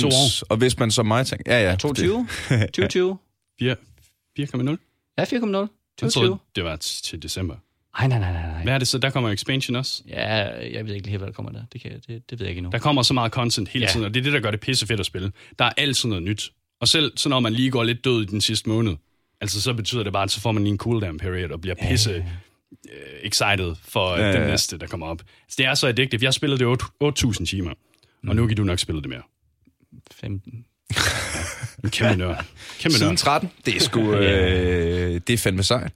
[0.49, 1.55] og hvis man som mig tænker...
[1.59, 1.75] Ja, ja.
[1.75, 2.27] 22?
[2.49, 3.17] 2020?
[3.59, 3.75] 4
[4.39, 4.77] 4,0?
[5.17, 5.27] Ja, 4.0.
[5.27, 6.09] Jeg 2020.
[6.11, 7.55] troede, det var til december.
[7.99, 8.63] Nej, nej, nej, nej.
[8.63, 8.97] Hvad er det så?
[8.97, 10.03] Der kommer expansion også.
[10.07, 10.25] Ja,
[10.73, 11.61] jeg ved ikke lige, hvad der kommer der.
[11.73, 12.71] Det, kan, det, det ved jeg ikke endnu.
[12.71, 13.91] Der kommer så meget content hele Ja.
[13.91, 15.31] tiden, og det er det, der gør det pisse fedt at spille.
[15.59, 16.51] Der er altid noget nyt.
[16.81, 18.95] Og selv så når man lige går lidt død i den sidste måned,
[19.41, 21.75] altså så betyder det bare, at så får man lige en cooldown period og bliver
[21.89, 22.23] pisse øh,
[23.23, 24.47] excited for Ja, ja, ja, ja.
[24.47, 25.21] næste, der kommer op.
[25.49, 26.19] Så det er så addictive.
[26.21, 27.71] Jeg har spillet det 8 8.000 timer,
[28.27, 29.21] og nu kan du nok spille det mere.
[30.13, 30.65] 15.
[31.83, 32.45] En kæmpe nørd.
[32.79, 33.17] Kæmpe Siden nørd.
[33.17, 33.49] 13.
[33.65, 34.13] Det er sgu...
[34.13, 35.91] Øh, det er fandme sejt.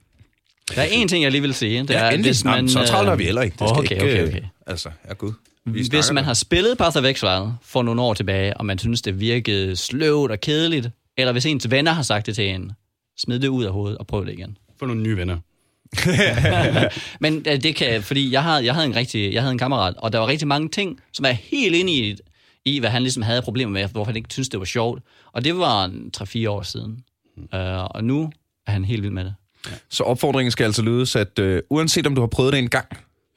[0.74, 1.82] Der er én ting, jeg lige vil sige.
[1.82, 2.28] Det er, Ja, endelig.
[2.28, 3.56] hvis man, Jamen, så travlt har vi øh, heller ikke.
[3.58, 4.42] Det skal okay, ikke, okay, øh, okay.
[4.66, 5.32] Altså, ja gud.
[5.66, 6.22] Vi Hvis man da.
[6.22, 10.30] har spillet Path of Exile for nogle år tilbage, og man synes, det virkede sløvt
[10.30, 12.72] og kedeligt, eller hvis ens venner har sagt det til en,
[13.18, 14.58] smid det ud af hovedet og prøv det igen.
[14.78, 15.38] Få nogle nye venner.
[17.20, 19.94] Men øh, det kan, fordi jeg havde, jeg havde en rigtig, jeg havde en kammerat,
[19.98, 22.16] og der var rigtig mange ting, som er helt inde i,
[22.64, 25.02] i hvad han ligesom havde problemer med, hvorfor han ikke syntes, det var sjovt.
[25.32, 27.04] Og det var en 3-4 år siden.
[27.36, 28.32] Uh, og nu
[28.66, 29.34] er han helt vild med det.
[29.90, 32.86] Så opfordringen skal altså lydes, at øh, uanset om du har prøvet det en gang,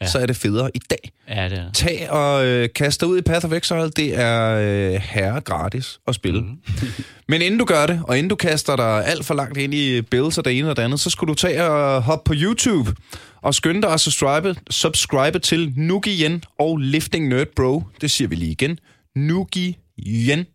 [0.01, 0.07] ja.
[0.07, 1.11] så er det federe i dag.
[1.30, 3.89] Ja, det er Tag og øh, kast dig ud i Path of Exile.
[3.89, 6.41] Det er øh, herre gratis at spille.
[6.41, 6.57] Mm.
[7.30, 10.02] Men inden du gør det, og inden du kaster dig alt for langt ind i
[10.02, 12.95] builds og det ene og det andet, så skulle du tage og hoppe på YouTube
[13.41, 17.84] og skynde dig at subscribe, subscribe til Nugi Yen og Lifting Nerd Bro.
[18.02, 18.80] Det siger vi lige igen.
[19.18, 19.77] Nugi
[20.07, 20.45] Yen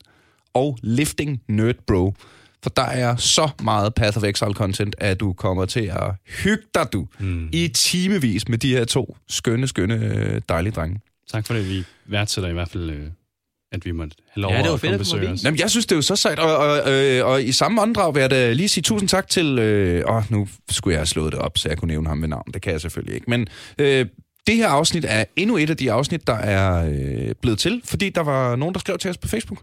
[0.55, 2.15] og Lifting Nerd Bro.
[2.63, 6.65] For der er så meget Path of Exile content, at du kommer til at hygge
[6.75, 7.49] dig, du, mm.
[7.53, 11.01] i timevis med de her to skønne, skønne, øh, dejlige drenge.
[11.33, 11.69] Tak for det.
[11.69, 13.07] Vi værdsætter i hvert fald, øh,
[13.73, 15.45] at vi måtte have lov Ja, det var at fedt, besøge os.
[15.45, 18.15] Jamen, jeg synes, det er jo så sejt, og, og, øh, og i samme åndedrag
[18.15, 19.59] vil jeg da lige sige tusind tak til...
[19.59, 22.29] Øh, åh, nu skulle jeg have slået det op, så jeg kunne nævne ham ved
[22.29, 22.51] navn.
[22.55, 23.31] Det kan jeg selvfølgelig ikke.
[23.31, 23.47] Men
[23.79, 24.07] øh,
[24.47, 28.11] det her afsnit er endnu et af de afsnit, der er øh, blevet til, fordi
[28.11, 29.59] der var nogen, der skrev til os på Facebook.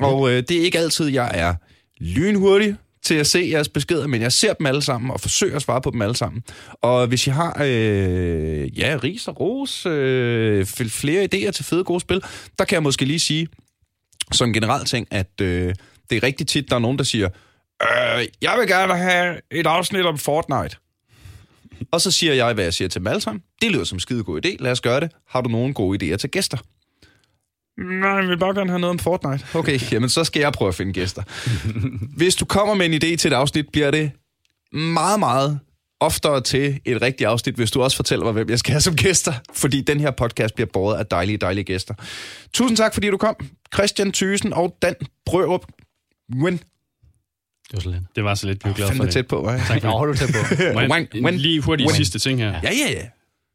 [0.00, 1.54] Og øh, det er ikke altid, jeg er
[2.00, 5.62] lynhurtig til at se jeres beskeder, men jeg ser dem alle sammen og forsøger at
[5.62, 6.42] svare på dem alle sammen.
[6.82, 12.00] Og hvis I har øh, ja, ris og ros, øh, flere idéer til fede gode
[12.00, 12.22] spil,
[12.58, 13.48] der kan jeg måske lige sige,
[14.32, 15.74] som en generel ting, at øh,
[16.10, 17.28] det er rigtig tit, der er nogen, der siger,
[17.82, 20.76] øh, jeg vil gerne have et afsnit om Fortnite.
[21.90, 23.42] Og så siger jeg, hvad jeg siger til dem alle sammen.
[23.62, 25.10] Det lyder som en skide god idé, lad os gøre det.
[25.28, 26.56] Har du nogle gode idéer til gæster?
[28.00, 29.46] Nej, jeg vil bare gerne have noget om Fortnite.
[29.54, 31.22] Okay, jamen så skal jeg prøve at finde gæster.
[32.18, 34.10] Hvis du kommer med en idé til et afsnit, bliver det
[34.72, 35.60] meget, meget
[36.00, 38.96] oftere til et rigtigt afsnit, hvis du også fortæller mig, hvem jeg skal have som
[38.96, 41.94] gæster, fordi den her podcast bliver båret af dejlige, dejlige gæster.
[42.52, 43.36] Tusind tak, fordi du kom.
[43.74, 44.94] Christian Thysen og Dan
[45.26, 45.66] Brørup.
[46.42, 46.60] Win.
[47.74, 48.16] Det var så lidt.
[48.16, 49.12] Det var så lidt, vi er glade for det.
[49.12, 49.66] tæt på, hva'?
[49.68, 50.54] Tak, Nå, du tæt på.
[50.74, 51.96] Må jeg- Wang, en wang, lige hurtigt wang.
[51.96, 52.60] sidste ting her.
[52.62, 53.08] Ja, ja,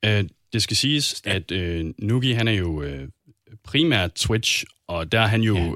[0.03, 0.19] ja.
[0.19, 0.23] Øh,
[0.53, 3.07] det skal siges, at øh, Nugi, han er jo øh,
[3.63, 5.71] primært Twitch, og der er han jo ja.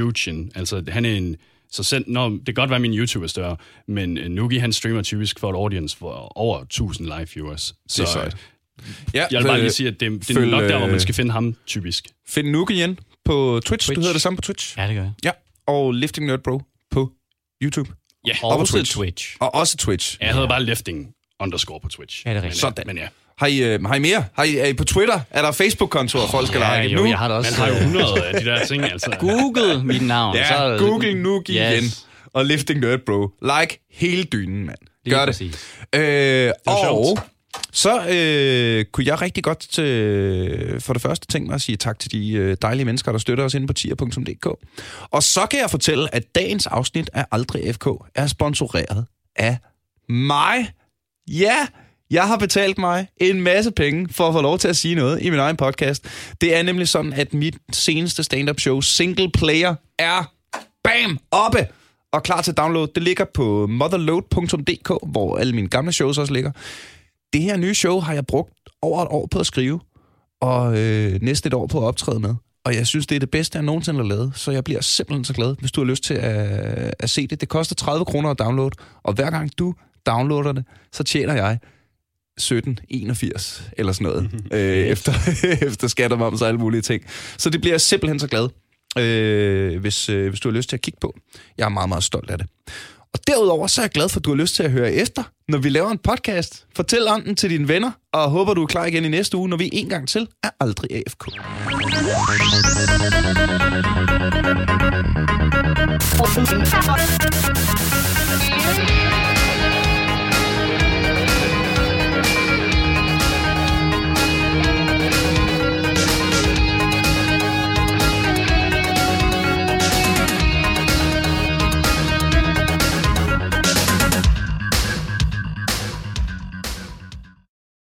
[0.00, 0.52] huge in.
[0.54, 1.36] Altså, han er en...
[1.70, 3.56] Så selv, når, det kan godt være, at min YouTube er større,
[3.88, 7.62] men øh, Nugi, han streamer typisk for et audience for over 1000 live viewers.
[7.88, 8.36] Så Det er sejt.
[9.14, 11.14] Ja, jeg vil bare lige sige, at det, det er nok der, hvor man skal
[11.14, 12.08] finde ham typisk.
[12.28, 13.68] Find Nuke igen på Twitch.
[13.68, 13.86] Twitch.
[13.86, 13.96] Twitch.
[13.96, 14.78] Du hedder det samme på Twitch.
[14.78, 15.12] Ja, det gør jeg.
[15.24, 15.30] Ja.
[15.66, 17.12] Og Lifting Nerd Bro på
[17.62, 17.90] YouTube.
[18.26, 18.92] Ja, Og også Twitch.
[18.96, 19.36] Twitch.
[19.40, 20.16] Og også Twitch.
[20.20, 21.06] jeg hedder bare lifting
[21.40, 22.22] underscore på Twitch.
[22.26, 22.64] Ja, det er rigtigt.
[22.64, 22.86] Men, Sådan.
[22.86, 23.08] Men ja,
[23.38, 24.24] Har I, øh, har I mere?
[24.34, 25.20] Har I, er I på Twitter?
[25.30, 26.94] Er der Facebook-kontor, oh, folk skal Ja, like?
[26.94, 27.08] jo, nu?
[27.08, 27.50] jeg har da også...
[27.50, 29.16] man har jo øh, 100 af de der ting, altså.
[29.20, 30.36] Google mit navn.
[30.36, 31.58] Ja, så, Google Nuke yes.
[31.58, 31.90] igen.
[32.34, 33.28] Og Lifting Nerd Bro.
[33.42, 34.78] Like hele dynen, mand.
[35.10, 35.26] Gør det.
[35.26, 35.66] præcis.
[35.94, 37.20] Øh, og sjovt
[37.72, 41.98] så øh, kunne jeg rigtig godt til, for det første tænke mig at sige tak
[41.98, 44.46] til de øh, dejlige mennesker, der støtter os inde på tier.dk.
[45.10, 49.06] Og så kan jeg fortælle, at dagens afsnit af Aldrig FK er sponsoreret
[49.36, 49.58] af
[50.08, 50.72] mig.
[51.28, 51.66] Ja,
[52.10, 55.22] jeg har betalt mig en masse penge for at få lov til at sige noget
[55.22, 56.06] i min egen podcast.
[56.40, 60.32] Det er nemlig sådan, at mit seneste stand-up show, Single Player, er
[60.84, 61.66] bam, oppe
[62.12, 62.88] og klar til download.
[62.94, 66.50] Det ligger på motherload.dk, hvor alle mine gamle shows også ligger.
[67.32, 68.52] Det her nye show har jeg brugt
[68.82, 69.80] over et år på at skrive,
[70.40, 72.34] og øh, næste et år på at optræde med.
[72.64, 75.24] Og jeg synes, det er det bedste, jeg nogensinde har lavet, så jeg bliver simpelthen
[75.24, 77.40] så glad, hvis du har lyst til at, at se det.
[77.40, 78.70] Det koster 30 kroner at downloade,
[79.02, 79.74] og hver gang du
[80.06, 81.58] downloader det, så tjener jeg
[82.36, 85.12] 1781 eller sådan noget, øh, efter,
[85.68, 87.02] efter skat og moms og alle mulige ting.
[87.38, 88.48] Så det bliver jeg simpelthen så glad,
[88.98, 91.14] øh, hvis, øh, hvis du har lyst til at kigge på.
[91.58, 92.46] Jeg er meget, meget stolt af det.
[93.14, 95.22] Og derudover så er jeg glad for, at du har lyst til at høre efter,
[95.48, 96.66] når vi laver en podcast.
[96.76, 99.48] Fortæl om den til dine venner, og håber, du er klar igen i næste uge,
[99.48, 101.24] når vi en gang til er aldrig AFK.
[108.74, 109.31] Thank you.